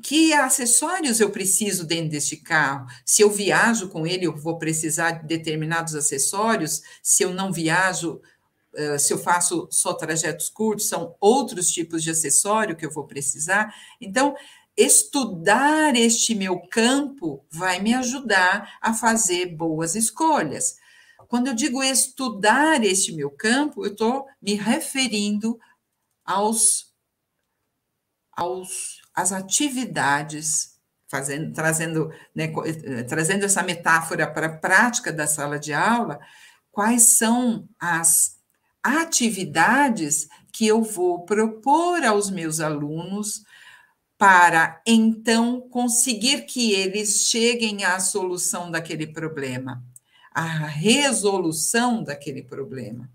que 0.02 0.32
acessórios 0.32 1.20
eu 1.20 1.30
preciso 1.30 1.86
dentro 1.86 2.10
deste 2.10 2.36
carro, 2.36 2.86
se 3.04 3.22
eu 3.22 3.30
viajo 3.30 3.88
com 3.88 4.06
ele, 4.06 4.26
eu 4.26 4.36
vou 4.36 4.58
precisar 4.58 5.12
de 5.12 5.26
determinados 5.26 5.94
acessórios, 5.94 6.82
se 7.02 7.22
eu 7.22 7.32
não 7.32 7.52
viajo, 7.52 8.20
eh, 8.74 8.98
se 8.98 9.12
eu 9.12 9.18
faço 9.18 9.68
só 9.70 9.94
trajetos 9.94 10.50
curtos, 10.50 10.88
são 10.88 11.14
outros 11.20 11.70
tipos 11.70 12.02
de 12.02 12.10
acessório 12.10 12.76
que 12.76 12.84
eu 12.84 12.90
vou 12.90 13.06
precisar. 13.06 13.72
Então, 14.00 14.34
estudar 14.76 15.94
este 15.94 16.34
meu 16.34 16.60
campo 16.68 17.44
vai 17.50 17.80
me 17.80 17.94
ajudar 17.94 18.76
a 18.80 18.92
fazer 18.92 19.46
boas 19.46 19.94
escolhas. 19.94 20.76
Quando 21.28 21.46
eu 21.48 21.54
digo 21.54 21.82
estudar 21.82 22.84
este 22.84 23.12
meu 23.12 23.30
campo, 23.30 23.84
eu 23.84 23.92
estou 23.92 24.26
me 24.42 24.54
referindo 24.54 25.58
aos, 26.24 26.92
aos 28.36 29.02
às 29.14 29.32
atividades, 29.32 30.74
fazendo, 31.08 31.52
trazendo, 31.52 32.10
né, 32.34 32.52
eh, 32.84 33.02
trazendo 33.04 33.44
essa 33.44 33.62
metáfora 33.62 34.26
para 34.26 34.46
a 34.46 34.58
prática 34.58 35.12
da 35.12 35.26
sala 35.26 35.58
de 35.58 35.72
aula, 35.72 36.18
quais 36.72 37.16
são 37.16 37.68
as 37.78 38.36
atividades 38.82 40.28
que 40.52 40.66
eu 40.66 40.82
vou 40.82 41.24
propor 41.24 42.04
aos 42.04 42.30
meus 42.30 42.60
alunos 42.60 43.44
para 44.18 44.80
então 44.86 45.60
conseguir 45.60 46.46
que 46.46 46.72
eles 46.72 47.28
cheguem 47.28 47.84
à 47.84 47.98
solução 48.00 48.70
daquele 48.70 49.06
problema, 49.06 49.82
à 50.30 50.42
resolução 50.44 52.02
daquele 52.02 52.42
problema. 52.42 53.10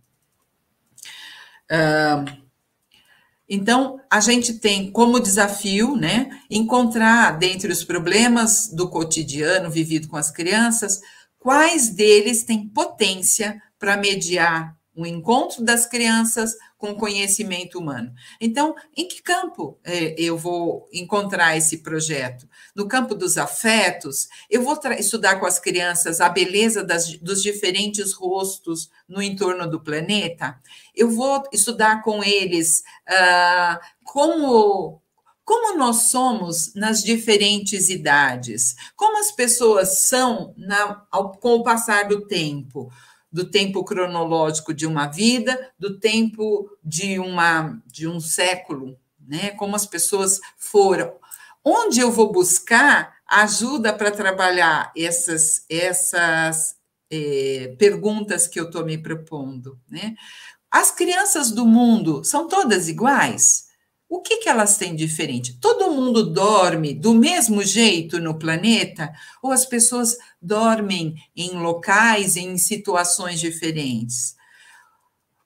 Uh, 1.72 2.49
então, 3.50 4.00
a 4.12 4.20
gente 4.20 4.60
tem 4.60 4.92
como 4.92 5.20
desafio, 5.20 5.96
né, 5.96 6.30
encontrar 6.50 7.38
dentre 7.38 7.72
os 7.72 7.84
problemas 7.84 8.70
do 8.72 8.88
cotidiano 8.90 9.72
vivido 9.72 10.08
com 10.08 10.18
as 10.18 10.30
crianças, 10.30 11.02
quais 11.40 11.90
deles 11.90 12.44
têm 12.44 12.68
potência 12.68 13.60
para 13.80 13.98
mediar 13.98 14.78
o 14.96 15.06
encontro 15.06 15.64
das 15.64 15.86
crianças 15.86 16.54
com 16.78 16.94
conhecimento 16.94 17.80
humano. 17.80 18.12
Então, 18.40 18.76
em 18.96 19.08
que 19.08 19.22
campo 19.22 19.80
é, 19.84 20.14
eu 20.18 20.38
vou 20.38 20.88
encontrar 20.94 21.56
esse 21.56 21.78
projeto? 21.78 22.48
No 22.76 22.88
campo 22.88 23.16
dos 23.16 23.38
afetos, 23.38 24.28
eu 24.50 24.62
vou 24.64 24.80
estudar 24.98 25.40
com 25.40 25.46
as 25.46 25.60
crianças 25.60 26.22
a 26.22 26.30
beleza 26.30 26.84
das, 26.84 27.08
dos 27.20 27.42
diferentes 27.42 28.14
rostos 28.14 28.90
no 29.08 29.22
entorno 29.22 29.70
do 29.70 29.80
planeta? 29.82 30.60
Eu 30.96 31.10
vou 31.10 31.44
estudar 31.52 32.02
com 32.02 32.24
eles 32.24 32.84
ah, 33.08 33.80
como 34.04 35.02
como 35.44 35.76
nós 35.80 36.12
somos 36.12 36.76
nas 36.76 37.02
diferentes 37.02 37.90
idades, 37.90 38.76
como 38.96 39.18
as 39.18 39.32
pessoas 39.32 40.02
são 40.02 40.54
na, 40.56 41.04
ao, 41.10 41.32
com 41.32 41.56
o 41.56 41.64
passar 41.64 42.08
do 42.08 42.28
tempo 42.28 42.92
do 43.32 43.50
tempo 43.50 43.84
cronológico 43.84 44.74
de 44.74 44.86
uma 44.88 45.08
vida, 45.08 45.72
do 45.78 46.00
tempo 46.00 46.70
de, 46.84 47.20
uma, 47.20 47.80
de 47.86 48.08
um 48.08 48.20
século, 48.20 48.98
né? 49.20 49.52
Como 49.52 49.76
as 49.76 49.86
pessoas 49.86 50.40
foram. 50.58 51.14
Onde 51.64 52.00
eu 52.00 52.12
vou 52.12 52.32
buscar 52.32 53.18
ajuda 53.28 53.94
para 53.94 54.12
trabalhar 54.12 54.92
essas, 54.96 55.66
essas 55.70 56.76
é, 57.12 57.76
perguntas 57.78 58.48
que 58.48 58.60
eu 58.60 58.66
estou 58.66 58.86
me 58.86 58.98
propondo, 58.98 59.80
né? 59.90 60.16
As 60.72 60.92
crianças 60.92 61.52
do 61.52 61.66
mundo 61.66 62.24
são 62.24 62.48
todas 62.48 62.88
iguais? 62.88 63.70
O 64.08 64.22
que, 64.22 64.38
que 64.38 64.50
elas 64.50 64.78
têm 64.78 64.96
diferente? 64.96 65.60
Todo 65.60 65.92
mundo 65.92 66.32
dorme 66.32 66.96
do 66.96 67.14
mesmo 67.14 67.64
jeito 67.64 68.20
no 68.20 68.38
planeta? 68.40 69.12
Ou 69.42 69.52
as 69.52 69.66
pessoas 69.66 70.18
dormem 70.42 71.16
em 71.36 71.52
locais, 71.60 72.36
em 72.36 72.58
situações 72.58 73.40
diferentes? 73.40 74.36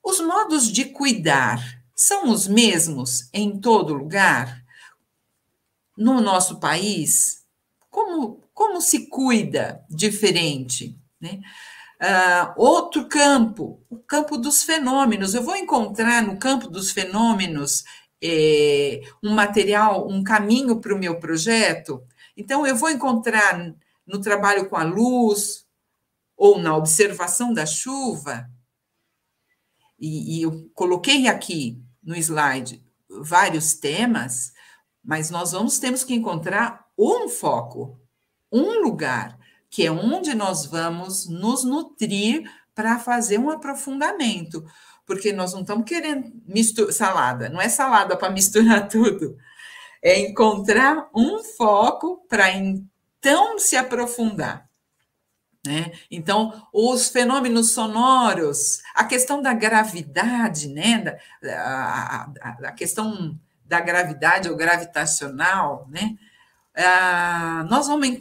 Os 0.02 0.22
modos 0.22 0.72
de 0.72 0.86
cuidar 0.86 1.62
são 1.96 2.30
os 2.30 2.48
mesmos 2.48 3.30
em 3.34 3.60
todo 3.60 3.94
lugar? 3.94 4.63
No 5.98 6.20
nosso 6.22 6.60
país, 6.60 7.44
como, 7.90 8.42
como 8.54 8.82
se 8.82 9.08
cuida 9.08 9.86
diferente? 9.90 11.00
Né? 11.22 11.40
Uh, 12.02 12.54
outro 12.58 13.08
campo, 13.08 13.82
o 13.90 13.98
campo 13.98 14.38
dos 14.38 14.64
fenômenos. 14.64 15.34
Eu 15.34 15.44
vou 15.44 15.56
encontrar 15.56 16.22
no 16.22 16.38
campo 16.38 16.68
dos 16.68 16.92
fenômenos 16.92 17.84
é, 18.22 19.02
um 19.22 19.34
material, 19.34 20.08
um 20.10 20.24
caminho 20.24 20.80
para 20.80 20.94
o 20.94 21.00
meu 21.00 21.20
projeto. 21.20 22.04
Então, 22.36 22.66
eu 22.66 22.76
vou 22.76 22.90
encontrar 22.90 23.74
no 24.06 24.20
trabalho 24.20 24.68
com 24.68 24.76
a 24.76 24.84
luz 24.84 25.66
ou 26.36 26.58
na 26.58 26.76
observação 26.76 27.54
da 27.54 27.66
chuva, 27.66 28.50
e, 30.00 30.40
e 30.40 30.42
eu 30.42 30.70
coloquei 30.74 31.28
aqui 31.28 31.82
no 32.04 32.16
slide 32.18 32.84
vários 33.10 33.76
temas, 33.76 34.53
mas 35.04 35.30
nós 35.30 35.52
vamos 35.52 35.80
temos 35.80 36.04
que 36.04 36.14
encontrar 36.14 36.86
um 36.98 37.28
foco, 37.28 38.00
um 38.52 38.82
lugar, 38.84 39.38
que 39.70 39.86
é 39.86 39.92
onde 39.92 40.34
nós 40.34 40.66
vamos 40.66 41.28
nos 41.28 41.64
nutrir 41.64 42.50
para 42.76 43.00
fazer 43.00 43.40
um 43.40 43.50
aprofundamento, 43.50 44.64
porque 45.06 45.34
nós 45.34 45.54
não 45.54 45.62
estamos 45.62 45.86
querendo 45.86 46.32
misturar 46.46 46.94
salada, 46.94 47.50
não 47.50 47.60
é 47.60 47.68
salada 47.68 48.16
para 48.16 48.30
misturar 48.30 48.88
tudo, 48.90 49.36
é 50.02 50.20
encontrar 50.20 51.10
um 51.14 51.44
foco 51.44 52.26
para 52.30 52.52
então 52.52 53.58
se 53.58 53.76
aprofundar. 53.76 54.70
Né? 55.66 55.94
Então, 56.12 56.68
os 56.74 57.08
fenômenos 57.08 57.72
sonoros, 57.72 58.82
a 58.94 59.06
questão 59.06 59.42
da 59.42 59.54
gravidade, 59.54 60.68
né? 60.68 61.18
a, 61.42 62.30
a, 62.42 62.50
a 62.68 62.72
questão 62.74 63.40
da 63.74 63.80
gravidade 63.80 64.48
ou 64.48 64.56
gravitacional, 64.56 65.88
né? 65.90 66.16
Ah, 66.76 67.66
nós 67.68 67.88
vamos 67.88 68.20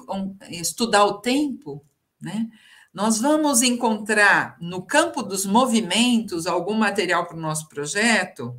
estudar 0.49 1.05
o 1.05 1.19
tempo, 1.19 1.85
né? 2.19 2.49
Nós 2.93 3.21
vamos 3.21 3.61
encontrar 3.61 4.57
no 4.59 4.83
campo 4.83 5.23
dos 5.23 5.45
movimentos 5.45 6.47
algum 6.47 6.73
material 6.73 7.27
para 7.27 7.37
o 7.37 7.41
nosso 7.41 7.69
projeto. 7.69 8.57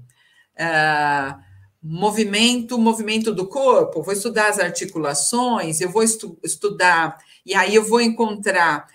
Ah, 0.56 1.40
movimento, 1.82 2.78
movimento 2.78 3.34
do 3.34 3.48
corpo, 3.48 4.04
vou 4.04 4.14
estudar 4.14 4.50
as 4.50 4.60
articulações, 4.60 5.82
eu 5.82 5.90
vou 5.90 6.04
estu 6.04 6.38
estudar, 6.44 7.18
e 7.44 7.56
aí 7.56 7.74
eu 7.76 7.84
vou 7.84 8.00
encontrar 8.00 8.88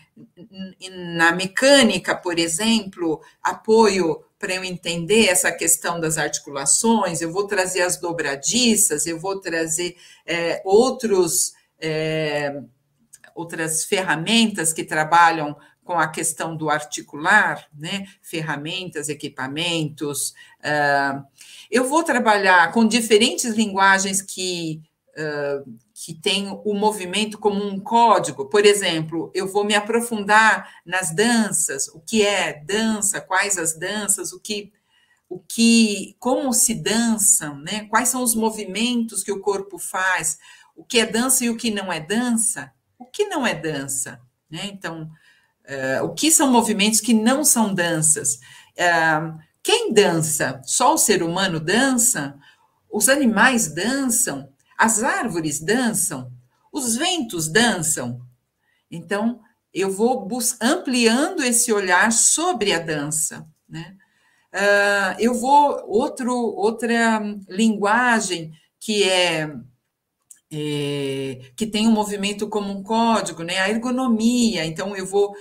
na 1.17 1.33
mecânica, 1.33 2.15
por 2.15 2.39
exemplo, 2.39 3.21
apoio 3.43 4.25
para 4.39 4.55
eu 4.55 4.65
entender 4.65 5.27
essa 5.27 5.51
questão 5.51 5.99
das 5.99 6.17
articulações, 6.17 7.21
eu 7.21 7.33
vou 7.33 7.47
trazer 7.47 7.83
as 7.83 7.97
dobradiças, 7.97 9.07
eu 9.07 9.19
vou 9.19 9.41
trazer 9.41 9.97
é, 10.25 10.63
outros, 10.65 11.53
é, 11.81 12.63
outras 13.35 13.85
ferramentas 13.85 14.73
que 14.73 14.85
trabalham 14.85 15.57
com 15.89 15.99
a 15.99 16.07
questão 16.07 16.55
do 16.55 16.69
articular, 16.69 17.67
né? 17.73 18.05
ferramentas, 18.21 19.09
equipamentos. 19.09 20.35
Uh, 20.61 21.25
eu 21.71 21.89
vou 21.89 22.03
trabalhar 22.03 22.71
com 22.73 22.87
diferentes 22.87 23.55
linguagens 23.55 24.21
que, 24.21 24.83
uh, 25.17 25.79
que 26.09 26.15
têm 26.15 26.59
o 26.65 26.73
movimento 26.73 27.37
como 27.37 27.63
um 27.63 27.79
código. 27.79 28.47
Por 28.47 28.65
exemplo, 28.65 29.31
eu 29.35 29.47
vou 29.47 29.63
me 29.63 29.75
aprofundar 29.75 30.81
nas 30.83 31.15
danças, 31.15 31.87
o 31.89 32.01
que 32.01 32.25
é 32.25 32.65
dança, 32.65 33.21
quais 33.21 33.59
as 33.59 33.79
danças, 33.79 34.33
o 34.33 34.41
que 34.41 34.73
o 35.29 35.39
que, 35.39 36.17
como 36.19 36.55
se 36.55 36.75
dançam, 36.75 37.59
né? 37.59 37.85
Quais 37.91 38.09
são 38.09 38.23
os 38.23 38.35
movimentos 38.35 39.23
que 39.23 39.31
o 39.31 39.41
corpo 39.41 39.79
faz, 39.79 40.39
o 40.75 40.83
que 40.83 40.99
é 40.99 41.05
dança 41.05 41.45
e 41.45 41.51
o 41.51 41.57
que 41.59 41.71
não 41.71 41.93
é 41.93 42.01
dança? 42.01 42.73
O 42.99 43.05
que 43.05 43.27
não 43.27 43.47
é 43.47 43.55
dança, 43.55 44.19
né? 44.51 44.63
Então, 44.65 45.11
Uh, 45.69 46.03
o 46.03 46.15
que 46.15 46.31
são 46.31 46.51
movimentos 46.51 46.99
que 46.99 47.13
não 47.13 47.45
são 47.45 47.75
danças? 47.75 48.41
Uh, 48.73 49.39
quem 49.63 49.93
dança? 49.93 50.63
Só 50.65 50.95
o 50.95 50.99
ser 50.99 51.23
humano 51.23 51.61
dança? 51.61 52.35
Os 52.91 53.07
animais 53.11 53.69
dançam? 53.69 54.49
As 54.79 55.03
árvores 55.03 55.59
dançam? 55.59 56.33
Os 56.73 56.97
ventos 56.97 57.49
dançam? 57.49 58.21
Então, 58.89 59.41
eu 59.75 59.91
vou 59.91 60.29
ampliando 60.61 61.43
esse 61.43 61.73
olhar 61.73 62.13
sobre 62.13 62.73
a 62.73 62.79
dança, 62.79 63.45
né? 63.69 63.97
Uh, 64.55 65.21
eu 65.21 65.35
vou 65.35 65.85
outro 65.87 66.33
outra 66.33 67.21
linguagem 67.49 68.53
que 68.81 69.03
é 69.03 69.55
é, 70.51 71.51
que 71.55 71.67
tem 71.67 71.87
um 71.87 71.93
movimento 71.93 72.49
como 72.49 72.73
um 72.73 72.83
código, 72.83 73.43
né? 73.43 73.59
A 73.59 73.69
ergonomia. 73.69 74.65
Então, 74.65 74.97
eu 74.97 75.05
vou 75.05 75.35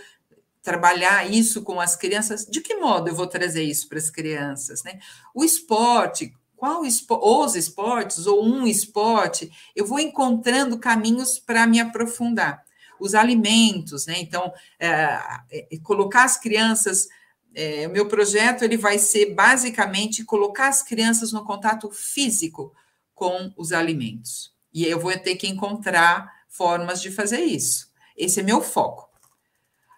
trabalhar 0.61 1.31
isso 1.31 1.61
com 1.61 1.79
as 1.79 1.95
crianças, 1.95 2.45
de 2.45 2.59
que 2.59 2.75
modo 2.75 3.07
eu 3.07 3.15
vou 3.15 3.27
trazer 3.27 3.63
isso 3.63 3.87
para 3.87 3.97
as 3.99 4.09
crianças, 4.09 4.83
né? 4.83 4.99
O 5.33 5.45
esporte, 5.45 6.33
qual 6.57 6.81
os 6.81 7.55
esportes 7.55 8.25
ou 8.25 8.43
um 8.43 8.65
esporte, 8.65 9.49
eu 9.75 9.85
vou 9.85 9.99
encontrando 9.99 10.79
caminhos 10.79 11.39
para 11.39 11.65
me 11.67 11.79
aprofundar. 11.79 12.65
Os 12.99 13.13
alimentos, 13.13 14.07
né? 14.07 14.15
Então, 14.17 14.51
é, 14.79 15.19
é, 15.51 15.77
colocar 15.83 16.23
as 16.23 16.35
crianças, 16.35 17.07
é, 17.53 17.87
o 17.87 17.91
meu 17.91 18.07
projeto 18.07 18.63
ele 18.63 18.75
vai 18.75 18.97
ser 18.97 19.35
basicamente 19.35 20.25
colocar 20.25 20.67
as 20.67 20.81
crianças 20.81 21.31
no 21.31 21.45
contato 21.45 21.91
físico 21.91 22.73
com 23.13 23.53
os 23.55 23.71
alimentos. 23.71 24.51
E 24.73 24.83
eu 24.83 24.99
vou 24.99 25.15
ter 25.19 25.35
que 25.35 25.47
encontrar 25.47 26.27
formas 26.49 26.99
de 26.99 27.11
fazer 27.11 27.41
isso. 27.41 27.91
Esse 28.17 28.39
é 28.39 28.43
meu 28.43 28.61
foco. 28.61 29.07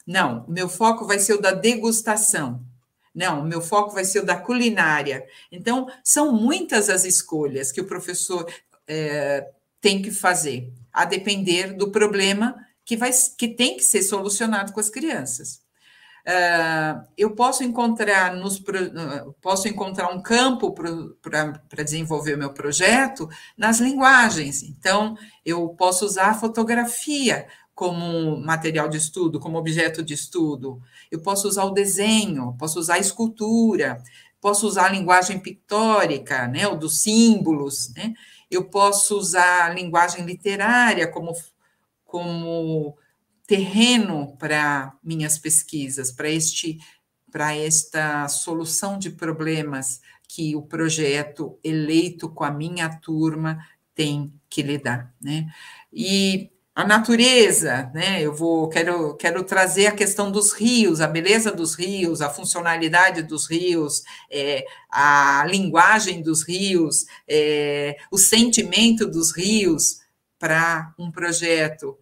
Não, 0.06 0.46
meu 0.50 0.68
foco 0.68 1.06
vai 1.06 1.20
ser 1.20 1.36
o 1.36 1.42
da 1.42 1.52
degustação. 1.52 2.66
Não, 3.20 3.44
meu 3.44 3.62
foco 3.62 3.92
vai 3.92 4.06
ser 4.06 4.20
o 4.20 4.26
da 4.26 4.38
culinária. 4.38 5.28
Então, 5.52 5.88
são 6.02 6.32
muitas 6.32 6.90
as 6.90 7.04
escolhas 7.04 7.70
que 7.70 7.82
o 7.82 7.86
professor 7.86 8.50
é, 8.88 9.46
tem 9.82 10.02
que 10.02 10.10
fazer, 10.10 10.72
a 10.94 11.04
depender 11.04 11.74
do 11.74 11.92
problema 11.92 12.56
que, 12.86 12.96
vai, 12.96 13.12
que 13.38 13.50
tem 13.50 13.76
que 13.76 13.84
ser 13.84 14.04
solucionado 14.04 14.72
com 14.72 14.80
as 14.80 14.90
crianças. 14.90 15.60
Uh, 16.26 17.06
eu 17.18 17.32
posso 17.32 17.64
encontrar 17.64 18.36
nos 18.36 18.62
posso 19.42 19.68
encontrar 19.68 20.14
um 20.14 20.22
campo 20.22 20.74
para 20.74 21.84
desenvolver 21.84 22.36
o 22.36 22.38
meu 22.38 22.54
projeto 22.54 23.28
nas 23.58 23.80
linguagens. 23.80 24.64
Então, 24.64 25.18
eu 25.46 25.68
posso 25.70 26.06
usar 26.06 26.28
a 26.28 26.34
fotografia 26.36 27.48
como 27.80 28.36
material 28.42 28.90
de 28.90 28.98
estudo, 28.98 29.40
como 29.40 29.58
objeto 29.58 30.04
de 30.04 30.14
estudo. 30.14 30.82
Eu 31.10 31.22
posso 31.22 31.48
usar 31.48 31.64
o 31.64 31.72
desenho, 31.72 32.54
posso 32.60 32.78
usar 32.78 32.96
a 32.96 33.00
escultura, 33.00 34.04
posso 34.42 34.68
usar 34.68 34.88
a 34.88 34.92
linguagem 34.92 35.40
pictórica, 35.40 36.46
né, 36.46 36.68
ou 36.68 36.78
dos 36.78 37.00
símbolos, 37.00 37.94
né? 37.94 38.14
Eu 38.52 38.66
posso 38.66 39.18
usar 39.18 39.68
a 39.68 39.74
linguagem 39.74 40.26
literária 40.26 41.08
como, 41.08 41.32
como 42.04 42.98
terreno 43.48 44.36
para 44.38 44.94
minhas 45.02 45.38
pesquisas, 45.38 46.12
para 46.12 46.30
este 46.30 46.80
para 47.32 47.56
esta 47.56 48.28
solução 48.28 49.00
de 49.00 49.12
problemas 49.12 50.02
que 50.28 50.54
o 50.54 50.64
projeto 50.64 51.58
eleito 51.64 52.28
com 52.28 52.44
a 52.44 52.52
minha 52.52 52.90
turma 52.90 53.66
tem 53.96 54.34
que 54.50 54.64
lidar, 54.64 55.14
né? 55.22 55.48
E 55.94 56.52
a 56.80 56.86
natureza, 56.86 57.92
né? 57.94 58.22
Eu 58.22 58.34
vou 58.34 58.70
quero 58.70 59.14
quero 59.18 59.44
trazer 59.44 59.88
a 59.88 59.92
questão 59.92 60.32
dos 60.32 60.54
rios, 60.54 61.02
a 61.02 61.08
beleza 61.08 61.52
dos 61.52 61.76
rios, 61.76 62.22
a 62.22 62.30
funcionalidade 62.30 63.22
dos 63.22 63.48
rios, 63.48 64.02
é, 64.32 64.66
a 64.90 65.46
linguagem 65.46 66.22
dos 66.22 66.42
rios, 66.42 67.06
é, 67.28 67.98
o 68.10 68.18
sentimento 68.18 69.06
dos 69.06 69.36
rios 69.36 70.00
para 70.40 70.94
um 70.98 71.12
projeto. 71.12 71.98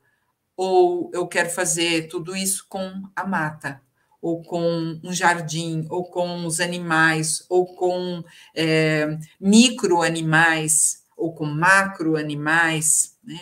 Ou 0.56 1.10
eu 1.12 1.28
quero 1.28 1.50
fazer 1.50 2.08
tudo 2.08 2.36
isso 2.36 2.68
com 2.70 3.02
a 3.16 3.26
mata, 3.26 3.82
ou 4.22 4.44
com 4.44 5.00
um 5.04 5.12
jardim, 5.12 5.88
ou 5.90 6.06
com 6.06 6.46
os 6.46 6.60
animais, 6.60 7.44
ou 7.50 7.66
com 7.66 8.24
é, 8.56 9.18
micro 9.42 10.04
animais, 10.04 11.04
ou 11.18 11.34
com 11.34 11.46
macro 11.46 12.16
animais, 12.16 13.18
né? 13.24 13.40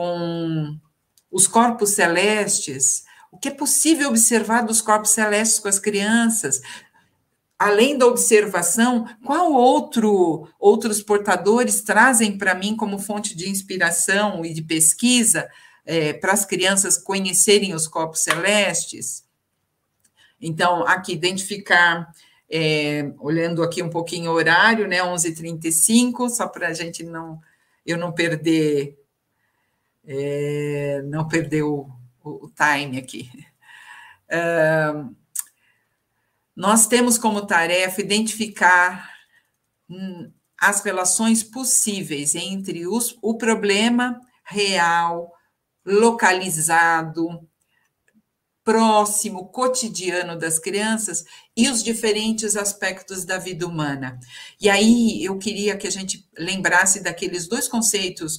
Com 0.00 0.80
os 1.30 1.46
corpos 1.46 1.90
celestes, 1.90 3.04
o 3.30 3.36
que 3.36 3.48
é 3.48 3.50
possível 3.50 4.08
observar 4.08 4.62
dos 4.62 4.80
corpos 4.80 5.10
celestes 5.10 5.58
com 5.58 5.68
as 5.68 5.78
crianças, 5.78 6.62
além 7.58 7.98
da 7.98 8.06
observação, 8.06 9.06
qual 9.26 9.52
outro 9.52 10.48
outros 10.58 11.02
portadores 11.02 11.82
trazem 11.82 12.38
para 12.38 12.54
mim 12.54 12.74
como 12.74 12.98
fonte 12.98 13.36
de 13.36 13.50
inspiração 13.50 14.42
e 14.42 14.54
de 14.54 14.62
pesquisa 14.62 15.46
é, 15.84 16.14
para 16.14 16.32
as 16.32 16.46
crianças 16.46 16.96
conhecerem 16.96 17.74
os 17.74 17.86
corpos 17.86 18.20
celestes? 18.20 19.26
Então, 20.40 20.82
aqui 20.86 21.12
identificar, 21.12 22.10
é, 22.50 23.12
olhando 23.18 23.62
aqui 23.62 23.82
um 23.82 23.90
pouquinho 23.90 24.30
o 24.30 24.34
horário, 24.34 24.88
né, 24.88 25.02
11h35, 25.02 26.30
só 26.30 26.48
para 26.48 26.68
a 26.68 26.72
gente 26.72 27.02
não 27.02 27.38
eu 27.84 27.98
não 27.98 28.12
perder 28.12 28.99
é, 30.12 31.02
não 31.04 31.28
perder 31.28 31.62
o, 31.62 31.88
o, 32.22 32.50
time 32.50 32.98
aqui. 32.98 33.30
Uh, 34.32 35.12
nós 36.54 36.86
temos 36.86 37.18
como 37.18 37.48
tarefa 37.48 38.00
identificar 38.00 39.12
hum, 39.90 40.30
as 40.56 40.84
relações 40.84 41.42
possíveis 41.42 42.36
entre 42.36 42.86
os, 42.86 43.18
o 43.20 43.36
problema 43.36 44.20
real, 44.44 45.32
localizado, 45.84 47.44
próximo, 48.62 49.48
cotidiano 49.48 50.38
das 50.38 50.60
crianças 50.60 51.24
e 51.56 51.68
os 51.68 51.82
diferentes 51.82 52.56
aspectos 52.56 53.24
da 53.24 53.36
vida 53.36 53.66
humana. 53.66 54.20
E 54.60 54.70
aí 54.70 55.24
eu 55.24 55.36
queria 55.38 55.76
que 55.76 55.88
a 55.88 55.90
gente 55.90 56.24
lembrasse 56.38 57.02
daqueles 57.02 57.48
dois 57.48 57.66
conceitos 57.66 58.38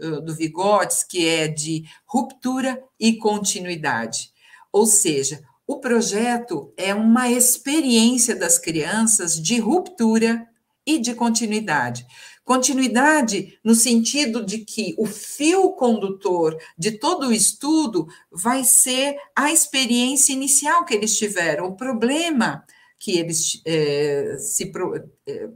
do 0.00 0.34
Vygotsky, 0.34 1.18
que 1.18 1.26
é 1.26 1.48
de 1.48 1.84
ruptura 2.06 2.82
e 2.98 3.16
continuidade. 3.16 4.32
Ou 4.72 4.86
seja, 4.86 5.42
o 5.66 5.78
projeto 5.78 6.72
é 6.76 6.94
uma 6.94 7.30
experiência 7.30 8.34
das 8.34 8.58
crianças 8.58 9.40
de 9.40 9.58
ruptura 9.58 10.46
e 10.84 10.98
de 10.98 11.14
continuidade. 11.14 12.06
Continuidade 12.44 13.56
no 13.62 13.76
sentido 13.76 14.44
de 14.44 14.58
que 14.58 14.94
o 14.98 15.06
fio 15.06 15.70
condutor 15.74 16.60
de 16.76 16.98
todo 16.98 17.28
o 17.28 17.32
estudo 17.32 18.08
vai 18.32 18.64
ser 18.64 19.16
a 19.36 19.52
experiência 19.52 20.32
inicial 20.32 20.84
que 20.84 20.94
eles 20.94 21.16
tiveram, 21.16 21.66
o 21.66 21.76
problema 21.76 22.64
que 22.98 23.16
eles 23.16 23.62
é, 23.64 24.36
se, 24.38 24.66
pro, 24.66 24.96
é, 25.26 25.48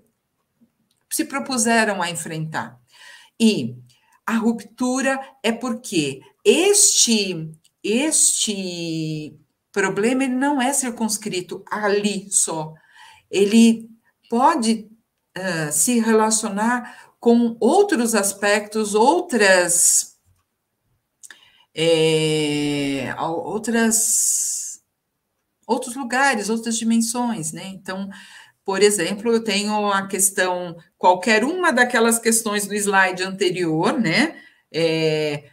se 1.10 1.24
propuseram 1.24 2.00
a 2.00 2.08
enfrentar. 2.10 2.80
E 3.40 3.76
a 4.26 4.36
ruptura 4.36 5.20
é 5.42 5.52
porque 5.52 6.20
este 6.44 7.50
este 7.82 9.38
problema 9.70 10.24
ele 10.24 10.34
não 10.34 10.62
é 10.62 10.72
circunscrito 10.72 11.62
ali 11.70 12.30
só. 12.30 12.72
Ele 13.30 13.90
pode 14.30 14.88
uh, 15.36 15.72
se 15.72 16.00
relacionar 16.00 17.12
com 17.20 17.56
outros 17.60 18.14
aspectos, 18.14 18.94
outras. 18.94 20.14
É, 21.76 23.12
outras 23.18 24.80
outros 25.66 25.96
lugares, 25.96 26.48
outras 26.48 26.76
dimensões, 26.76 27.52
né? 27.52 27.66
Então, 27.68 28.08
por 28.64 28.82
exemplo, 28.82 29.32
eu 29.32 29.44
tenho 29.44 29.88
a 29.90 30.06
questão, 30.06 30.76
qualquer 30.96 31.44
uma 31.44 31.70
daquelas 31.70 32.18
questões 32.18 32.66
do 32.66 32.74
slide 32.74 33.22
anterior, 33.22 33.98
né? 34.00 34.36
É, 34.72 35.44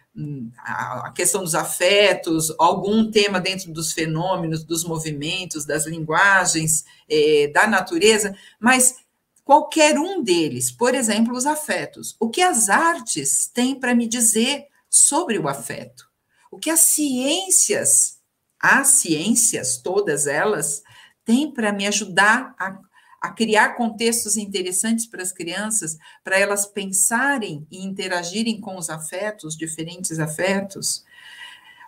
a 0.57 1.11
questão 1.15 1.43
dos 1.43 1.55
afetos, 1.55 2.53
algum 2.57 3.09
tema 3.09 3.39
dentro 3.39 3.71
dos 3.71 3.93
fenômenos, 3.93 4.63
dos 4.63 4.83
movimentos, 4.83 5.65
das 5.65 5.85
linguagens, 5.85 6.83
é, 7.09 7.47
da 7.47 7.67
natureza, 7.67 8.35
mas 8.59 8.95
qualquer 9.43 9.97
um 9.97 10.21
deles, 10.23 10.71
por 10.71 10.95
exemplo, 10.95 11.35
os 11.35 11.45
afetos. 11.45 12.15
O 12.19 12.29
que 12.29 12.41
as 12.41 12.69
artes 12.69 13.47
têm 13.53 13.79
para 13.79 13.95
me 13.95 14.07
dizer 14.07 14.65
sobre 14.89 15.37
o 15.37 15.47
afeto? 15.47 16.05
O 16.51 16.57
que 16.57 16.69
as 16.69 16.81
ciências, 16.81 18.19
as 18.59 18.87
ciências, 18.87 19.77
todas 19.77 20.27
elas, 20.27 20.83
têm 21.23 21.51
para 21.51 21.71
me 21.71 21.87
ajudar 21.87 22.53
a, 22.59 22.77
a 23.21 23.29
criar 23.29 23.75
contextos 23.75 24.35
interessantes 24.35 25.05
para 25.05 25.21
as 25.21 25.31
crianças, 25.31 25.97
para 26.23 26.39
elas 26.39 26.65
pensarem 26.65 27.67
e 27.69 27.85
interagirem 27.85 28.59
com 28.59 28.77
os 28.77 28.89
afetos, 28.89 29.55
diferentes 29.55 30.19
afetos? 30.19 31.05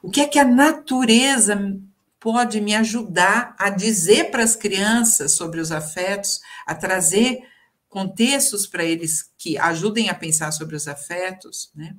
O 0.03 0.11
que 0.11 0.21
é 0.21 0.27
que 0.27 0.37
a 0.37 0.45
natureza 0.45 1.57
pode 2.19 2.61
me 2.61 2.75
ajudar 2.75 3.55
a 3.57 3.69
dizer 3.69 4.31
para 4.31 4.43
as 4.43 4.55
crianças 4.55 5.33
sobre 5.33 5.59
os 5.59 5.71
afetos, 5.71 6.39
a 6.65 6.75
trazer 6.75 7.39
contextos 7.89 8.65
para 8.65 8.83
eles 8.83 9.29
que 9.37 9.57
ajudem 9.57 10.09
a 10.09 10.15
pensar 10.15 10.51
sobre 10.51 10.75
os 10.75 10.87
afetos, 10.87 11.71
né? 11.75 11.95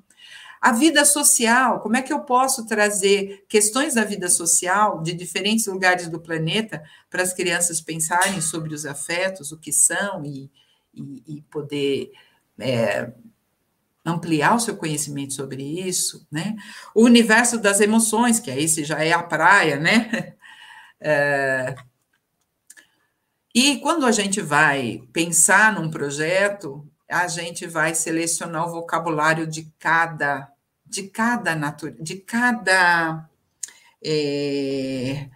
A 0.64 0.72
vida 0.72 1.04
social, 1.04 1.78
como 1.80 1.94
é 1.94 2.00
que 2.00 2.10
eu 2.10 2.20
posso 2.20 2.64
trazer 2.64 3.44
questões 3.50 3.96
da 3.96 4.02
vida 4.02 4.30
social 4.30 5.02
de 5.02 5.12
diferentes 5.12 5.66
lugares 5.66 6.08
do 6.08 6.18
planeta 6.18 6.82
para 7.10 7.22
as 7.22 7.34
crianças 7.34 7.82
pensarem 7.82 8.40
sobre 8.40 8.72
os 8.72 8.86
afetos, 8.86 9.52
o 9.52 9.58
que 9.58 9.70
são 9.70 10.24
e, 10.24 10.50
e, 10.94 11.22
e 11.26 11.42
poder 11.50 12.12
é, 12.58 13.12
ampliar 14.02 14.54
o 14.54 14.58
seu 14.58 14.74
conhecimento 14.74 15.34
sobre 15.34 15.62
isso, 15.62 16.26
né? 16.32 16.56
O 16.94 17.04
universo 17.04 17.58
das 17.58 17.82
emoções, 17.82 18.40
que 18.40 18.50
aí 18.50 18.66
já 18.66 19.04
é 19.04 19.12
a 19.12 19.22
praia, 19.22 19.76
né? 19.78 20.32
É, 21.06 21.74
e 23.54 23.78
quando 23.80 24.06
a 24.06 24.12
gente 24.12 24.40
vai 24.40 25.02
pensar 25.12 25.74
num 25.74 25.90
projeto, 25.90 26.90
a 27.10 27.28
gente 27.28 27.66
vai 27.66 27.94
selecionar 27.94 28.66
o 28.66 28.72
vocabulário 28.72 29.46
de 29.46 29.70
cada, 29.78 30.53
de 30.94 31.08
cada 31.08 31.56
natureza, 31.56 32.00
de 32.00 32.16
cada 32.16 33.28
é, 34.04 35.28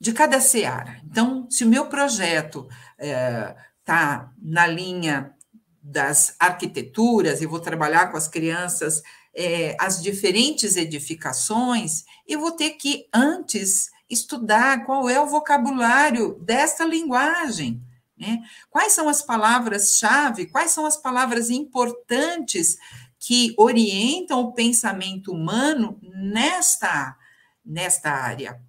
de 0.00 0.12
cada 0.12 0.40
seara. 0.40 1.00
Então, 1.04 1.48
se 1.50 1.64
o 1.64 1.68
meu 1.68 1.86
projeto 1.86 2.68
está 2.96 4.30
é, 4.30 4.38
na 4.40 4.66
linha 4.66 5.34
das 5.82 6.36
arquiteturas, 6.38 7.42
e 7.42 7.46
vou 7.46 7.58
trabalhar 7.58 8.10
com 8.10 8.16
as 8.16 8.28
crianças 8.28 9.02
é, 9.34 9.76
as 9.80 10.00
diferentes 10.00 10.76
edificações, 10.76 12.04
eu 12.26 12.38
vou 12.38 12.52
ter 12.52 12.70
que 12.70 13.08
antes 13.12 13.90
estudar 14.08 14.84
qual 14.84 15.08
é 15.08 15.20
o 15.20 15.26
vocabulário 15.26 16.38
desta 16.40 16.84
linguagem. 16.84 17.82
Né? 18.16 18.42
Quais 18.70 18.92
são 18.92 19.08
as 19.08 19.22
palavras-chave, 19.22 20.46
quais 20.46 20.70
são 20.70 20.86
as 20.86 20.96
palavras 20.96 21.50
importantes 21.50 22.78
que 23.26 23.54
orientam 23.56 24.40
o 24.40 24.52
pensamento 24.52 25.32
humano 25.32 25.98
nesta, 26.02 27.16
nesta 27.64 28.10
área? 28.10 28.60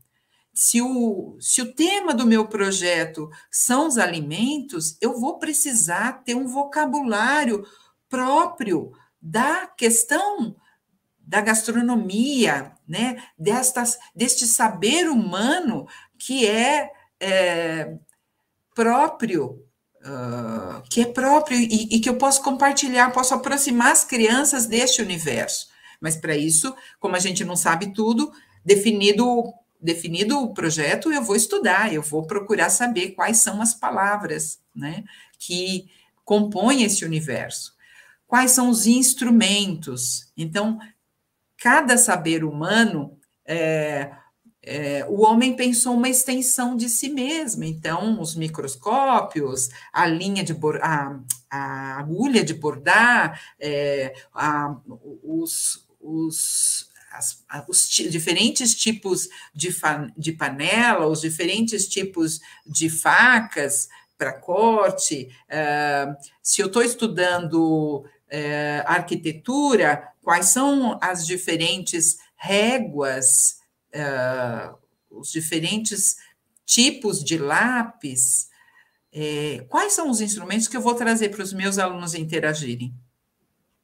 Se 0.53 0.81
o, 0.81 1.35
se 1.41 1.61
o 1.61 1.73
tema 1.73 2.13
do 2.13 2.25
meu 2.25 2.47
projeto 2.47 3.29
são 3.51 3.87
os 3.87 3.97
alimentos, 3.97 4.97
eu 5.01 5.19
vou 5.19 5.37
precisar 5.37 6.23
ter 6.23 6.35
um 6.35 6.47
vocabulário 6.47 7.65
próprio 8.07 8.93
da 9.21 9.67
questão 9.67 10.55
da 11.19 11.41
gastronomia, 11.41 12.71
né? 12.87 13.21
Destas, 13.37 13.97
deste 14.15 14.45
saber 14.45 15.09
humano 15.09 15.85
que 16.17 16.47
é, 16.47 16.91
é 17.19 17.97
próprio, 18.73 19.64
uh, 20.05 20.81
que 20.89 21.01
é 21.01 21.05
próprio 21.05 21.57
e, 21.57 21.95
e 21.95 21.99
que 21.99 22.09
eu 22.09 22.17
posso 22.17 22.41
compartilhar, 22.41 23.11
posso 23.11 23.33
aproximar 23.33 23.91
as 23.91 24.03
crianças 24.03 24.67
deste 24.67 25.01
universo. 25.01 25.67
Mas 25.99 26.15
para 26.15 26.37
isso, 26.37 26.75
como 26.99 27.15
a 27.15 27.19
gente 27.19 27.43
não 27.43 27.55
sabe 27.55 27.93
tudo, 27.93 28.31
definido 28.63 29.53
definido 29.81 30.41
o 30.41 30.53
projeto, 30.53 31.11
eu 31.11 31.21
vou 31.21 31.35
estudar, 31.35 31.93
eu 31.93 32.01
vou 32.01 32.25
procurar 32.25 32.71
saber 32.71 33.11
quais 33.11 33.37
são 33.37 33.61
as 33.61 33.73
palavras, 33.75 34.59
né, 34.75 35.03
que 35.37 35.87
compõem 36.23 36.83
esse 36.83 37.05
universo. 37.05 37.75
Quais 38.25 38.51
são 38.51 38.69
os 38.69 38.87
instrumentos? 38.87 40.31
Então, 40.35 40.79
cada 41.57 41.97
saber 41.97 42.43
humano, 42.43 43.19
é, 43.45 44.11
é, 44.66 45.05
o 45.07 45.22
homem 45.22 45.55
pensou 45.55 45.93
uma 45.93 46.09
extensão 46.09 46.76
de 46.76 46.89
si 46.89 47.09
mesmo. 47.09 47.63
Então, 47.63 48.20
os 48.20 48.36
microscópios, 48.36 49.70
a 49.93 50.07
linha 50.07 50.43
de 50.43 50.53
a, 50.82 51.20
a 51.49 51.99
agulha 51.99 52.43
de 52.43 52.53
bordar, 52.53 53.39
é, 53.59 54.13
a, 54.34 54.76
os, 55.24 55.86
os 56.01 56.89
as, 57.11 57.45
os 57.70 57.88
diferentes 57.88 58.76
tipos 58.76 59.30
de, 59.53 59.74
de 60.18 60.34
panela, 60.34 61.07
os 61.07 61.22
diferentes 61.22 61.88
tipos 61.88 62.41
de 62.66 62.89
facas 62.89 63.88
para 64.18 64.34
corte. 64.34 65.30
Uh, 65.49 66.16
se 66.41 66.61
eu 66.61 66.68
estou 66.68 66.82
estudando 66.82 67.99
uh, 67.99 68.84
arquitetura, 68.86 70.09
quais 70.22 70.47
são 70.47 70.97
as 71.01 71.26
diferentes 71.26 72.18
réguas, 72.36 73.59
uh, 73.95 74.77
os 75.09 75.31
diferentes 75.31 76.17
tipos 76.65 77.23
de 77.23 77.37
lápis, 77.37 78.49
é, 79.11 79.65
quais 79.69 79.93
são 79.93 80.09
os 80.09 80.19
instrumentos 80.19 80.67
que 80.67 80.75
eu 80.75 80.81
vou 80.81 80.93
trazer 80.93 81.29
para 81.29 81.43
os 81.43 81.53
meus 81.53 81.77
alunos 81.77 82.13
interagirem? 82.13 82.93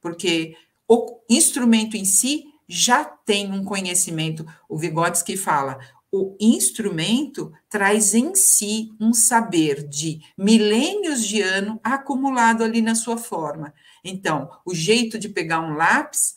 Porque 0.00 0.54
o 0.86 1.20
instrumento 1.30 1.96
em 1.96 2.04
si 2.04 2.44
já 2.68 3.04
tem 3.04 3.50
um 3.50 3.64
conhecimento. 3.64 4.46
O 4.68 4.76
Vygotsky 4.76 5.36
fala, 5.36 5.78
o 6.10 6.36
instrumento 6.38 7.50
traz 7.70 8.14
em 8.14 8.34
si 8.34 8.92
um 9.00 9.14
saber 9.14 9.88
de 9.88 10.20
milênios 10.36 11.26
de 11.26 11.40
ano 11.40 11.80
acumulado 11.82 12.62
ali 12.62 12.82
na 12.82 12.94
sua 12.94 13.16
forma. 13.16 13.72
Então, 14.04 14.50
o 14.66 14.74
jeito 14.74 15.18
de 15.18 15.30
pegar 15.30 15.60
um 15.60 15.74
lápis, 15.74 16.34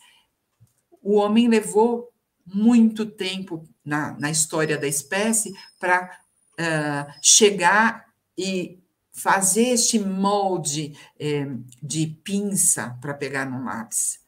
o 1.01 1.15
homem 1.15 1.49
levou 1.49 2.09
muito 2.45 3.05
tempo 3.05 3.67
na, 3.83 4.17
na 4.19 4.29
história 4.29 4.77
da 4.77 4.87
espécie 4.87 5.53
para 5.79 6.19
uh, 6.59 7.13
chegar 7.21 8.05
e 8.37 8.79
fazer 9.15 9.69
este 9.69 9.97
molde 9.97 10.93
é, 11.17 11.47
de 11.81 12.07
pinça 12.23 12.97
para 13.01 13.13
pegar 13.13 13.49
no 13.49 13.63
lápis, 13.63 14.19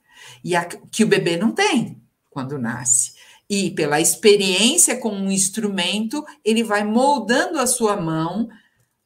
e 0.41 0.55
a, 0.55 0.63
que 0.63 1.03
o 1.03 1.07
bebê 1.07 1.35
não 1.35 1.51
tem 1.51 2.01
quando 2.29 2.57
nasce. 2.57 3.11
E 3.49 3.71
pela 3.71 3.99
experiência 3.99 4.97
com 4.97 5.09
um 5.09 5.31
instrumento, 5.31 6.25
ele 6.43 6.63
vai 6.63 6.83
moldando 6.83 7.59
a 7.59 7.67
sua 7.67 7.99
mão, 7.99 8.49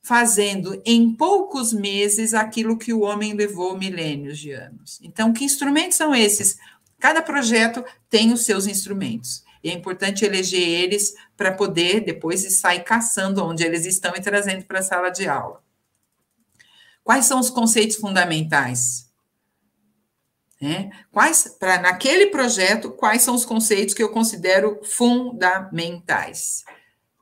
fazendo 0.03 0.81
em 0.85 1.15
poucos 1.15 1.73
meses 1.73 2.33
aquilo 2.33 2.77
que 2.77 2.93
o 2.93 3.01
homem 3.01 3.33
levou 3.33 3.77
milênios 3.77 4.39
de 4.39 4.51
anos. 4.51 4.99
Então, 5.03 5.31
que 5.33 5.45
instrumentos 5.45 5.95
são 5.95 6.13
esses? 6.13 6.57
Cada 7.01 7.21
projeto 7.23 7.83
tem 8.09 8.31
os 8.31 8.45
seus 8.45 8.67
instrumentos. 8.67 9.43
E 9.63 9.69
é 9.69 9.73
importante 9.73 10.23
eleger 10.23 10.61
eles 10.61 11.15
para 11.35 11.51
poder 11.51 12.01
depois 12.01 12.59
sair 12.59 12.83
caçando 12.83 13.43
onde 13.43 13.63
eles 13.63 13.87
estão 13.87 14.13
e 14.15 14.21
trazendo 14.21 14.65
para 14.65 14.79
a 14.79 14.83
sala 14.83 15.09
de 15.09 15.27
aula. 15.27 15.63
Quais 17.03 17.25
são 17.25 17.39
os 17.39 17.49
conceitos 17.49 17.97
fundamentais? 17.97 19.09
É, 20.61 20.91
quais, 21.11 21.57
para 21.59 21.81
naquele 21.81 22.27
projeto, 22.27 22.91
quais 22.91 23.23
são 23.23 23.33
os 23.33 23.45
conceitos 23.45 23.95
que 23.95 24.03
eu 24.03 24.09
considero 24.09 24.79
fundamentais? 24.83 26.63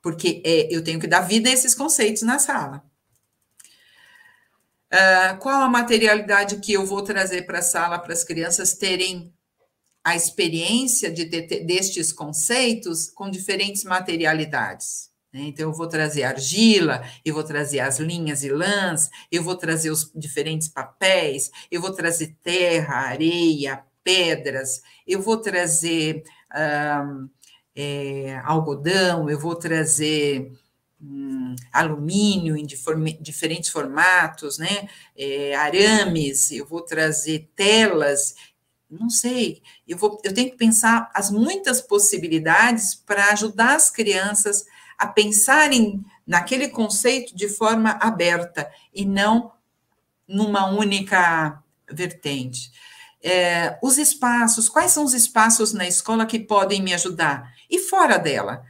Porque 0.03 0.41
é, 0.45 0.67
eu 0.69 0.83
tenho 0.83 0.99
que 0.99 1.07
dar 1.07 1.21
vida 1.21 1.49
a 1.49 1.53
esses 1.53 1.73
conceitos 1.73 2.21
na 2.21 2.37
sala. 2.37 2.83
Uh, 4.91 5.37
qual 5.39 5.61
a 5.61 5.69
materialidade 5.69 6.57
que 6.57 6.73
eu 6.73 6.85
vou 6.85 7.01
trazer 7.01 7.43
para 7.43 7.59
a 7.59 7.61
sala 7.61 7.99
para 7.99 8.11
as 8.11 8.23
crianças 8.23 8.73
terem 8.73 9.31
a 10.03 10.15
experiência 10.15 11.11
de, 11.11 11.25
de, 11.25 11.41
destes 11.61 12.11
conceitos 12.11 13.09
com 13.09 13.29
diferentes 13.29 13.83
materialidades. 13.83 15.09
Né? 15.31 15.41
Então, 15.43 15.69
eu 15.69 15.73
vou 15.73 15.87
trazer 15.87 16.23
argila, 16.23 17.03
eu 17.23 17.33
vou 17.33 17.43
trazer 17.43 17.79
as 17.79 17.99
linhas 17.99 18.43
e 18.43 18.49
lãs, 18.49 19.09
eu 19.31 19.43
vou 19.43 19.55
trazer 19.55 19.91
os 19.91 20.11
diferentes 20.15 20.67
papéis, 20.67 21.51
eu 21.69 21.81
vou 21.81 21.91
trazer 21.93 22.35
terra, 22.41 22.95
areia, 22.95 23.83
pedras, 24.03 24.81
eu 25.05 25.21
vou 25.21 25.37
trazer 25.37 26.23
é, 27.75 28.37
algodão, 28.43 29.29
eu 29.29 29.39
vou 29.39 29.55
trazer 29.55 30.51
hum, 31.01 31.55
alumínio 31.71 32.57
em 32.57 32.65
diferentes 32.65 33.69
formatos, 33.69 34.57
né? 34.57 34.89
É, 35.15 35.55
arames, 35.55 36.51
eu 36.51 36.65
vou 36.65 36.81
trazer 36.81 37.49
telas, 37.55 38.35
não 38.89 39.09
sei, 39.09 39.61
eu, 39.87 39.97
vou, 39.97 40.19
eu 40.23 40.33
tenho 40.33 40.49
que 40.49 40.57
pensar 40.57 41.11
as 41.13 41.29
muitas 41.29 41.79
possibilidades 41.79 42.95
para 42.95 43.31
ajudar 43.31 43.75
as 43.75 43.91
crianças 43.91 44.65
a 44.97 45.07
pensarem 45.07 46.03
naquele 46.25 46.67
conceito 46.67 47.35
de 47.35 47.47
forma 47.47 47.91
aberta 48.01 48.69
e 48.93 49.05
não 49.05 49.51
numa 50.27 50.67
única 50.67 51.61
vertente. 51.89 52.71
É, 53.21 53.77
os 53.81 53.97
espaços, 53.97 54.69
quais 54.69 54.91
são 54.91 55.03
os 55.03 55.13
espaços 55.13 55.73
na 55.73 55.87
escola 55.87 56.25
que 56.25 56.39
podem 56.39 56.81
me 56.81 56.93
ajudar? 56.93 57.53
E 57.69 57.79
fora 57.79 58.17
dela? 58.17 58.63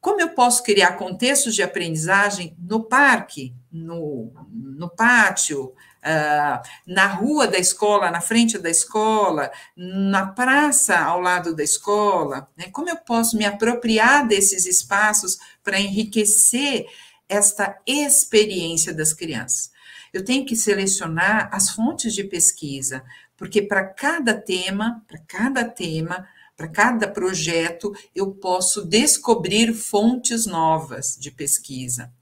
Como 0.00 0.20
eu 0.20 0.30
posso 0.30 0.62
criar 0.62 0.96
contextos 0.96 1.54
de 1.54 1.62
aprendizagem 1.62 2.56
no 2.58 2.82
parque, 2.82 3.54
no, 3.70 4.32
no 4.50 4.88
pátio, 4.88 5.72
uh, 6.02 6.62
na 6.86 7.06
rua 7.06 7.46
da 7.46 7.58
escola, 7.58 8.10
na 8.10 8.20
frente 8.20 8.58
da 8.58 8.70
escola, 8.70 9.50
na 9.76 10.26
praça 10.26 10.98
ao 10.98 11.20
lado 11.20 11.54
da 11.54 11.62
escola? 11.62 12.48
Né? 12.56 12.66
Como 12.72 12.88
eu 12.88 12.96
posso 12.96 13.36
me 13.36 13.44
apropriar 13.44 14.26
desses 14.26 14.66
espaços 14.66 15.38
para 15.62 15.80
enriquecer 15.80 16.86
esta 17.28 17.78
experiência 17.86 18.92
das 18.92 19.12
crianças? 19.12 19.70
Eu 20.12 20.24
tenho 20.24 20.44
que 20.44 20.54
selecionar 20.54 21.48
as 21.52 21.70
fontes 21.70 22.14
de 22.14 22.24
pesquisa, 22.24 23.02
porque 23.36 23.62
para 23.62 23.84
cada 23.84 24.34
tema, 24.34 25.02
para 25.08 25.18
cada 25.18 25.64
tema, 25.64 26.28
para 26.54 26.68
cada 26.68 27.08
projeto, 27.08 27.92
eu 28.14 28.30
posso 28.32 28.84
descobrir 28.84 29.72
fontes 29.72 30.44
novas 30.44 31.16
de 31.18 31.30
pesquisa. 31.30 32.12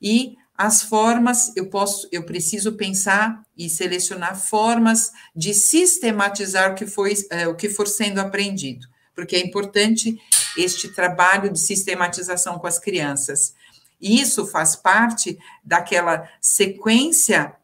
E 0.00 0.36
as 0.56 0.82
formas, 0.82 1.52
eu 1.56 1.68
posso, 1.68 2.08
eu 2.12 2.22
preciso 2.24 2.72
pensar 2.72 3.42
e 3.56 3.68
selecionar 3.68 4.36
formas 4.36 5.10
de 5.34 5.52
sistematizar 5.52 6.72
o 6.72 6.74
que, 6.74 6.86
foi, 6.86 7.14
é, 7.30 7.48
o 7.48 7.56
que 7.56 7.68
for 7.68 7.88
sendo 7.88 8.20
aprendido, 8.20 8.86
porque 9.14 9.34
é 9.34 9.40
importante 9.40 10.16
este 10.56 10.88
trabalho 10.88 11.52
de 11.52 11.58
sistematização 11.58 12.58
com 12.58 12.68
as 12.68 12.78
crianças. 12.78 13.54
E 14.00 14.20
isso 14.20 14.46
faz 14.46 14.76
parte 14.76 15.38
daquela 15.64 16.28
sequência 16.40 17.56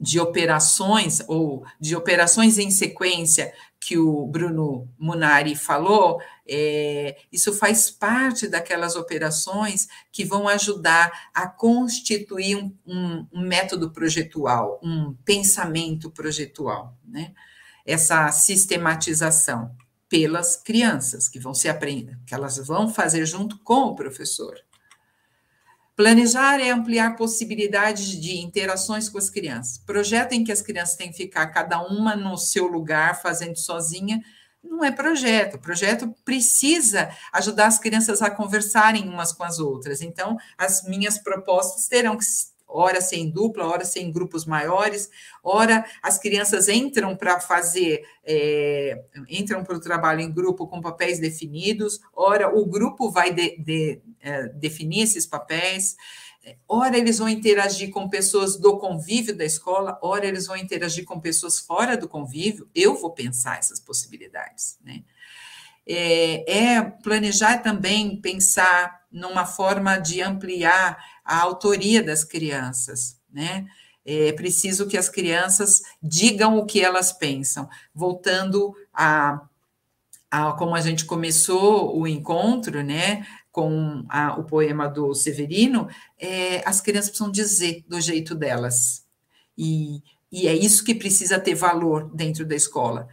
de 0.00 0.18
operações 0.18 1.22
ou 1.28 1.64
de 1.78 1.94
operações 1.94 2.58
em 2.58 2.70
sequência 2.72 3.52
que 3.84 3.98
o 3.98 4.24
Bruno 4.28 4.88
Munari 4.96 5.56
falou, 5.56 6.20
é, 6.46 7.16
isso 7.32 7.52
faz 7.52 7.90
parte 7.90 8.46
daquelas 8.46 8.94
operações 8.94 9.88
que 10.12 10.24
vão 10.24 10.46
ajudar 10.46 11.30
a 11.34 11.48
constituir 11.48 12.54
um, 12.54 12.72
um, 12.86 13.26
um 13.32 13.40
método 13.40 13.90
projetual, 13.90 14.78
um 14.84 15.14
pensamento 15.24 16.12
projetual, 16.12 16.96
né? 17.04 17.32
Essa 17.84 18.30
sistematização 18.30 19.74
pelas 20.08 20.54
crianças 20.54 21.28
que 21.28 21.40
vão 21.40 21.52
se 21.52 21.68
aprender, 21.68 22.16
que 22.24 22.34
elas 22.34 22.58
vão 22.58 22.88
fazer 22.88 23.26
junto 23.26 23.58
com 23.64 23.86
o 23.86 23.96
professor. 23.96 24.54
Planejar 25.94 26.58
é 26.58 26.70
ampliar 26.70 27.16
possibilidades 27.16 28.18
de 28.18 28.38
interações 28.38 29.08
com 29.08 29.18
as 29.18 29.28
crianças. 29.28 29.78
Projeto 29.78 30.32
em 30.32 30.42
que 30.42 30.50
as 30.50 30.62
crianças 30.62 30.96
têm 30.96 31.10
que 31.10 31.16
ficar 31.16 31.48
cada 31.48 31.80
uma 31.82 32.16
no 32.16 32.36
seu 32.38 32.66
lugar, 32.66 33.20
fazendo 33.20 33.58
sozinha, 33.58 34.22
não 34.62 34.82
é 34.84 34.90
projeto. 34.90 35.54
O 35.54 35.60
projeto 35.60 36.14
precisa 36.24 37.10
ajudar 37.32 37.66
as 37.66 37.78
crianças 37.78 38.22
a 38.22 38.30
conversarem 38.30 39.08
umas 39.08 39.32
com 39.32 39.44
as 39.44 39.58
outras. 39.58 40.00
Então, 40.00 40.38
as 40.56 40.82
minhas 40.84 41.18
propostas 41.18 41.88
terão 41.88 42.16
que 42.16 42.24
ora 42.72 43.00
ser 43.00 43.16
em 43.16 43.30
dupla, 43.30 43.66
ora 43.66 43.84
ser 43.84 44.00
em 44.00 44.10
grupos 44.10 44.44
maiores, 44.44 45.10
ora 45.42 45.84
as 46.02 46.18
crianças 46.18 46.68
entram 46.68 47.16
para 47.16 47.40
fazer, 47.40 48.02
é, 48.24 49.02
entram 49.28 49.62
para 49.62 49.76
o 49.76 49.80
trabalho 49.80 50.20
em 50.20 50.32
grupo 50.32 50.66
com 50.66 50.80
papéis 50.80 51.18
definidos, 51.18 52.00
ora 52.14 52.54
o 52.56 52.64
grupo 52.66 53.10
vai 53.10 53.32
de, 53.32 53.56
de, 53.58 54.00
é, 54.20 54.48
definir 54.48 55.02
esses 55.02 55.26
papéis, 55.26 55.96
ora 56.68 56.98
eles 56.98 57.18
vão 57.18 57.28
interagir 57.28 57.90
com 57.90 58.08
pessoas 58.08 58.56
do 58.56 58.78
convívio 58.78 59.36
da 59.36 59.44
escola, 59.44 59.98
ora 60.02 60.26
eles 60.26 60.46
vão 60.46 60.56
interagir 60.56 61.04
com 61.04 61.20
pessoas 61.20 61.58
fora 61.58 61.96
do 61.96 62.08
convívio, 62.08 62.68
eu 62.74 62.96
vou 62.96 63.10
pensar 63.10 63.58
essas 63.58 63.78
possibilidades, 63.78 64.78
né? 64.84 65.02
É, 65.84 66.76
é 66.76 66.80
planejar 66.80 67.58
também 67.58 68.20
pensar 68.20 69.02
numa 69.10 69.44
forma 69.44 69.98
de 69.98 70.22
ampliar 70.22 70.96
a 71.24 71.40
autoria 71.40 72.02
das 72.02 72.24
crianças, 72.24 73.18
né? 73.32 73.66
É 74.04 74.32
preciso 74.32 74.88
que 74.88 74.98
as 74.98 75.08
crianças 75.08 75.80
digam 76.02 76.58
o 76.58 76.66
que 76.66 76.80
elas 76.80 77.12
pensam. 77.12 77.68
Voltando 77.94 78.74
a, 78.92 79.40
a 80.30 80.52
como 80.52 80.74
a 80.74 80.80
gente 80.80 81.04
começou 81.04 81.96
o 81.96 82.06
encontro, 82.06 82.82
né? 82.82 83.26
Com 83.52 84.04
a, 84.08 84.38
o 84.38 84.44
poema 84.44 84.88
do 84.88 85.14
Severino, 85.14 85.88
é, 86.18 86.66
as 86.66 86.80
crianças 86.80 87.10
precisam 87.10 87.30
dizer 87.30 87.84
do 87.86 88.00
jeito 88.00 88.34
delas. 88.34 89.04
E, 89.56 90.02
e 90.32 90.48
é 90.48 90.54
isso 90.54 90.84
que 90.84 90.94
precisa 90.94 91.38
ter 91.38 91.54
valor 91.54 92.10
dentro 92.12 92.44
da 92.44 92.56
escola. 92.56 93.08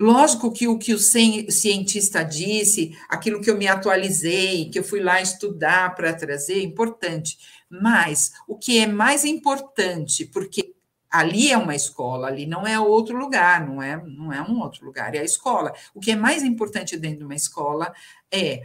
Lógico 0.00 0.52
que 0.52 0.68
o 0.68 0.78
que 0.78 0.94
o 0.94 0.98
cientista 0.98 2.22
disse, 2.22 2.96
aquilo 3.08 3.40
que 3.40 3.50
eu 3.50 3.58
me 3.58 3.66
atualizei, 3.66 4.70
que 4.70 4.78
eu 4.78 4.84
fui 4.84 5.00
lá 5.00 5.20
estudar 5.20 5.94
para 5.96 6.14
trazer, 6.14 6.60
é 6.60 6.62
importante. 6.62 7.36
Mas 7.68 8.32
o 8.46 8.56
que 8.56 8.78
é 8.78 8.86
mais 8.86 9.24
importante, 9.24 10.24
porque 10.24 10.72
ali 11.10 11.50
é 11.50 11.56
uma 11.56 11.74
escola, 11.74 12.28
ali 12.28 12.46
não 12.46 12.64
é 12.66 12.78
outro 12.78 13.16
lugar, 13.16 13.66
não 13.66 13.82
é, 13.82 13.96
não 14.06 14.32
é 14.32 14.40
um 14.40 14.60
outro 14.60 14.86
lugar, 14.86 15.14
é 15.16 15.18
a 15.18 15.24
escola. 15.24 15.74
O 15.92 16.00
que 16.00 16.12
é 16.12 16.16
mais 16.16 16.44
importante 16.44 16.96
dentro 16.96 17.18
de 17.18 17.24
uma 17.24 17.34
escola 17.34 17.92
é 18.30 18.62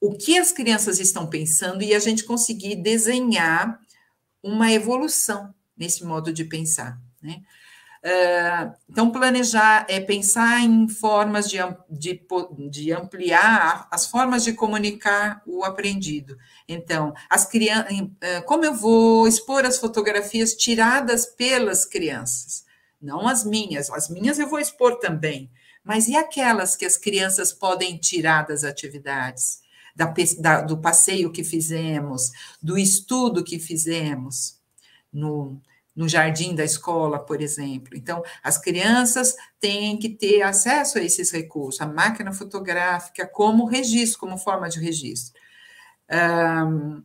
o 0.00 0.12
que 0.12 0.38
as 0.38 0.52
crianças 0.52 1.00
estão 1.00 1.28
pensando 1.28 1.82
e 1.82 1.94
a 1.94 1.98
gente 1.98 2.24
conseguir 2.24 2.76
desenhar 2.76 3.80
uma 4.42 4.70
evolução 4.72 5.52
nesse 5.76 6.04
modo 6.04 6.32
de 6.32 6.44
pensar, 6.44 6.98
né? 7.20 7.42
Então, 8.88 9.10
planejar 9.10 9.86
é 9.88 10.00
pensar 10.00 10.60
em 10.60 10.88
formas 10.88 11.48
de, 11.50 11.58
de, 11.88 12.20
de, 12.70 12.92
ampliar 12.92 13.86
as 13.90 14.06
formas 14.06 14.42
de 14.42 14.54
comunicar 14.54 15.42
o 15.46 15.62
aprendido. 15.64 16.38
Então, 16.66 17.12
as 17.28 17.44
crianças, 17.44 17.92
como 18.46 18.64
eu 18.64 18.74
vou 18.74 19.28
expor 19.28 19.66
as 19.66 19.78
fotografias 19.78 20.54
tiradas 20.54 21.26
pelas 21.26 21.84
crianças? 21.84 22.64
Não 23.00 23.28
as 23.28 23.44
minhas, 23.44 23.90
as 23.90 24.08
minhas 24.08 24.38
eu 24.38 24.48
vou 24.48 24.58
expor 24.58 24.98
também, 24.98 25.50
mas 25.84 26.08
e 26.08 26.16
aquelas 26.16 26.76
que 26.76 26.86
as 26.86 26.96
crianças 26.96 27.52
podem 27.52 27.98
tirar 27.98 28.46
das 28.46 28.64
atividades, 28.64 29.60
da, 29.94 30.12
da, 30.38 30.60
do 30.62 30.78
passeio 30.78 31.32
que 31.32 31.44
fizemos, 31.44 32.30
do 32.62 32.78
estudo 32.78 33.44
que 33.44 33.58
fizemos? 33.58 34.60
no, 35.12 35.60
no 35.94 36.08
jardim 36.08 36.54
da 36.54 36.64
escola, 36.64 37.18
por 37.18 37.40
exemplo. 37.40 37.96
Então, 37.96 38.22
as 38.42 38.56
crianças 38.56 39.34
têm 39.58 39.98
que 39.98 40.08
ter 40.08 40.42
acesso 40.42 40.98
a 40.98 41.02
esses 41.02 41.30
recursos, 41.30 41.80
a 41.80 41.86
máquina 41.86 42.32
fotográfica 42.32 43.26
como 43.26 43.66
registro, 43.66 44.20
como 44.20 44.38
forma 44.38 44.68
de 44.68 44.80
registro. 44.80 45.38
Um, 46.10 47.02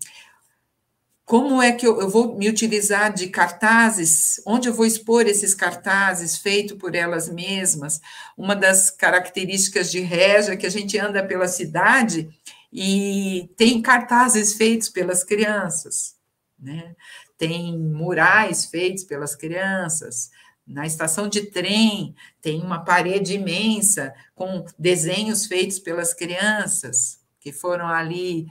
como 1.25 1.59
é 1.59 1.71
que 1.71 1.87
eu, 1.87 1.99
eu, 1.99 2.07
vou 2.07 2.37
me 2.37 2.47
utilizar 2.47 3.11
de 3.11 3.27
cartazes? 3.27 4.39
Onde 4.45 4.69
eu 4.69 4.73
vou 4.73 4.85
expor 4.85 5.25
esses 5.25 5.55
cartazes 5.55 6.37
feitos 6.37 6.77
por 6.77 6.93
elas 6.93 7.27
mesmas? 7.27 7.99
Uma 8.37 8.55
das 8.55 8.91
características 8.91 9.91
de 9.91 10.01
Regia 10.01 10.53
é 10.53 10.57
que 10.57 10.67
a 10.67 10.69
gente 10.69 10.99
anda 10.99 11.25
pela 11.25 11.47
cidade 11.47 12.29
e 12.71 13.49
tem 13.57 13.81
cartazes 13.81 14.53
feitos 14.53 14.87
pelas 14.87 15.23
crianças, 15.23 16.15
né? 16.59 16.95
Tem 17.37 17.77
murais 17.77 18.65
feitos 18.65 19.03
pelas 19.03 19.35
crianças. 19.35 20.31
Na 20.65 20.85
estação 20.85 21.27
de 21.27 21.43
trem 21.51 22.15
tem 22.41 22.61
uma 22.61 22.83
parede 22.83 23.35
imensa 23.35 24.13
com 24.33 24.65
desenhos 24.79 25.45
feitos 25.45 25.79
pelas 25.79 26.13
crianças 26.13 27.19
que 27.39 27.51
foram 27.51 27.87
ali 27.87 28.47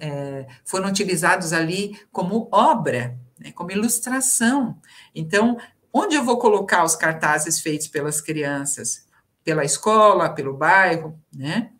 é, 0.00 0.48
foram 0.64 0.88
utilizados 0.88 1.52
ali 1.52 1.96
como 2.10 2.48
obra, 2.50 3.16
né, 3.38 3.52
como 3.52 3.70
ilustração. 3.70 4.76
Então, 5.14 5.56
onde 5.92 6.16
eu 6.16 6.24
vou 6.24 6.38
colocar 6.38 6.82
os 6.82 6.96
cartazes 6.96 7.60
feitos 7.60 7.86
pelas 7.86 8.20
crianças? 8.20 9.06
Pela 9.44 9.64
escola, 9.64 10.28
pelo 10.34 10.56
bairro, 10.56 11.16
né? 11.32 11.70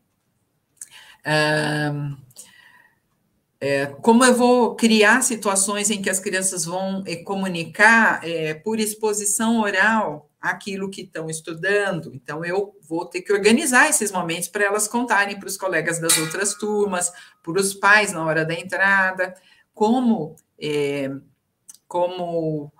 É, 3.61 3.87
como 3.87 4.25
eu 4.25 4.35
vou 4.35 4.75
criar 4.75 5.23
situações 5.23 5.91
em 5.91 6.01
que 6.01 6.09
as 6.09 6.19
crianças 6.19 6.65
vão 6.65 7.05
é, 7.07 7.17
comunicar 7.17 8.27
é, 8.27 8.55
por 8.55 8.81
exposição 8.81 9.61
oral 9.61 10.31
aquilo 10.41 10.89
que 10.89 11.03
estão 11.03 11.29
estudando. 11.29 12.11
Então, 12.15 12.43
eu 12.43 12.75
vou 12.89 13.05
ter 13.05 13.21
que 13.21 13.33
organizar 13.33 13.91
esses 13.91 14.11
momentos 14.11 14.49
para 14.49 14.65
elas 14.65 14.89
contarem 14.89 15.39
para 15.39 15.49
os 15.49 15.59
colegas 15.59 16.01
das 16.01 16.17
outras 16.17 16.55
turmas, 16.55 17.13
para 17.43 17.61
os 17.61 17.75
pais 17.75 18.13
na 18.13 18.25
hora 18.25 18.47
da 18.47 18.55
entrada, 18.55 19.35
como, 19.75 20.35
é, 20.59 21.11
como 21.87 22.73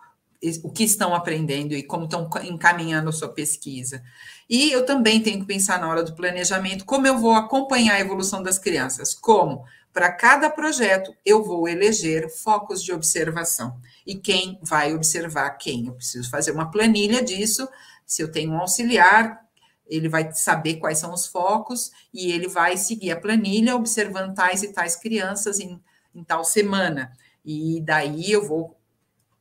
o 0.65 0.73
que 0.73 0.85
estão 0.85 1.15
aprendendo 1.15 1.75
e 1.75 1.83
como 1.83 2.05
estão 2.05 2.31
encaminhando 2.43 3.11
a 3.11 3.13
sua 3.13 3.29
pesquisa. 3.29 4.03
E 4.49 4.73
eu 4.73 4.87
também 4.87 5.23
tenho 5.23 5.41
que 5.41 5.47
pensar 5.47 5.79
na 5.79 5.89
hora 5.91 6.03
do 6.03 6.15
planejamento 6.15 6.87
como 6.87 7.07
eu 7.07 7.19
vou 7.19 7.35
acompanhar 7.35 7.97
a 7.97 8.01
evolução 8.01 8.43
das 8.43 8.59
crianças. 8.59 9.13
Como? 9.15 9.67
Para 9.93 10.13
cada 10.13 10.49
projeto, 10.49 11.13
eu 11.25 11.43
vou 11.43 11.69
eleger 11.69 12.29
focos 12.29 12.83
de 12.83 12.93
observação. 12.93 13.77
E 14.07 14.15
quem 14.15 14.59
vai 14.63 14.95
observar 14.95 15.51
quem? 15.53 15.87
Eu 15.87 15.95
preciso 15.95 16.31
fazer 16.31 16.53
uma 16.53 16.71
planilha 16.71 17.23
disso. 17.23 17.69
Se 18.07 18.23
eu 18.23 18.31
tenho 18.31 18.53
um 18.53 18.59
auxiliar, 18.59 19.45
ele 19.87 20.09
vai 20.09 20.33
saber 20.33 20.77
quais 20.77 20.99
são 20.99 21.13
os 21.13 21.27
focos 21.27 21.91
e 22.15 22.31
ele 22.31 22.47
vai 22.47 22.77
seguir 22.77 23.11
a 23.11 23.21
planilha 23.21 23.75
observando 23.75 24.35
tais 24.35 24.63
e 24.63 24.73
tais 24.73 24.95
crianças 24.95 25.59
em, 25.59 25.83
em 26.15 26.23
tal 26.23 26.45
semana. 26.45 27.13
E 27.45 27.81
daí 27.81 28.31
eu 28.31 28.47
vou 28.47 28.77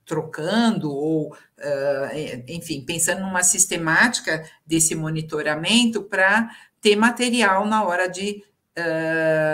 trocando 0.03 0.91
ou, 0.91 1.31
uh, 1.31 2.43
enfim, 2.47 2.83
pensando 2.83 3.21
numa 3.21 3.43
sistemática 3.43 4.43
desse 4.65 4.95
monitoramento 4.95 6.01
para 6.01 6.49
ter 6.81 6.95
material 6.95 7.67
na 7.67 7.83
hora 7.83 8.07
de 8.07 8.43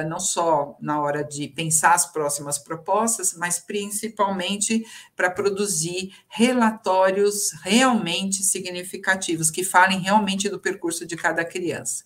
Não 0.07 0.19
só 0.19 0.77
na 0.79 1.01
hora 1.01 1.23
de 1.23 1.47
pensar 1.47 1.93
as 1.93 2.05
próximas 2.11 2.57
propostas, 2.57 3.35
mas 3.37 3.59
principalmente 3.59 4.85
para 5.15 5.29
produzir 5.29 6.13
relatórios 6.27 7.51
realmente 7.63 8.43
significativos, 8.43 9.51
que 9.51 9.63
falem 9.63 9.99
realmente 9.99 10.49
do 10.49 10.59
percurso 10.59 11.05
de 11.05 11.15
cada 11.15 11.43
criança. 11.45 12.03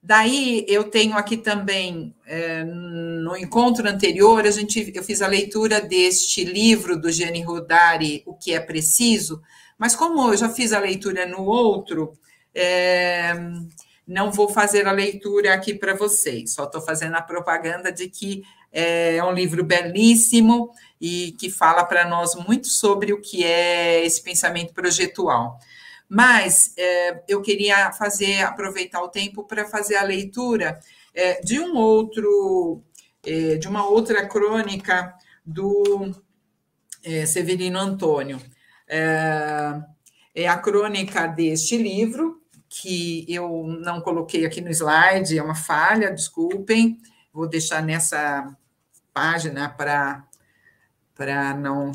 Daí 0.00 0.64
eu 0.68 0.84
tenho 0.84 1.16
aqui 1.16 1.36
também, 1.36 2.14
no 3.22 3.36
encontro 3.36 3.86
anterior, 3.88 4.46
a 4.46 4.50
gente, 4.50 4.92
eu 4.94 5.02
fiz 5.02 5.20
a 5.20 5.26
leitura 5.26 5.80
deste 5.80 6.44
livro 6.44 6.98
do 6.98 7.10
Gianni 7.10 7.42
Rodari, 7.42 8.22
O 8.24 8.34
que 8.34 8.54
é 8.54 8.60
Preciso, 8.60 9.42
mas 9.76 9.94
como 9.94 10.32
eu 10.32 10.36
já 10.36 10.48
fiz 10.48 10.72
a 10.72 10.78
leitura 10.78 11.26
no 11.26 11.42
outro, 11.42 12.12
é, 12.54 13.34
não 14.08 14.32
vou 14.32 14.48
fazer 14.48 14.88
a 14.88 14.92
leitura 14.92 15.52
aqui 15.52 15.74
para 15.74 15.94
vocês, 15.94 16.54
só 16.54 16.64
estou 16.64 16.80
fazendo 16.80 17.14
a 17.14 17.22
propaganda 17.22 17.92
de 17.92 18.08
que 18.08 18.42
é 18.72 19.22
um 19.22 19.32
livro 19.32 19.62
belíssimo 19.62 20.70
e 21.00 21.32
que 21.32 21.50
fala 21.50 21.84
para 21.84 22.08
nós 22.08 22.34
muito 22.34 22.68
sobre 22.68 23.12
o 23.12 23.20
que 23.20 23.44
é 23.44 24.04
esse 24.04 24.22
pensamento 24.22 24.72
projetual. 24.72 25.58
Mas 26.08 26.72
é, 26.76 27.22
eu 27.28 27.42
queria 27.42 27.92
fazer, 27.92 28.40
aproveitar 28.40 29.02
o 29.02 29.08
tempo 29.08 29.44
para 29.44 29.66
fazer 29.66 29.96
a 29.96 30.02
leitura 30.02 30.80
é, 31.14 31.40
de 31.42 31.60
um 31.60 31.76
outro, 31.76 32.82
é, 33.26 33.56
de 33.56 33.68
uma 33.68 33.86
outra 33.86 34.26
crônica 34.26 35.14
do 35.44 36.10
é, 37.04 37.26
Severino 37.26 37.78
Antônio. 37.78 38.40
É, 38.88 39.80
é 40.34 40.48
a 40.48 40.56
crônica 40.56 41.26
deste 41.26 41.76
livro, 41.76 42.40
que 42.68 43.24
eu 43.28 43.66
não 43.80 44.00
coloquei 44.00 44.44
aqui 44.44 44.60
no 44.60 44.70
slide, 44.70 45.38
é 45.38 45.42
uma 45.42 45.54
falha, 45.54 46.12
desculpem, 46.12 46.98
vou 47.32 47.48
deixar 47.48 47.82
nessa 47.82 48.54
página 49.12 49.68
para 49.68 50.24
para 51.14 51.52
não 51.54 51.90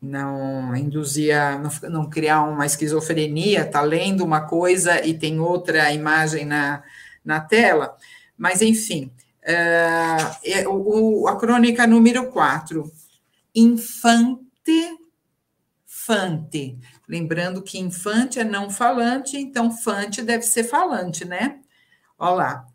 não 0.00 0.74
induzir 0.74 1.36
a 1.36 1.58
não, 1.58 1.70
não 1.90 2.08
criar 2.08 2.42
uma 2.42 2.64
esquizofrenia, 2.64 3.66
tá 3.66 3.82
lendo 3.82 4.24
uma 4.24 4.40
coisa 4.40 5.04
e 5.04 5.12
tem 5.12 5.38
outra 5.38 5.92
imagem 5.92 6.46
na, 6.46 6.82
na 7.22 7.38
tela, 7.38 7.96
mas 8.36 8.62
enfim, 8.62 9.12
uh, 9.42 10.36
é, 10.42 10.66
o, 10.66 11.28
a 11.28 11.36
crônica 11.36 11.86
número 11.86 12.30
4, 12.30 12.90
Infante 13.54 14.40
Fante, 15.84 16.78
Lembrando 17.10 17.60
que 17.60 17.76
infante 17.76 18.38
é 18.38 18.44
não 18.44 18.70
falante, 18.70 19.36
então 19.36 19.68
fante 19.68 20.22
deve 20.22 20.44
ser 20.44 20.62
falante, 20.62 21.24
né? 21.24 21.58
Olha 22.16 22.34
lá. 22.34 22.66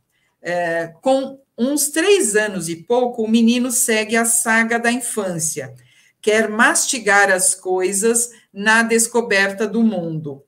É, 0.42 0.88
com 1.02 1.40
uns 1.58 1.88
três 1.88 2.36
anos 2.36 2.68
e 2.68 2.76
pouco, 2.76 3.24
o 3.24 3.30
menino 3.30 3.72
segue 3.72 4.18
a 4.18 4.26
saga 4.26 4.78
da 4.78 4.92
infância. 4.92 5.74
Quer 6.22 6.50
mastigar 6.50 7.32
as 7.32 7.56
coisas 7.56 8.30
na 8.52 8.84
descoberta 8.84 9.66
do 9.66 9.82
mundo. 9.82 10.44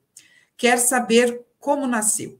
Quer 0.54 0.78
saber 0.78 1.46
como 1.58 1.86
nasceu. 1.86 2.38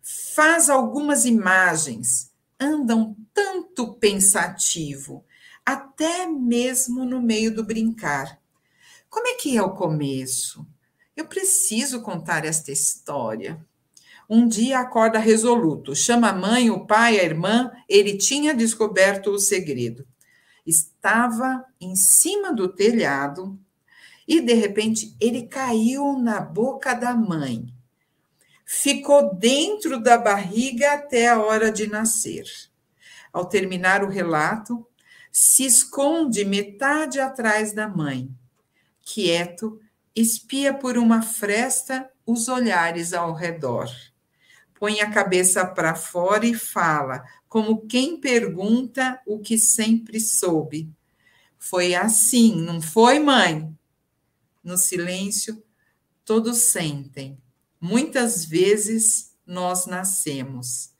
Faz 0.00 0.70
algumas 0.70 1.24
imagens, 1.24 2.30
anda 2.58 2.94
um 2.94 3.16
tanto 3.34 3.94
pensativo, 3.94 5.24
até 5.66 6.24
mesmo 6.24 7.04
no 7.04 7.20
meio 7.20 7.52
do 7.52 7.64
brincar 7.64 8.40
como 9.12 9.28
é 9.28 9.34
que 9.34 9.58
é 9.58 9.62
o 9.62 9.74
começo? 9.74 10.66
Eu 11.14 11.26
preciso 11.26 12.00
contar 12.00 12.46
esta 12.46 12.72
história. 12.72 13.62
Um 14.26 14.48
dia 14.48 14.78
acorda 14.78 15.18
resoluto, 15.18 15.94
chama 15.94 16.30
a 16.30 16.32
mãe, 16.32 16.70
o 16.70 16.86
pai, 16.86 17.20
a 17.20 17.22
irmã, 17.22 17.70
ele 17.86 18.16
tinha 18.16 18.54
descoberto 18.54 19.30
o 19.30 19.38
segredo. 19.38 20.06
Estava 20.66 21.62
em 21.78 21.94
cima 21.94 22.54
do 22.54 22.72
telhado 22.72 23.60
e, 24.26 24.40
de 24.40 24.54
repente, 24.54 25.14
ele 25.20 25.42
caiu 25.42 26.18
na 26.18 26.40
boca 26.40 26.94
da 26.94 27.14
mãe. 27.14 27.66
Ficou 28.64 29.34
dentro 29.34 30.02
da 30.02 30.16
barriga 30.16 30.94
até 30.94 31.28
a 31.28 31.38
hora 31.38 31.70
de 31.70 31.86
nascer. 31.86 32.46
Ao 33.30 33.44
terminar 33.44 34.02
o 34.02 34.08
relato, 34.08 34.86
se 35.30 35.66
esconde 35.66 36.46
metade 36.46 37.20
atrás 37.20 37.74
da 37.74 37.86
mãe 37.86 38.34
quieto, 39.04 39.80
espia 40.14 40.72
por 40.74 40.96
uma 40.96 41.22
fresta 41.22 42.10
os 42.26 42.48
olhares 42.48 43.12
ao 43.12 43.34
redor. 43.34 43.90
Põe 44.78 45.00
a 45.00 45.10
cabeça 45.10 45.64
para 45.66 45.94
fora 45.94 46.46
e 46.46 46.54
fala, 46.54 47.22
como 47.48 47.86
quem 47.86 48.18
pergunta 48.18 49.20
o 49.26 49.38
que 49.38 49.58
sempre 49.58 50.18
soube. 50.18 50.90
Foi 51.58 51.94
assim, 51.94 52.60
não 52.60 52.80
foi, 52.80 53.18
mãe? 53.18 53.72
No 54.64 54.76
silêncio, 54.76 55.62
todos 56.24 56.58
sentem. 56.58 57.38
Muitas 57.80 58.44
vezes 58.44 59.36
nós 59.46 59.86
nascemos. 59.86 60.92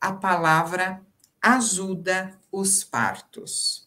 A 0.00 0.12
palavra 0.12 1.00
ajuda 1.40 2.38
os 2.50 2.84
partos. 2.84 3.81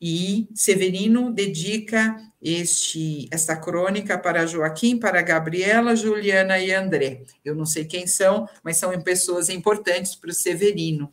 E 0.00 0.48
Severino 0.54 1.32
dedica 1.32 2.16
este 2.40 3.28
esta 3.32 3.56
crônica 3.56 4.16
para 4.18 4.46
Joaquim, 4.46 4.98
para 4.98 5.22
Gabriela, 5.22 5.96
Juliana 5.96 6.58
e 6.58 6.72
André. 6.72 7.24
Eu 7.44 7.54
não 7.54 7.66
sei 7.66 7.84
quem 7.84 8.06
são, 8.06 8.48
mas 8.62 8.76
são 8.76 8.90
pessoas 9.02 9.48
importantes 9.48 10.14
para 10.14 10.30
o 10.30 10.34
Severino. 10.34 11.10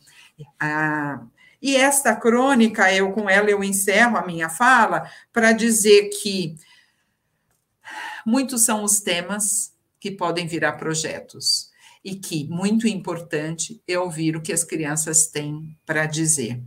Ah, 0.60 1.20
E 1.60 1.76
esta 1.76 2.14
crônica, 2.16 2.92
eu 2.92 3.12
com 3.12 3.28
ela 3.28 3.50
eu 3.50 3.64
encerro 3.64 4.16
a 4.16 4.26
minha 4.26 4.48
fala 4.48 5.10
para 5.32 5.52
dizer 5.52 6.10
que 6.10 6.56
muitos 8.24 8.62
são 8.64 8.84
os 8.84 9.00
temas 9.00 9.72
que 9.98 10.10
podem 10.10 10.46
virar 10.46 10.74
projetos 10.74 11.70
e 12.04 12.14
que 12.14 12.44
muito 12.48 12.86
importante 12.86 13.82
é 13.88 13.98
ouvir 13.98 14.36
o 14.36 14.42
que 14.42 14.52
as 14.52 14.62
crianças 14.64 15.26
têm 15.26 15.76
para 15.84 16.06
dizer. 16.06 16.62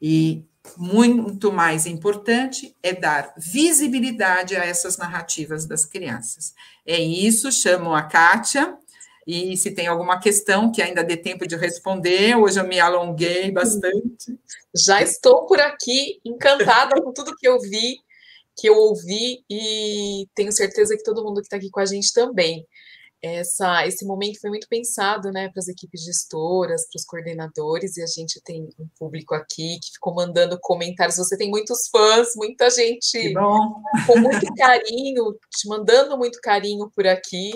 E 0.00 0.44
muito 0.76 1.52
mais 1.52 1.86
importante 1.86 2.76
é 2.82 2.92
dar 2.92 3.34
visibilidade 3.36 4.56
a 4.56 4.64
essas 4.64 4.96
narrativas 4.96 5.66
das 5.66 5.84
crianças. 5.84 6.54
É 6.86 6.98
isso, 6.98 7.50
chamo 7.52 7.94
a 7.94 8.02
Kátia, 8.02 8.76
e 9.26 9.56
se 9.56 9.70
tem 9.70 9.86
alguma 9.86 10.18
questão 10.18 10.72
que 10.72 10.82
ainda 10.82 11.04
dê 11.04 11.16
tempo 11.16 11.46
de 11.46 11.56
responder, 11.56 12.36
hoje 12.36 12.58
eu 12.58 12.66
me 12.66 12.80
alonguei 12.80 13.50
bastante. 13.50 14.38
Já 14.74 15.00
estou 15.00 15.46
por 15.46 15.60
aqui, 15.60 16.20
encantada 16.24 17.00
com 17.00 17.12
tudo 17.12 17.36
que 17.36 17.46
eu 17.46 17.60
vi, 17.60 17.98
que 18.56 18.68
eu 18.68 18.76
ouvi, 18.76 19.44
e 19.48 20.26
tenho 20.34 20.52
certeza 20.52 20.96
que 20.96 21.04
todo 21.04 21.22
mundo 21.22 21.40
que 21.40 21.46
está 21.46 21.56
aqui 21.56 21.70
com 21.70 21.80
a 21.80 21.86
gente 21.86 22.12
também 22.12 22.66
essa, 23.22 23.86
esse 23.86 24.04
momento 24.04 24.40
foi 24.40 24.50
muito 24.50 24.68
pensado 24.68 25.30
né, 25.30 25.48
para 25.48 25.60
as 25.60 25.68
equipes 25.68 26.02
gestoras, 26.02 26.88
para 26.88 26.98
os 26.98 27.04
coordenadores, 27.04 27.96
e 27.96 28.02
a 28.02 28.06
gente 28.06 28.40
tem 28.42 28.68
um 28.76 28.88
público 28.98 29.32
aqui 29.32 29.78
que 29.80 29.92
ficou 29.92 30.12
mandando 30.12 30.58
comentários. 30.60 31.18
Você 31.18 31.36
tem 31.36 31.48
muitos 31.48 31.88
fãs, 31.88 32.30
muita 32.34 32.68
gente 32.68 33.32
com 34.06 34.18
muito 34.18 34.52
carinho, 34.56 35.38
te 35.50 35.68
mandando 35.68 36.18
muito 36.18 36.40
carinho 36.40 36.90
por 36.90 37.06
aqui. 37.06 37.52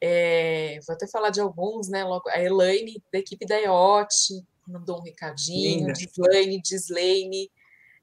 É, 0.00 0.78
vou 0.86 0.94
até 0.94 1.08
falar 1.08 1.30
de 1.30 1.40
alguns, 1.40 1.88
né? 1.88 2.04
Logo, 2.04 2.28
a 2.28 2.40
Elaine, 2.40 3.02
da 3.12 3.18
equipe 3.18 3.44
da 3.44 3.60
EOT, 3.60 4.46
mandou 4.66 4.98
um 4.98 5.02
recadinho, 5.02 5.92
Gislaine, 5.94 6.62
Gislaine. 6.64 7.50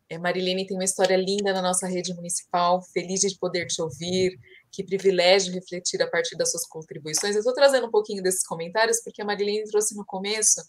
É, 0.09 0.17
Marilene 0.17 0.67
tem 0.67 0.75
uma 0.75 0.83
história 0.83 1.15
linda 1.15 1.53
na 1.53 1.61
nossa 1.61 1.87
rede 1.87 2.13
municipal, 2.13 2.81
feliz 2.93 3.21
de 3.21 3.37
poder 3.37 3.65
te 3.65 3.81
ouvir 3.81 4.37
que 4.71 4.83
privilégio 4.83 5.53
refletir 5.53 6.01
a 6.01 6.09
partir 6.09 6.35
das 6.35 6.51
suas 6.51 6.67
contribuições. 6.67 7.35
Eu 7.35 7.39
estou 7.39 7.53
trazendo 7.53 7.87
um 7.87 7.91
pouquinho 7.91 8.21
desses 8.21 8.45
comentários 8.45 9.01
porque 9.03 9.21
a 9.21 9.25
Marilene 9.25 9.63
trouxe 9.65 9.95
no 9.95 10.05
começo 10.05 10.61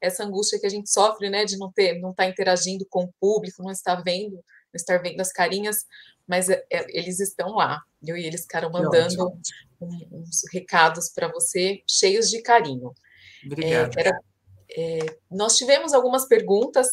essa 0.00 0.24
angústia 0.24 0.58
que 0.58 0.66
a 0.66 0.70
gente 0.70 0.90
sofre, 0.90 1.30
né, 1.30 1.44
de 1.44 1.56
não 1.56 1.72
ter, 1.72 1.98
não 2.00 2.10
estar 2.10 2.24
tá 2.24 2.28
interagindo 2.28 2.86
com 2.88 3.04
o 3.04 3.12
público, 3.20 3.62
não 3.62 3.70
estar 3.70 3.96
vendo, 4.02 4.34
não 4.34 4.42
estar 4.74 4.98
vendo 4.98 5.20
as 5.20 5.32
carinhas, 5.32 5.86
mas 6.26 6.48
é, 6.48 6.64
é, 6.70 6.84
eles 6.88 7.20
estão 7.20 7.54
lá. 7.54 7.80
Eu 8.04 8.16
e 8.16 8.26
eles 8.26 8.42
ficaram 8.42 8.70
mandando 8.70 9.32
um, 9.80 10.08
uns 10.12 10.42
recados 10.52 11.10
para 11.10 11.28
você 11.28 11.82
cheios 11.88 12.28
de 12.30 12.42
carinho. 12.42 12.92
Obrigada. 13.44 13.92
É, 13.96 14.00
era, 14.00 14.18
é, 14.76 15.16
nós 15.30 15.56
tivemos 15.56 15.92
algumas 15.92 16.26
perguntas. 16.26 16.88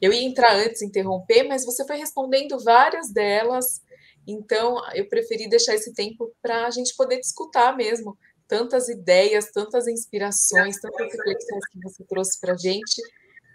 Eu 0.00 0.12
ia 0.12 0.22
entrar 0.22 0.54
antes, 0.54 0.82
interromper, 0.82 1.44
mas 1.44 1.64
você 1.64 1.86
foi 1.86 1.96
respondendo 1.96 2.62
várias 2.62 3.12
delas. 3.12 3.80
Então, 4.26 4.76
eu 4.94 5.08
preferi 5.08 5.48
deixar 5.48 5.74
esse 5.74 5.92
tempo 5.92 6.32
para 6.40 6.66
a 6.66 6.70
gente 6.70 6.94
poder 6.96 7.18
escutar 7.18 7.76
mesmo 7.76 8.16
tantas 8.46 8.88
ideias, 8.88 9.50
tantas 9.52 9.86
inspirações, 9.88 10.80
tantas 10.80 11.12
reflexões 11.12 11.66
que 11.70 11.80
você 11.82 12.04
trouxe 12.04 12.38
para 12.40 12.54
a 12.54 12.56
gente. 12.56 13.02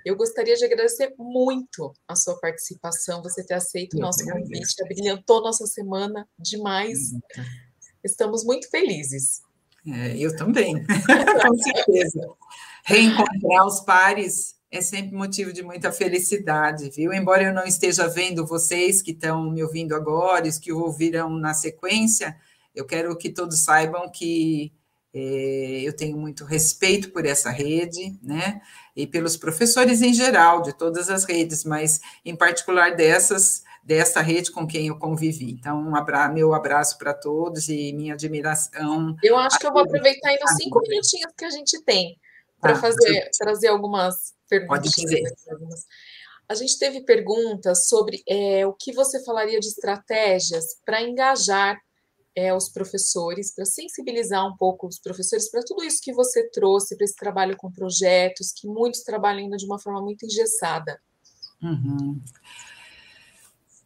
Eu 0.05 0.15
gostaria 0.15 0.55
de 0.55 0.65
agradecer 0.65 1.13
muito 1.17 1.93
a 2.07 2.15
sua 2.15 2.39
participação, 2.39 3.21
você 3.21 3.43
ter 3.43 3.55
aceito 3.55 3.97
o 3.97 3.99
nosso 3.99 4.23
convite, 4.25 4.83
brilhantou 4.87 5.41
nossa 5.41 5.65
semana 5.67 6.27
demais. 6.37 7.11
Estamos 8.03 8.43
muito 8.43 8.69
felizes. 8.69 9.41
É, 9.87 10.17
eu 10.17 10.35
também, 10.35 10.73
com 11.47 11.57
certeza. 11.57 12.29
Reencontrar 12.85 13.65
os 13.65 13.81
pares 13.81 14.58
é 14.71 14.81
sempre 14.81 15.15
motivo 15.15 15.51
de 15.51 15.63
muita 15.63 15.91
felicidade, 15.91 16.89
viu? 16.91 17.11
Embora 17.11 17.43
eu 17.43 17.53
não 17.53 17.63
esteja 17.63 18.07
vendo 18.07 18.45
vocês 18.45 19.01
que 19.01 19.11
estão 19.11 19.49
me 19.49 19.63
ouvindo 19.63 19.95
agora, 19.95 20.47
os 20.47 20.59
que 20.59 20.71
ouvirão 20.71 21.29
na 21.29 21.53
sequência, 21.53 22.37
eu 22.75 22.85
quero 22.85 23.15
que 23.17 23.29
todos 23.29 23.63
saibam 23.63 24.09
que 24.09 24.71
é, 25.11 25.81
eu 25.83 25.95
tenho 25.95 26.17
muito 26.17 26.45
respeito 26.45 27.11
por 27.11 27.25
essa 27.25 27.49
rede, 27.49 28.15
né? 28.21 28.61
E 28.95 29.07
pelos 29.07 29.35
professores 29.35 30.03
em 30.03 30.13
geral, 30.13 30.61
de 30.61 30.71
todas 30.77 31.09
as 31.09 31.23
redes, 31.23 31.63
mas 31.63 31.99
em 32.23 32.35
particular 32.35 32.95
dessas, 32.95 33.63
dessa 33.83 34.21
rede 34.21 34.51
com 34.51 34.67
quem 34.67 34.87
eu 34.87 34.99
convivi. 34.99 35.51
Então, 35.51 35.81
um 35.81 35.95
abra 35.95 36.29
meu 36.29 36.53
abraço 36.53 36.95
para 36.99 37.13
todos 37.13 37.69
e 37.69 37.91
minha 37.93 38.13
admiração. 38.13 39.15
Eu 39.23 39.35
acho 39.35 39.57
que 39.57 39.65
eu 39.65 39.73
vou 39.73 39.81
aproveitar 39.81 40.29
ainda 40.29 40.45
os 40.45 40.55
cinco 40.61 40.79
minutinhos 40.81 41.33
que 41.35 41.45
a 41.45 41.49
gente 41.49 41.81
tem 41.83 42.19
para 42.61 42.73
tá, 42.73 42.79
fazer, 42.79 43.29
trazer 43.35 43.69
algumas 43.69 44.37
perguntas. 44.49 45.85
A 46.47 46.55
gente 46.55 46.79
teve 46.79 47.01
perguntas 47.01 47.87
sobre 47.87 48.23
é, 48.27 48.65
o 48.65 48.73
que 48.73 48.91
você 48.91 49.23
falaria 49.23 49.59
de 49.59 49.67
estratégias 49.67 50.65
para 50.83 51.01
engajar 51.01 51.79
é, 52.35 52.53
os 52.53 52.69
professores, 52.69 53.53
para 53.53 53.65
sensibilizar 53.65 54.47
um 54.47 54.55
pouco 54.55 54.87
os 54.87 54.99
professores 54.99 55.49
para 55.49 55.61
tudo 55.61 55.83
isso 55.83 56.01
que 56.01 56.13
você 56.13 56.49
trouxe, 56.49 56.95
para 56.95 57.05
esse 57.05 57.15
trabalho 57.15 57.55
com 57.57 57.71
projetos, 57.71 58.51
que 58.51 58.67
muitos 58.67 59.01
trabalham 59.01 59.39
ainda 59.43 59.57
de 59.57 59.65
uma 59.65 59.79
forma 59.79 60.01
muito 60.01 60.25
engessada. 60.25 60.99
Uhum. 61.61 62.19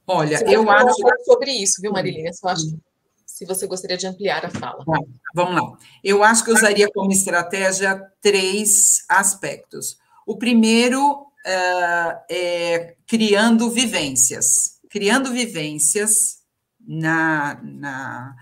Olha, 0.05 0.37
você 0.37 0.55
eu 0.55 0.69
acho. 0.69 0.95
sobre 1.25 1.51
isso, 1.51 1.81
viu, 1.81 1.91
Marilene? 1.91 2.29
Eu 2.43 2.49
acho 2.49 2.69
que 2.69 2.79
se 3.25 3.45
você 3.45 3.65
gostaria 3.65 3.97
de 3.97 4.05
ampliar 4.05 4.45
a 4.45 4.49
fala. 4.49 4.83
Bom, 4.85 5.07
vamos 5.33 5.55
lá. 5.55 5.77
Eu 6.03 6.23
acho 6.23 6.43
que 6.43 6.51
eu 6.51 6.55
usaria 6.55 6.87
como 6.93 7.11
estratégia 7.11 7.99
três 8.21 9.03
aspectos. 9.09 9.97
O 10.25 10.37
primeiro 10.37 11.11
uh, 11.11 12.23
é 12.29 12.95
criando 13.07 13.69
vivências. 13.69 14.79
Criando 14.89 15.31
vivências 15.31 16.39
na, 16.79 17.59
na, 17.63 18.35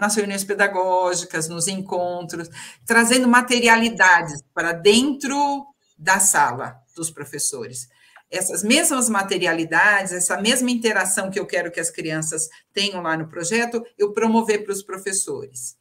nas 0.00 0.14
reuniões 0.16 0.44
pedagógicas, 0.44 1.48
nos 1.48 1.68
encontros, 1.68 2.48
trazendo 2.86 3.28
materialidades 3.28 4.42
para 4.52 4.72
dentro 4.72 5.66
da 5.98 6.18
sala 6.18 6.80
dos 6.96 7.10
professores 7.10 7.88
essas 8.32 8.62
mesmas 8.62 9.10
materialidades, 9.10 10.10
essa 10.10 10.40
mesma 10.40 10.70
interação 10.70 11.30
que 11.30 11.38
eu 11.38 11.46
quero 11.46 11.70
que 11.70 11.78
as 11.78 11.90
crianças 11.90 12.48
tenham 12.72 13.02
lá 13.02 13.14
no 13.14 13.28
projeto, 13.28 13.84
eu 13.98 14.12
promover 14.12 14.64
para 14.64 14.72
os 14.72 14.82
professores. 14.82 15.76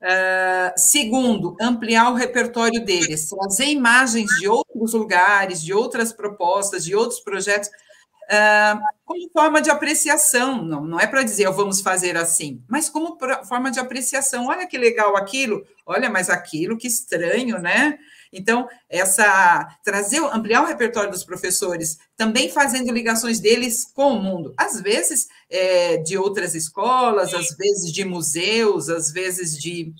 Uh, 0.00 0.70
segundo, 0.76 1.56
ampliar 1.60 2.12
o 2.12 2.14
repertório 2.14 2.84
deles, 2.84 3.28
trazer 3.28 3.64
imagens 3.64 4.30
de 4.38 4.46
outros 4.46 4.92
lugares, 4.92 5.60
de 5.60 5.74
outras 5.74 6.12
propostas, 6.12 6.84
de 6.84 6.94
outros 6.94 7.18
projetos, 7.18 7.68
uh, 7.68 8.78
como 9.04 9.28
forma 9.32 9.60
de 9.60 9.70
apreciação. 9.70 10.62
Não, 10.62 10.84
não 10.84 11.00
é 11.00 11.06
para 11.06 11.24
dizer, 11.24 11.48
oh, 11.48 11.52
vamos 11.52 11.80
fazer 11.80 12.16
assim, 12.16 12.62
mas 12.68 12.88
como 12.88 13.18
forma 13.48 13.72
de 13.72 13.80
apreciação. 13.80 14.46
Olha 14.46 14.68
que 14.68 14.78
legal 14.78 15.16
aquilo, 15.16 15.66
olha, 15.84 16.08
mas 16.08 16.30
aquilo, 16.30 16.78
que 16.78 16.86
estranho, 16.86 17.58
né? 17.58 17.98
Então, 18.32 18.68
essa 18.88 19.68
trazer, 19.82 20.18
ampliar 20.32 20.62
o 20.62 20.66
repertório 20.66 21.10
dos 21.10 21.24
professores, 21.24 21.98
também 22.16 22.50
fazendo 22.50 22.92
ligações 22.92 23.40
deles 23.40 23.84
com 23.94 24.14
o 24.14 24.22
mundo, 24.22 24.54
às 24.56 24.80
vezes 24.80 25.28
é, 25.50 25.96
de 25.98 26.16
outras 26.18 26.54
escolas, 26.54 27.32
às 27.34 27.56
vezes 27.56 27.92
de 27.92 28.04
museus, 28.04 28.88
às 28.88 29.10
vezes 29.10 29.56
de 29.58 29.92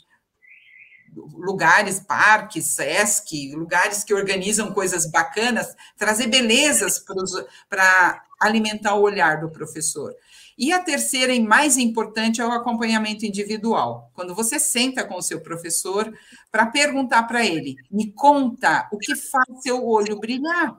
lugares, 1.35 2.01
parques, 2.01 2.67
SESC, 2.67 3.55
lugares 3.55 4.05
que 4.05 4.15
organizam 4.15 4.73
coisas 4.73 5.11
bacanas, 5.11 5.75
trazer 5.97 6.27
belezas 6.27 7.03
para 7.69 8.23
alimentar 8.41 8.95
o 8.95 9.03
olhar 9.03 9.41
do 9.41 9.51
professor. 9.51 10.15
E 10.59 10.73
a 10.73 10.81
terceira 10.83 11.33
e 11.33 11.41
mais 11.41 11.79
importante 11.79 12.41
é 12.41 12.47
o 12.47 12.51
acompanhamento 12.51 13.25
individual. 13.25 14.11
Quando 14.13 14.35
você 14.35 14.59
senta 14.59 15.05
com 15.05 15.15
o 15.15 15.23
seu 15.23 15.41
professor 15.41 16.13
para 16.51 16.67
perguntar 16.67 17.23
para 17.23 17.47
ele, 17.47 17.77
me 17.89 18.13
conta 18.13 18.89
o 18.93 18.99
que 18.99 19.15
faz 19.15 19.63
seu 19.63 19.87
olho 19.87 20.19
brilhar. 20.19 20.77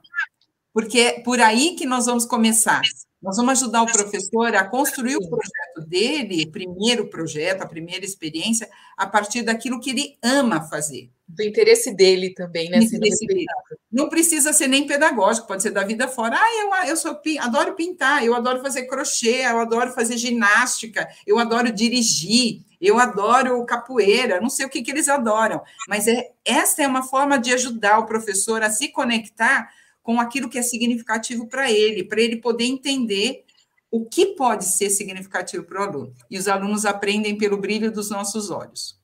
Porque 0.74 1.00
é 1.00 1.20
por 1.22 1.40
aí 1.40 1.76
que 1.76 1.86
nós 1.86 2.08
vamos 2.08 2.26
começar. 2.26 2.82
Nós 3.22 3.36
vamos 3.36 3.62
ajudar 3.62 3.84
o 3.84 3.92
professor 3.92 4.56
a 4.56 4.64
construir 4.64 5.18
o 5.18 5.30
projeto 5.30 5.88
dele, 5.88 6.46
o 6.48 6.52
primeiro 6.52 7.10
projeto, 7.10 7.62
a 7.62 7.68
primeira 7.68 8.06
experiência, 8.06 8.70
a 8.98 9.06
partir 9.06 9.42
daquilo 9.42 9.80
que 9.80 9.90
ele 9.90 10.18
ama 10.24 10.62
fazer. 10.62 11.10
Do 11.28 11.44
interesse 11.44 11.94
dele 11.94 12.34
também, 12.34 12.70
né? 12.70 12.80
Dele. 12.80 13.46
Não 13.92 14.08
precisa 14.08 14.54
ser 14.54 14.68
nem 14.68 14.88
pedagógico, 14.88 15.48
pode 15.48 15.62
ser 15.62 15.72
da 15.72 15.84
vida 15.84 16.08
fora. 16.08 16.38
Ah, 16.40 16.84
eu, 16.86 16.90
eu 16.90 16.96
sou, 16.96 17.20
adoro 17.40 17.76
pintar, 17.76 18.24
eu 18.24 18.34
adoro 18.34 18.62
fazer 18.62 18.88
crochê, 18.88 19.46
eu 19.46 19.60
adoro 19.60 19.92
fazer 19.92 20.18
ginástica, 20.18 21.08
eu 21.28 21.38
adoro 21.38 21.72
dirigir, 21.72 22.62
eu 22.80 22.98
adoro 22.98 23.66
capoeira, 23.66 24.40
não 24.40 24.50
sei 24.50 24.66
o 24.66 24.70
que, 24.70 24.82
que 24.82 24.92
eles 24.92 25.10
adoram, 25.10 25.62
mas 25.88 26.08
é, 26.08 26.32
essa 26.46 26.82
é 26.82 26.88
uma 26.88 27.04
forma 27.04 27.38
de 27.38 27.54
ajudar 27.54 28.00
o 28.00 28.06
professor 28.06 28.64
a 28.64 28.70
se 28.70 28.88
conectar 28.88 29.70
com 30.02 30.20
aquilo 30.20 30.50
que 30.50 30.58
é 30.58 30.64
significativo 30.64 31.48
para 31.48 31.72
ele, 31.72 32.04
para 32.04 32.22
ele 32.22 32.38
poder 32.38 32.66
entender 32.66 33.46
o 33.92 34.06
que 34.06 34.28
pode 34.36 34.66
ser 34.66 34.90
significativo 34.90 35.64
para 35.64 35.82
o 35.82 35.84
aluno. 35.84 36.16
E 36.30 36.38
os 36.38 36.48
alunos 36.48 36.86
aprendem 36.86 37.38
pelo 37.38 37.58
brilho 37.58 37.92
dos 37.92 38.10
nossos 38.10 38.50
olhos. 38.50 39.00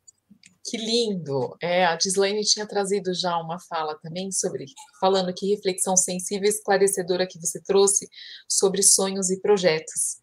Que 0.68 0.78
lindo! 0.78 1.56
É, 1.62 1.86
a 1.86 1.98
Gislaine 1.98 2.44
tinha 2.44 2.68
trazido 2.68 3.14
já 3.14 3.38
uma 3.38 3.60
fala 3.60 3.98
também 4.02 4.32
sobre, 4.32 4.66
falando 5.00 5.34
que 5.34 5.54
reflexão 5.54 5.96
sensível 5.96 6.48
e 6.48 6.50
esclarecedora 6.50 7.28
que 7.28 7.40
você 7.40 7.62
trouxe 7.62 8.08
sobre 8.50 8.82
sonhos 8.82 9.30
e 9.30 9.40
projetos. 9.40 10.18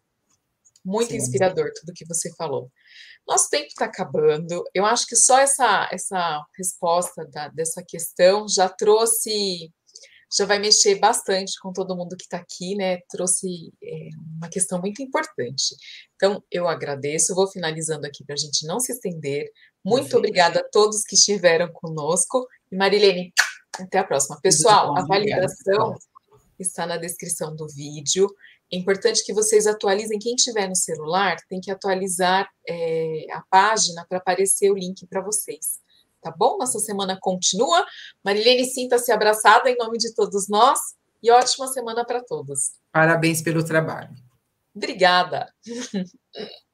Muito 0.83 1.11
Sim. 1.11 1.17
inspirador 1.17 1.71
tudo 1.73 1.93
que 1.93 2.05
você 2.05 2.29
falou. 2.35 2.69
Nosso 3.25 3.49
tempo 3.49 3.67
está 3.67 3.85
acabando. 3.85 4.65
Eu 4.73 4.85
acho 4.85 5.07
que 5.07 5.15
só 5.15 5.39
essa, 5.39 5.89
essa 5.93 6.45
resposta 6.57 7.25
da, 7.25 7.47
dessa 7.47 7.81
questão 7.81 8.45
já 8.49 8.67
trouxe 8.67 9.71
já 10.35 10.45
vai 10.45 10.57
mexer 10.57 10.95
bastante 10.95 11.59
com 11.59 11.71
todo 11.71 11.95
mundo 11.95 12.17
que 12.17 12.23
está 12.23 12.37
aqui, 12.37 12.75
né? 12.75 12.97
Trouxe 13.09 13.71
é, 13.83 14.09
uma 14.37 14.49
questão 14.49 14.79
muito 14.79 15.01
importante. 15.01 15.75
Então, 16.15 16.43
eu 16.51 16.67
agradeço, 16.67 17.35
vou 17.35 17.47
finalizando 17.47 18.07
aqui 18.07 18.23
para 18.25 18.33
a 18.33 18.37
gente 18.37 18.65
não 18.65 18.79
se 18.79 18.91
estender. 18.91 19.45
Muito 19.85 20.17
obrigada 20.17 20.61
a 20.61 20.69
todos 20.71 21.03
que 21.03 21.15
estiveram 21.15 21.71
conosco. 21.71 22.47
E 22.71 22.75
Marilene, 22.75 23.31
até 23.79 23.99
a 23.99 24.03
próxima. 24.03 24.39
Pessoal, 24.41 24.97
a 24.97 25.05
validação 25.05 25.95
está 26.57 26.87
na 26.87 26.97
descrição 26.97 27.55
do 27.55 27.67
vídeo. 27.67 28.27
É 28.71 28.77
importante 28.77 29.23
que 29.23 29.33
vocês 29.33 29.67
atualizem. 29.67 30.17
Quem 30.17 30.35
tiver 30.35 30.67
no 30.67 30.75
celular 30.75 31.37
tem 31.47 31.59
que 31.61 31.69
atualizar 31.69 32.49
é, 32.67 33.27
a 33.31 33.43
página 33.51 34.03
para 34.09 34.17
aparecer 34.17 34.71
o 34.71 34.75
link 34.75 35.05
para 35.05 35.21
vocês 35.21 35.82
tá 36.23 36.33
bom? 36.35 36.57
Nossa 36.57 36.79
semana 36.79 37.17
continua. 37.19 37.85
Marilene, 38.23 38.65
sinta-se 38.65 39.11
abraçada 39.11 39.69
em 39.69 39.77
nome 39.77 39.97
de 39.97 40.15
todos 40.15 40.47
nós 40.47 40.79
e 41.21 41.29
ótima 41.29 41.67
semana 41.67 42.05
para 42.05 42.23
todos. 42.23 42.71
Parabéns 42.91 43.41
pelo 43.41 43.63
trabalho. 43.63 44.15
Obrigada. 44.75 45.53